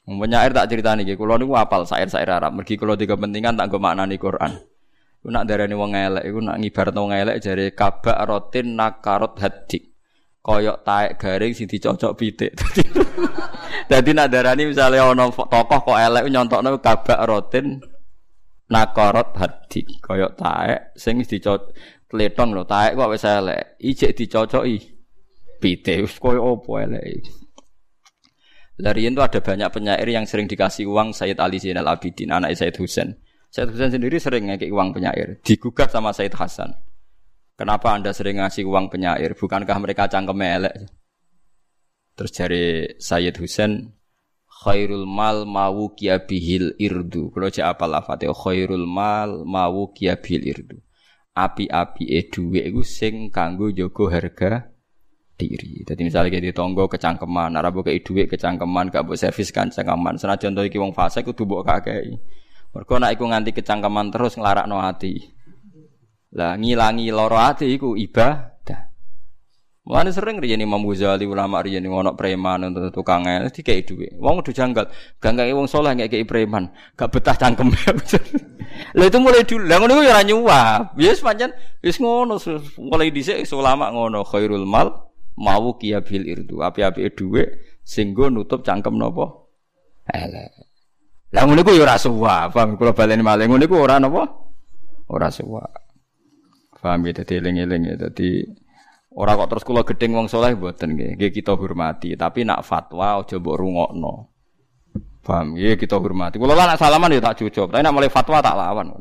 Penyair 0.07 0.55
tak 0.55 0.71
ceritani 0.71 1.05
iki, 1.05 1.19
kula 1.19 1.37
niku 1.37 1.53
apal 1.59 1.85
sair-sair 1.85 2.31
Arab. 2.31 2.55
Mergi 2.55 2.79
kula 2.79 2.95
di 2.95 3.05
kepentingan 3.05 3.59
tak 3.59 3.69
nggo 3.69 3.83
maknani 3.83 4.16
Quran. 4.16 4.55
Ku 5.19 5.29
nak 5.35 5.51
darani 5.51 5.75
wong 5.75 5.93
elek 5.99 6.25
iku 6.25 6.39
nak 6.39 6.57
ngibaratno 6.62 7.01
wong 7.03 7.12
elek 7.12 7.37
jare 7.43 7.75
kabak 7.75 8.23
rotin 8.23 8.79
nakarot 8.79 9.35
hadik. 9.43 9.99
Koyok 10.47 10.87
taek 10.87 11.19
garing 11.19 11.53
sing 11.59 11.66
dicocok 11.66 12.14
pitik. 12.14 12.55
Dadi 13.91 14.11
nak 14.14 14.31
darani 14.31 14.71
misalnya 14.71 15.11
ana 15.11 15.27
tokoh 15.27 15.81
kok 15.91 15.99
elek 15.99 16.31
nyontokno 16.31 16.79
kabak 16.79 17.19
rotin 17.27 17.83
nakorot 18.69 19.33
hadi 19.41 19.81
kaya 20.05 20.29
taek 20.37 20.93
sing 20.95 21.25
dicocok 21.25 21.73
tletong 22.09 22.53
lho 22.53 22.64
taek 22.69 22.97
kok 22.97 23.11
wis 23.12 23.25
elek 23.25 23.81
ijek 23.81 24.12
dicocoki 24.16 24.77
pite 25.61 25.95
wis 26.05 26.16
kaya 26.21 26.41
apa 26.41 26.73
elek 26.85 27.05
Larian 28.79 29.11
itu 29.11 29.23
ada 29.27 29.43
banyak 29.43 29.75
penyair 29.75 30.07
yang 30.07 30.23
sering 30.23 30.47
dikasih 30.47 30.87
uang 30.87 31.11
Sayyid 31.11 31.43
Ali 31.43 31.59
Zainal 31.59 31.91
Abidin, 31.91 32.31
anak 32.31 32.55
Sayyid 32.55 32.79
Husain. 32.79 33.11
Sayyid 33.51 33.75
Husain 33.75 33.91
sendiri 33.91 34.23
sering 34.23 34.47
ngekik 34.47 34.71
uang 34.71 34.95
penyair, 34.95 35.43
digugat 35.43 35.91
sama 35.91 36.14
Sayyid 36.14 36.39
Hasan. 36.39 36.79
Kenapa 37.59 37.91
anda 37.91 38.14
sering 38.14 38.39
ngasih 38.39 38.62
uang 38.71 38.87
penyair? 38.87 39.35
Bukankah 39.35 39.83
mereka 39.83 40.07
cangkem 40.07 40.39
elek? 40.39 40.79
Terus 42.14 42.31
dari 42.31 42.87
Sayyid 43.03 43.35
Husain, 43.43 43.97
khairul 44.59 45.07
mal 45.07 45.47
mawu 45.47 45.95
kia 45.95 46.19
bihil 46.19 46.75
irdu. 46.83 47.31
Kalau 47.31 47.49
cek 47.49 47.67
apa 47.67 47.85
lafate 47.87 48.27
khairul 48.27 48.87
mal 48.87 49.47
mawu 49.47 49.95
kia 49.95 50.19
bihil 50.19 50.43
irdu. 50.43 50.77
Api-api 51.39 52.05
e 52.19 52.21
duwe 52.27 52.67
iku 52.67 52.83
sing 52.83 53.31
kanggo 53.31 53.71
jaga 53.71 54.05
harga 54.11 54.53
diri. 55.39 55.87
Jadi 55.87 56.01
misalnya 56.03 56.35
kayak 56.35 56.45
di 56.51 56.53
tonggo 56.53 56.91
kecangkeman, 56.91 57.55
arabu 57.55 57.87
kayak 57.87 58.03
duit 58.03 58.27
kecangkeman, 58.27 58.91
gak 58.91 59.07
buat 59.07 59.15
servis 59.23 59.55
kecangkeman. 59.55 60.19
Senajan 60.19 60.59
to 60.59 60.67
iki 60.67 60.83
wong 60.83 60.91
fase 60.91 61.23
kudu 61.23 61.47
mbok 61.47 61.63
kakek. 61.63 62.19
Mergo 62.75 62.95
nek 62.99 63.15
iku 63.15 63.25
nganti 63.31 63.55
kecangkeman 63.55 64.11
terus 64.11 64.35
nglarakno 64.35 64.83
hati. 64.83 65.15
Lah 66.35 66.59
ngilangi 66.59 67.09
loro 67.15 67.39
hati 67.39 67.71
iku 67.71 67.95
ibadah. 67.95 68.58
Mulane 69.89 70.12
sering 70.12 70.36
riyen 70.36 70.61
Imam 70.61 70.84
Ghazali 70.84 71.24
ulama 71.24 71.64
riyen 71.64 71.89
ono 71.89 72.12
preman 72.12 72.61
untuk 72.61 72.93
tukang 72.93 73.24
el 73.24 73.49
dikei 73.49 73.80
dhuwit. 73.89 74.20
Wong 74.20 74.45
udah 74.45 74.53
janggal, 74.53 74.84
ganggangi 75.16 75.57
wong 75.57 75.64
saleh 75.64 75.97
ngekeki 75.97 76.28
preman, 76.28 76.68
gak 76.93 77.09
betah 77.09 77.32
cangkem. 77.32 77.72
Lah 79.01 79.07
itu 79.09 79.16
mulai 79.16 79.49
dulu. 79.49 79.64
Lah 79.64 79.80
ngono 79.80 80.05
ya 80.05 80.12
ora 80.12 80.22
nyuap. 80.28 80.93
Wis 81.01 81.24
pancen 81.24 81.57
wis 81.80 81.97
ngono 81.97 82.36
mulai 82.84 83.09
dhisik 83.09 83.41
ulama 83.57 83.89
ngono 83.89 84.28
khairul 84.28 84.68
mal 84.68 85.09
mau 85.41 85.80
kia 85.80 86.05
bil 86.05 86.28
irdu. 86.28 86.61
Api-api 86.61 87.09
dhuwit 87.16 87.80
sing 87.80 88.12
nutup 88.12 88.61
cangkem 88.61 88.93
napa? 88.93 89.24
Elek. 90.05 90.53
Lah 91.32 91.49
ngono 91.49 91.64
iku 91.64 91.72
ya 91.72 91.89
ora 91.89 91.97
suwap. 91.97 92.53
Paham 92.53 92.76
kula 92.76 92.93
baleni 92.93 93.24
malih 93.24 93.49
ngono 93.49 93.64
iku 93.64 93.80
ora 93.80 93.97
napa? 93.97 94.28
Ora 95.09 95.32
suwap. 95.32 95.72
Paham 96.76 97.09
ya 97.09 97.24
dadi 97.24 97.41
eling-eling 97.41 97.82
ya 97.89 97.95
dadi 97.97 98.45
Ora 99.09 99.33
kok 99.41 99.49
terus 99.49 99.65
kula 99.65 99.83
gedeng 99.89 100.13
wong 100.21 100.27
soleh 100.29 100.53
mboten 100.53 100.93
nggih. 100.93 101.17
Nggih 101.17 101.31
kita 101.33 101.57
hormati, 101.57 102.13
tapi 102.13 102.45
nak 102.45 102.61
fatwa 102.61 103.25
aja 103.25 103.41
mbok 103.41 103.57
rungokno. 103.57 104.15
Paham? 105.25 105.57
Nggih 105.57 105.81
kita 105.81 105.97
hormati. 105.97 106.37
Kula 106.37 106.53
lah 106.53 106.75
nak 106.75 106.79
salaman 106.79 107.17
ya 107.17 107.21
tak 107.25 107.41
cucup, 107.41 107.73
tapi 107.73 107.81
nak 107.81 107.95
mulai 107.97 108.13
fatwa 108.13 108.45
tak 108.45 108.53
lawan. 108.53 108.93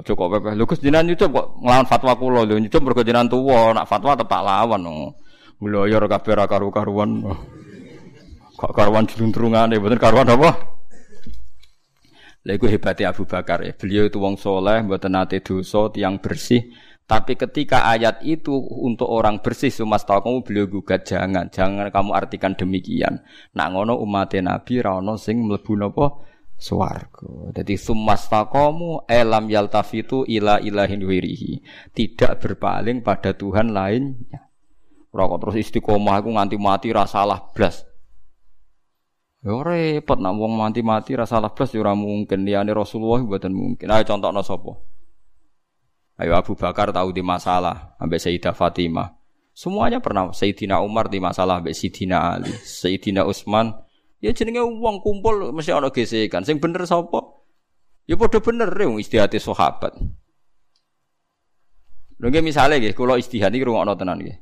Aja 0.00 0.12
kok 0.16 0.28
pepeh. 0.32 0.52
Lho 0.56 0.64
Gus 0.64 0.80
jenengan 0.80 1.04
nyucup 1.04 1.28
kok 1.36 1.46
nglawan 1.60 1.86
fatwa 1.86 2.12
kula 2.16 2.40
lho 2.48 2.56
nyucup 2.56 2.80
mergo 2.80 3.02
jenengan 3.04 3.28
tuwa, 3.28 3.76
nak 3.76 3.84
fatwa 3.84 4.16
tetep 4.16 4.28
tak 4.32 4.42
lawan. 4.42 4.80
Mloyor 5.60 6.02
kabeh 6.08 6.32
ra 6.40 6.48
karu-karuan. 6.48 7.20
Kok 8.56 8.72
karuan 8.72 9.04
diluntrungane 9.04 9.76
mboten 9.76 10.00
karuan 10.00 10.28
apa? 10.32 10.50
Lha 12.40 12.56
iku 12.56 12.72
hebatnya 12.72 13.12
Abu 13.12 13.28
Bakar 13.28 13.60
ya. 13.60 13.76
Beliau 13.76 14.08
itu 14.08 14.16
wong 14.16 14.40
soleh, 14.40 14.80
mboten 14.80 15.12
nate 15.12 15.44
dosa, 15.44 15.92
tiang 15.92 16.16
bersih. 16.16 16.72
Tapi 17.10 17.34
ketika 17.34 17.90
ayat 17.90 18.22
itu 18.22 18.54
untuk 18.54 19.10
orang 19.10 19.42
bersih 19.42 19.74
sumas 19.74 20.06
tahu 20.06 20.22
kamu 20.22 20.38
beliau 20.46 20.66
gugat 20.70 21.10
jangan 21.10 21.50
jangan 21.50 21.90
kamu 21.90 22.14
artikan 22.14 22.54
demikian. 22.54 23.26
Nak 23.58 23.66
ngono 23.74 23.98
umat 23.98 24.30
Nabi 24.38 24.78
rano 24.78 25.18
sing 25.18 25.42
mlebu 25.42 25.74
napa 25.74 26.22
swarga. 26.54 27.50
Jadi 27.50 27.74
sumas 27.74 28.30
kamu 28.30 29.10
elam 29.10 29.50
yaltafitu 29.50 30.22
ila 30.22 30.62
ilahin 30.62 31.02
wirihi. 31.02 31.66
Tidak 31.90 32.38
berpaling 32.38 33.02
pada 33.02 33.34
Tuhan 33.34 33.74
lainnya. 33.74 34.46
Rokok 35.10 35.38
terus 35.42 35.66
istiqomah 35.66 36.22
aku 36.22 36.30
nganti 36.30 36.62
mati 36.62 36.94
rasalah 36.94 37.50
blas. 37.50 37.90
Ya 39.42 39.56
repot 39.56 40.20
nak 40.22 40.36
wong 40.38 40.52
mati-mati 40.54 41.18
rasalah 41.18 41.50
blas 41.56 41.74
ya 41.74 41.82
ora 41.82 41.96
mungkin 41.96 42.46
liyane 42.46 42.70
Rasulullah 42.70 43.18
mboten 43.18 43.50
mungkin. 43.50 43.90
Ayo 43.90 44.06
contohno 44.06 44.46
sapa? 44.46 44.99
Ayo 46.20 46.36
Abu 46.36 46.52
Bakar 46.52 46.92
tahu 46.92 47.16
di 47.16 47.24
masalah 47.24 47.96
sampai 47.96 48.20
Sayyidah 48.20 48.52
Fatimah. 48.52 49.16
Semuanya 49.56 50.04
pernah 50.04 50.28
Sayyidina 50.36 50.84
Umar 50.84 51.08
di 51.08 51.16
masalah 51.16 51.64
sampai 51.64 51.72
Sayyidina 51.72 52.16
Ali, 52.36 52.52
Sayyidina 52.60 53.24
Utsman. 53.24 53.72
Ya 54.20 54.36
jenenge 54.36 54.60
uang 54.60 55.00
kumpul 55.00 55.48
mesti 55.56 55.72
ana 55.72 55.88
gesekan. 55.88 56.44
Sing 56.44 56.60
bener 56.60 56.84
sapa? 56.84 57.24
Ya 58.04 58.20
padha 58.20 58.36
bener 58.44 58.68
ya 58.68 58.92
istihati 59.00 59.40
sahabat. 59.40 59.96
Nggih 62.20 62.44
misale 62.44 62.76
nggih 62.76 62.92
kula 62.92 63.16
istihad 63.16 63.56
iki 63.56 63.64
rungokno 63.64 63.96
tenan 63.96 64.20
nggih. 64.20 64.36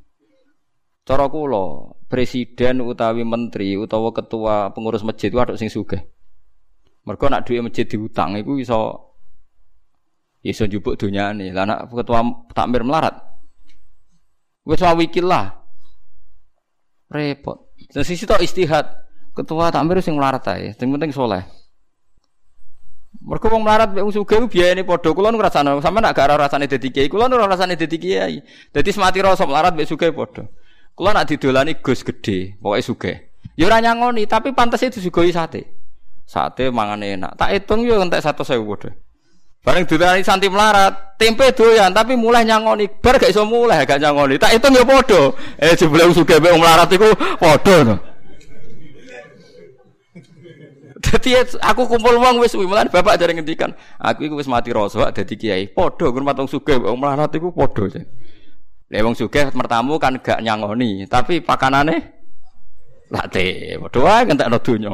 Cara 1.07 1.31
kula, 1.31 1.95
presiden 2.11 2.83
utawi 2.83 3.23
menteri 3.23 3.79
utawa 3.79 4.11
ketua 4.11 4.75
pengurus 4.75 5.07
masjid 5.07 5.31
itu 5.31 5.39
ada 5.39 5.55
sing 5.55 5.71
sugih. 5.71 6.03
Mergo 7.07 7.31
nak 7.31 7.47
duit 7.47 7.63
masjid 7.63 7.87
diutang 7.87 8.35
iku 8.35 8.59
iso 8.59 9.08
Iso 10.39 10.63
njupuk 10.63 10.95
dunyane. 10.95 11.51
Lah 11.51 11.67
anak 11.67 11.91
ketua 11.91 12.23
takmir 12.55 12.87
melarat. 12.87 13.15
Wis 14.63 14.79
wikil 14.79 15.27
lah. 15.27 15.59
Repot. 17.11 17.75
Dan 17.91 18.03
sisi 18.05 18.23
tok 18.23 18.39
istihad. 18.39 18.85
Ketua 19.35 19.71
takmir 19.71 19.99
sing 20.03 20.15
melarat 20.15 20.43
ae, 20.51 20.75
sing 20.75 20.91
penting 20.91 21.11
soleh. 21.15 21.43
Mergo 23.19 23.51
wong 23.51 23.65
melarat 23.65 23.91
mek 23.91 24.05
sugih 24.13 24.47
biayane 24.47 24.85
padha. 24.85 25.11
Kula 25.11 25.33
nu 25.33 25.41
ngrasane 25.41 25.81
sampean 25.81 26.07
gak 26.13 26.25
ora 26.29 26.45
rasane 26.47 26.69
dadi 26.69 26.89
kiai, 26.93 27.09
kula 27.09 27.27
ora 27.27 27.49
rasane 27.49 27.75
dadi 27.75 27.97
kiai. 27.99 28.39
Dadi 28.71 28.89
semati 28.93 29.19
rasa 29.19 29.43
melarat 29.43 29.75
mek 29.75 29.89
sugih 29.89 30.13
padha. 30.13 30.47
Kula 30.95 31.15
nak 31.15 31.27
didolani 31.31 31.79
Gus 31.79 32.03
gede, 32.03 32.59
pokoke 32.59 32.81
sugih. 32.83 33.17
Ya 33.55 33.67
ora 33.67 33.79
nyangoni, 33.83 34.27
tapi 34.27 34.55
pantes 34.55 34.83
itu 34.83 34.99
disuguhi 34.99 35.31
sate. 35.35 35.67
Sate 36.23 36.69
mangan 36.69 37.01
enak. 37.01 37.35
Tak 37.35 37.49
hitung 37.55 37.83
yo 37.83 37.99
entek 37.99 38.21
100.000 38.21 38.45
padha. 38.63 38.89
Bareng 39.59 39.83
ditani 39.83 40.23
santi 40.23 40.47
melarat, 40.47 41.19
tempe 41.19 41.51
doyan 41.51 41.91
tapi 41.91 42.15
mulai 42.15 42.47
nyangoni, 42.47 42.87
bar 42.87 43.19
gak 43.19 43.27
iso 43.27 43.43
mulai 43.43 43.83
gak 43.83 43.99
nyangoni. 43.99 44.39
Tak 44.39 44.55
itu 44.55 44.67
ya 44.71 44.83
padha. 44.87 45.21
Eh 45.59 45.75
jebule 45.75 46.07
sugih 46.15 46.39
mek 46.39 46.55
melarat 46.55 46.87
iku 46.95 47.11
padha 47.35 47.75
to. 47.83 47.95
Dadi 50.99 51.31
aku 51.63 51.81
kumpul 51.87 52.15
wong 52.19 52.39
wis 52.43 52.55
mulai 52.55 52.87
bapak 52.87 53.19
jare 53.19 53.35
ngendikan, 53.35 53.71
aku 53.99 54.31
iku 54.31 54.39
wis 54.39 54.47
mati 54.47 54.71
rasa 54.71 55.11
dadi 55.11 55.35
kiai. 55.35 55.67
Padha 55.67 56.07
ngurmat 56.07 56.39
wong 56.39 56.47
sugih 56.47 56.79
wong 56.79 56.95
melarat 56.95 57.31
iku 57.35 57.51
padha. 57.51 57.99
Lah 58.89 58.99
wong 59.03 59.15
sugih 59.19 59.51
mertamu 59.51 59.99
kan 59.99 60.15
gak 60.23 60.39
nyangoni, 60.39 61.03
tapi 61.05 61.43
pakanane 61.43 62.19
Late, 63.09 63.73
padha 63.81 63.99
wae 64.05 64.21
ngentekno 64.23 64.57
donya. 64.61 64.93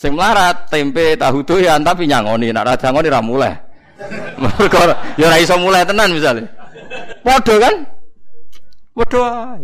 Sing 0.00 0.16
melarat 0.16 0.64
tempe 0.72 1.12
tahu 1.12 1.44
doyan 1.44 1.84
tapi 1.84 2.08
nyangoni, 2.08 2.48
nek 2.56 2.64
ora 2.64 2.72
nyangoni 2.80 3.08
ra 3.12 3.20
mulai. 3.20 3.52
Mergo 4.40 4.80
ya 5.20 5.28
ora 5.28 5.36
iso 5.36 5.60
mulai 5.60 5.84
tenan 5.84 6.16
misalnya. 6.16 6.48
Padha 7.20 7.54
kan? 7.60 7.74
Padha. 8.96 9.60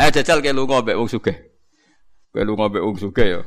Eh 0.00 0.08
jajal 0.08 0.40
ke 0.40 0.56
lunga 0.56 0.80
mbek 0.80 0.96
wong 0.96 1.12
sugih. 1.12 1.36
Kowe 2.32 2.40
lunga 2.40 2.72
mbek 2.72 2.80
wong 2.80 2.96
sugih 2.96 3.26
ya. 3.36 3.40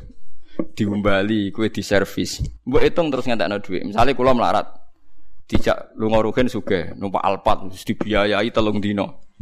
Diumbali, 0.78 1.50
kowe 1.50 1.66
diservis. 1.66 2.46
Mbok 2.70 2.82
hitung 2.86 3.10
terus 3.10 3.26
ngentekno 3.26 3.58
dhuwit. 3.58 3.90
Misale 3.90 4.14
kula 4.14 4.38
melarat. 4.38 4.70
Dijak 5.50 5.98
lunga 5.98 6.22
rugen 6.22 6.46
sugih, 6.46 6.94
numpak 6.94 7.26
Alphard 7.26 7.74
mesti 7.74 7.90
dibiayai 7.90 8.54
telung 8.54 8.78
dino. 8.78 9.33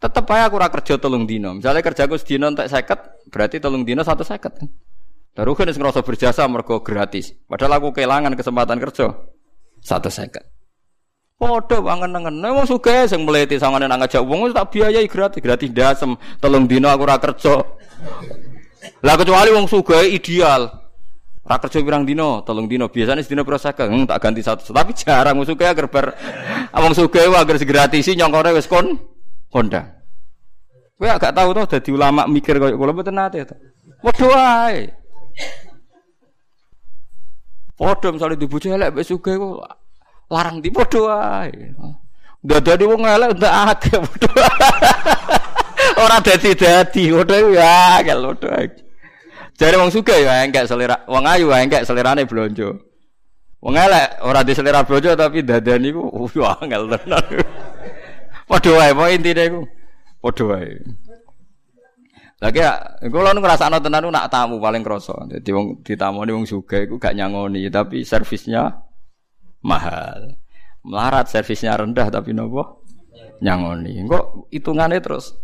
Tetep 0.00 0.24
aja 0.32 0.48
aku 0.48 0.56
ora 0.56 0.72
kerja 0.72 0.96
telung 0.96 1.28
dino. 1.28 1.52
Misalnya 1.52 1.84
kerjaku 1.84 2.16
sedina 2.16 2.48
entek 2.48 2.72
seket, 2.72 3.28
berarti 3.28 3.60
telung 3.60 3.84
dino 3.84 4.00
satu 4.00 4.24
seket. 4.24 4.64
Baru 5.36 5.52
kan 5.52 5.68
ngerasa 5.68 6.00
berjasa 6.00 6.48
mergo 6.48 6.80
gratis. 6.80 7.36
Padahal 7.44 7.76
aku 7.76 7.92
kehilangan 7.92 8.32
kesempatan 8.32 8.80
kerja 8.80 9.12
satu 9.84 10.08
seket. 10.08 10.40
Podo 11.36 11.84
bangen 11.84 12.16
nengen. 12.16 12.40
Emang 12.40 12.64
suka 12.64 13.04
sing 13.04 13.28
meliti 13.28 13.60
sangane 13.60 13.84
nang 13.84 14.00
ngajak 14.00 14.24
wong 14.24 14.48
tak 14.56 14.72
biayai 14.72 15.04
gratis, 15.04 15.40
gratis 15.44 15.68
dasem 15.68 16.16
telung 16.40 16.64
dino 16.64 16.88
aku 16.88 17.04
ora 17.04 17.20
kerja. 17.20 17.60
Lah 19.04 19.14
kecuali 19.20 19.52
wong 19.52 19.68
suga 19.68 20.00
ideal. 20.00 20.80
Ora 21.44 21.56
kerja 21.60 21.84
pirang 21.84 22.08
dino, 22.08 22.40
telung 22.48 22.72
dino. 22.72 22.88
Biasanya 22.88 23.20
sedina 23.20 23.44
pira 23.44 23.60
seket, 23.60 23.84
hmm, 23.84 24.08
tak 24.08 24.16
ganti 24.16 24.40
satu. 24.40 24.72
Tapi 24.72 24.96
jarang 24.96 25.36
wong 25.36 25.44
agar 25.44 25.92
ber 25.92 26.16
wong 26.88 26.96
suga 26.96 27.28
agar 27.28 27.60
segratisi 27.60 28.16
nyongkore 28.16 28.56
wis 28.56 28.64
kon 28.64 29.09
Honda. 29.50 29.82
Kowe 31.00 31.08
agak 31.08 31.32
tahu 31.32 31.50
tuh 31.56 31.64
dadi 31.64 31.90
ulama 31.96 32.28
mikir 32.28 32.60
koyo 32.60 32.76
kula 32.76 32.92
mboten 32.92 33.16
nate 33.16 33.48
to. 33.48 33.56
Padha 34.04 34.26
wae. 34.28 34.84
Padha 37.74 38.08
misale 38.12 38.36
di 38.36 38.46
elek 38.46 38.92
mbek 38.92 39.06
sugih 39.08 39.34
kok 39.40 39.64
larang 40.28 40.60
di 40.60 40.68
padha 40.68 41.00
wae. 41.00 41.72
Dadane 42.44 42.84
wong 42.84 43.00
elek 43.08 43.30
ndak 43.40 43.54
akeh 43.74 43.96
padha. 43.96 44.44
Ora 46.04 46.16
dadi-dadi 46.20 47.02
padha 47.16 47.36
ya 47.48 48.04
gel 48.04 48.20
padha. 48.36 48.68
Jare 49.56 49.76
wong 49.80 49.88
sugih 49.88 50.20
ya 50.24 50.44
enggak 50.44 50.68
selera, 50.68 51.04
wong 51.08 51.24
ayu 51.24 51.48
ya 51.48 51.80
selerane 51.84 52.28
blonjo. 52.28 52.76
Wong 53.60 53.76
elek 53.76 54.24
ora 54.24 54.40
di 54.40 54.52
selera 54.56 54.84
blonjo 54.84 55.16
tapi 55.16 55.44
dadane 55.44 55.92
iku 55.92 56.28
wah 56.40 56.56
angel 56.64 56.92
tenan. 56.92 57.24
Padha 58.50 58.70
wae, 58.74 58.90
pokoke 58.90 59.14
intine 59.14 59.42
iku 59.46 59.60
padha 60.18 60.44
wae. 60.50 60.74
Lagi 62.40 62.58
ya, 62.58 62.72
kula 63.06 63.30
nu 63.36 63.44
ngrasakno 63.44 63.78
tenan 63.78 64.10
nak 64.10 64.26
tamu 64.32 64.58
paling 64.58 64.82
krasa. 64.82 65.12
Dadi 65.28 65.50
wong 65.54 65.84
ditamoni 65.86 66.34
wong 66.34 66.48
sugih 66.48 66.88
iku 66.88 66.96
gak 66.96 67.14
nyangoni, 67.14 67.68
tapi 67.70 68.02
servisnya 68.02 68.80
mahal. 69.62 70.40
Melarat 70.80 71.28
servisnya 71.28 71.76
rendah 71.76 72.08
tapi 72.08 72.32
nopo? 72.32 72.82
Nyangoni. 73.44 74.00
Kok 74.08 74.50
hitungane 74.50 74.98
terus 75.04 75.36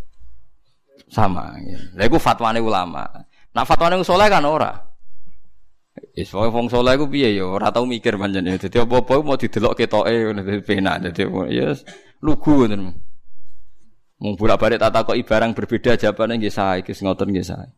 sama. 1.13 1.55
Lha 1.95 2.03
iku 2.09 2.17
fatwane 2.17 2.65
ulama. 2.65 3.05
Nak 3.53 3.65
fatwane 3.69 4.01
soleh 4.01 4.27
kan 4.33 4.49
ora. 4.49 4.73
Wis 6.17 6.33
wae 6.33 6.49
wong 6.49 6.73
saleh 6.73 6.97
iku 6.97 7.13
piye 7.13 7.37
ya 7.37 7.45
ora 7.45 7.69
tau 7.69 7.85
mikir 7.85 8.17
pancen. 8.17 8.49
Dadi 8.49 8.81
apa-apa 8.81 9.21
mau 9.21 9.37
didelok 9.37 9.77
ketoke 9.77 10.09
ngono 10.09 10.41
dadi 10.41 10.65
penak. 10.65 10.97
Dadi 11.05 11.29
ya 11.53 11.77
lugu 12.25 12.65
ngoten. 12.65 12.83
Mung 14.17 14.33
bolak-balik 14.41 14.81
tak 14.81 14.97
takoki 14.97 15.29
barang 15.29 15.53
berbeda 15.53 15.93
jawabane 16.01 16.41
nggih 16.41 16.49
sae, 16.49 16.81
Gus 16.81 17.05
ngoten 17.05 17.29
nggih 17.29 17.45
sae. 17.45 17.69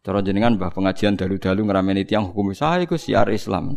Cara 0.00 0.24
jenengan 0.24 0.56
Mbah 0.56 0.72
pengajian 0.72 1.12
dalu-dalu 1.12 1.60
ngrameni 1.68 2.08
tiyang 2.08 2.32
hukum 2.32 2.56
sae 2.56 2.88
iku 2.88 2.96
siar 2.96 3.28
Islam. 3.28 3.76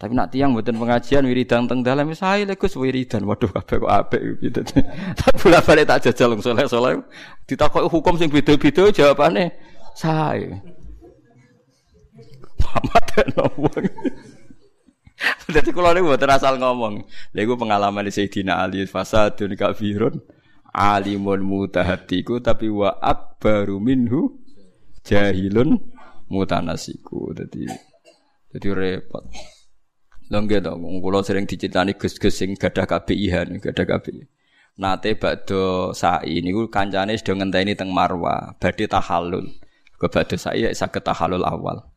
Tapi 0.00 0.16
nak 0.16 0.32
tiang 0.32 0.56
mboten 0.56 0.80
pengajian 0.80 1.28
wiridan 1.28 1.68
teng 1.68 1.84
dalam 1.84 2.08
sae 2.16 2.48
lek 2.48 2.56
Gus 2.56 2.72
wiridan. 2.80 3.28
Waduh 3.28 3.52
kabeh 3.52 3.84
kok 3.84 3.92
apik 3.92 4.20
gitu. 4.40 4.64
Tak 5.20 5.36
bolak-balik 5.44 5.84
tak 5.84 6.08
jajal 6.08 6.32
wong 6.32 6.40
saleh-saleh 6.40 7.04
ditakoki 7.44 7.84
hukum 7.84 8.16
sing 8.16 8.32
beda-beda 8.32 8.88
jawabane 8.88 9.52
sae. 12.70 12.78
Pamat 12.78 13.06
wong. 13.58 13.86
Dadi 15.52 15.70
kula 15.74 15.92
niku 15.92 16.08
mboten 16.08 16.32
asal 16.32 16.56
ngomong. 16.56 17.04
Lha 17.36 17.40
iku 17.44 17.60
pengalaman 17.60 18.08
Sayyidina 18.08 18.64
Ali 18.64 18.88
fasadun 18.88 19.52
kafirun 19.52 20.16
alimun 20.72 21.44
mutahatiku 21.44 22.40
tapi 22.40 22.72
wa 22.72 22.96
akbaru 23.02 23.82
minhu 23.82 24.40
jahilun 25.04 25.76
mutanasiku. 26.32 27.36
Dadi 27.36 27.68
dadi 28.48 28.68
repot. 28.72 29.28
Lengge 30.30 30.62
to 30.62 30.72
kula 30.78 31.26
sering 31.26 31.44
diceritani 31.44 31.98
Gus-gus 31.98 32.38
sing 32.38 32.54
gadah 32.54 32.86
KBIH 32.86 33.60
gadah 33.60 33.86
KBIH. 33.98 34.40
Nate 34.80 35.18
bakdo 35.18 35.92
sa'i 35.92 36.40
niku 36.40 36.70
kancane 36.72 37.12
sedang 37.18 37.44
ngenteni 37.44 37.76
teng 37.76 37.92
Marwa, 37.92 38.56
badhe 38.56 38.88
tahallul. 38.88 39.44
Ke 40.00 40.08
badhe 40.08 40.40
sa'i 40.40 40.64
saged 40.72 41.04
tahallul 41.04 41.44
awal. 41.44 41.89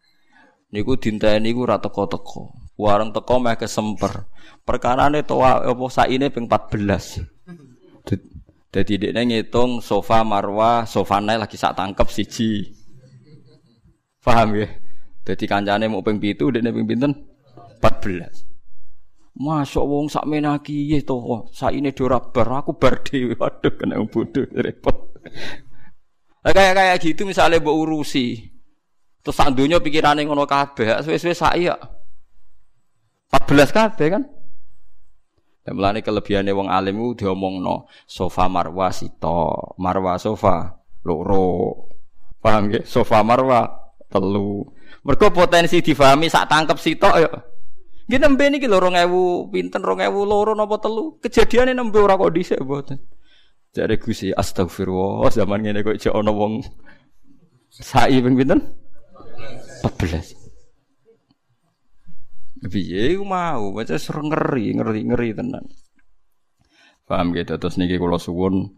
Niku 0.73 0.97
dinteni 0.97 1.53
niku 1.53 1.69
ora 1.69 1.77
teko-teko. 1.77 2.49
Warang 2.81 3.13
teko 3.13 3.37
meh 3.37 3.53
kesemper. 3.53 4.25
Perkarane 4.65 5.21
to 5.21 5.37
apa 5.45 5.85
saine 5.93 6.33
ping 6.33 6.49
14. 6.49 7.29
Dadi 8.73 8.97
dekne 8.97 9.21
ngitung 9.29 9.85
sofa 9.85 10.25
marwah, 10.25 10.89
sofane 10.89 11.37
lagi 11.37 11.61
sak 11.61 11.77
tangkep 11.77 12.09
siji. 12.09 12.73
Paham 14.25 14.57
ya? 14.57 14.65
Dadi 15.21 15.45
kancane 15.45 15.85
mau 15.85 16.01
ping 16.01 16.17
7, 16.17 16.49
dekne 16.57 16.73
ping 16.73 16.89
pinten? 16.89 17.13
14. 17.77 19.37
Masuk 19.37 19.85
wong 19.85 20.09
sak 20.09 20.25
menaki 20.25 20.89
ya 20.89 21.05
to, 21.05 21.49
saine 21.53 21.93
ora 22.01 22.17
bar, 22.17 22.65
aku 22.65 22.73
bar 22.73 23.05
dhewe. 23.05 23.37
Waduh 23.37 23.77
kena 23.77 24.01
bodoh 24.09 24.49
repot. 24.57 25.21
Kayak 26.41 26.73
kayak 26.81 26.97
gitu 26.97 27.29
misalnya 27.29 27.61
mbok 27.61 27.77
urusi. 27.77 28.52
Terus 29.23 29.35
sak 29.39 29.55
donya 29.55 29.79
pikirane 29.79 30.27
ngono 30.27 30.43
kabeh, 30.43 30.99
suwe-suwe 30.99 31.31
sak 31.31 31.55
ya. 31.55 31.79
14 33.31 33.71
kabeh 33.71 34.07
kan. 34.11 34.23
Dan 35.63 35.79
melani 35.79 36.03
kelebihannya 36.03 36.51
wong 36.51 36.67
alim 36.67 36.99
itu 36.99 37.23
diomongno 37.23 37.87
sofa 38.03 38.51
marwa 38.51 38.91
sito, 38.91 39.73
marwa 39.79 40.19
sofa 40.19 40.75
loro. 41.07 41.87
Paham 42.43 42.67
ya? 42.67 42.83
Sofa 42.83 43.23
marwa 43.23 43.71
telu. 44.11 44.67
Mergo 45.07 45.31
potensi 45.31 45.79
difahami 45.79 46.27
sak 46.27 46.51
tangkep 46.51 46.75
sitok 46.75 47.15
ya. 47.15 47.31
Nggih 48.11 48.19
nembe 48.19 48.43
niki 48.51 48.67
lho 48.67 48.83
2000 48.83 49.55
pinten 49.55 49.79
2000 49.79 50.11
loro 50.27 50.51
napa 50.51 50.83
telu. 50.83 51.15
Kejadiane 51.23 51.71
nembe 51.71 51.95
ora 52.03 52.19
kok 52.19 52.35
dhisik 52.35 52.59
mboten. 52.59 52.99
Jare 53.71 53.95
Gusti 53.95 54.35
astagfirullah 54.35 55.31
zaman 55.31 55.63
ngene 55.63 55.79
kok 55.81 55.95
jek 55.95 56.11
ana 56.11 56.35
wong 56.35 56.59
sai 57.71 58.19
ping 58.19 58.35
pinten? 58.35 58.82
14. 59.83 60.39
Piye 62.63 63.19
iku 63.19 63.27
mau, 63.27 63.75
baca 63.75 63.99
ngeri, 63.99 64.79
ngeri, 64.79 65.01
ngeri 65.03 65.29
tenan. 65.35 65.67
Paham 67.03 67.35
gitu, 67.35 67.59
terus 67.59 67.75
niki 67.75 67.99
kula 67.99 68.15
suwun 68.15 68.71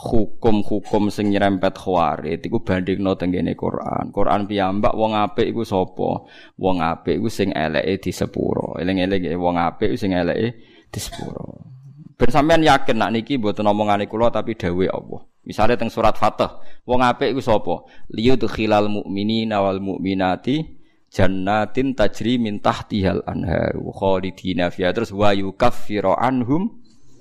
hukum-hukum 0.00 1.12
sing 1.12 1.30
nyerempet 1.30 1.76
khawarit 1.76 2.42
iku 2.42 2.64
bandingno 2.66 3.14
tenggene 3.14 3.54
Quran. 3.54 4.10
Quran 4.10 4.50
piyambak 4.50 4.96
wong 4.96 5.14
apik 5.14 5.54
iku 5.54 5.62
sapa? 5.62 6.26
Wong 6.58 6.82
apik 6.82 7.22
iku 7.22 7.30
sing 7.30 7.54
eleke 7.54 8.08
di 8.08 8.10
sepuro. 8.10 8.74
Eling-eling 8.80 9.38
wong 9.38 9.60
apik 9.60 9.94
sing 9.94 10.16
eleke 10.16 10.58
di 10.90 10.98
sepuro. 10.98 11.70
Ben 12.18 12.28
sampean 12.28 12.66
yakin 12.66 12.96
nak 12.98 13.12
niki 13.14 13.38
mboten 13.38 13.68
omongane 13.68 14.10
kula 14.10 14.34
tapi 14.34 14.58
dawuh 14.58 14.90
Allah. 14.90 15.29
Misalnya 15.40 15.80
teng 15.80 15.88
surat 15.88 16.14
Fatah, 16.20 16.60
wong 16.84 17.00
apik 17.00 17.32
iku 17.32 17.40
sapa? 17.40 17.88
Liyudkhilal 18.12 18.92
mu'minina 18.92 19.64
wal 19.64 19.80
mu'minati 19.80 20.80
jannatin 21.08 21.96
tajri 21.96 22.36
min 22.36 22.60
tahtihal 22.60 23.24
anhar 23.24 23.72
khalidina 23.74 24.68
fiha. 24.68 24.92
Terus 24.92 25.10
wa 25.16 25.32
yukaffiru 25.32 26.12
anhum 26.12 26.80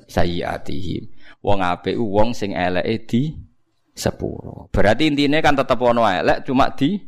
sayiatihim 0.09 1.09
wong 1.39 1.59
apik 1.63 1.95
wong 1.95 2.36
sing 2.36 2.51
eleke 2.51 3.07
di 3.07 3.22
sepuro. 3.95 4.67
Berarti 4.72 5.07
intinya 5.07 5.39
kan 5.39 5.55
tetep 5.55 5.80
ono 5.80 6.03
elek 6.03 6.43
cuma 6.43 6.76
di 6.76 6.99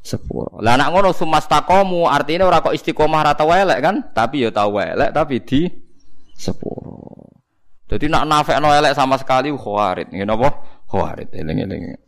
sepuro. 0.00 0.62
Lah 0.62 0.78
nak 0.78 0.94
ngono 0.94 1.10
sumastakomu 1.10 2.06
artinya 2.06 2.46
ora 2.46 2.62
kok 2.62 2.74
istiqomah 2.74 3.20
rata 3.26 3.44
elek 3.44 3.78
kan? 3.82 3.96
Tapi 4.14 4.46
ya 4.46 4.50
tau 4.54 4.78
elek 4.78 5.10
tapi 5.10 5.42
di 5.42 5.66
sepuro 6.34 7.29
jadi 7.90 8.06
nak 8.06 8.24
nafek 8.30 8.62
no 8.62 8.70
elek 8.70 8.94
sama 8.94 9.18
sekali 9.18 9.50
khawarit 9.50 10.08
ngene 10.14 10.30
apa 10.30 10.48
khawarit 10.86 11.28
eling-eling 11.34 12.00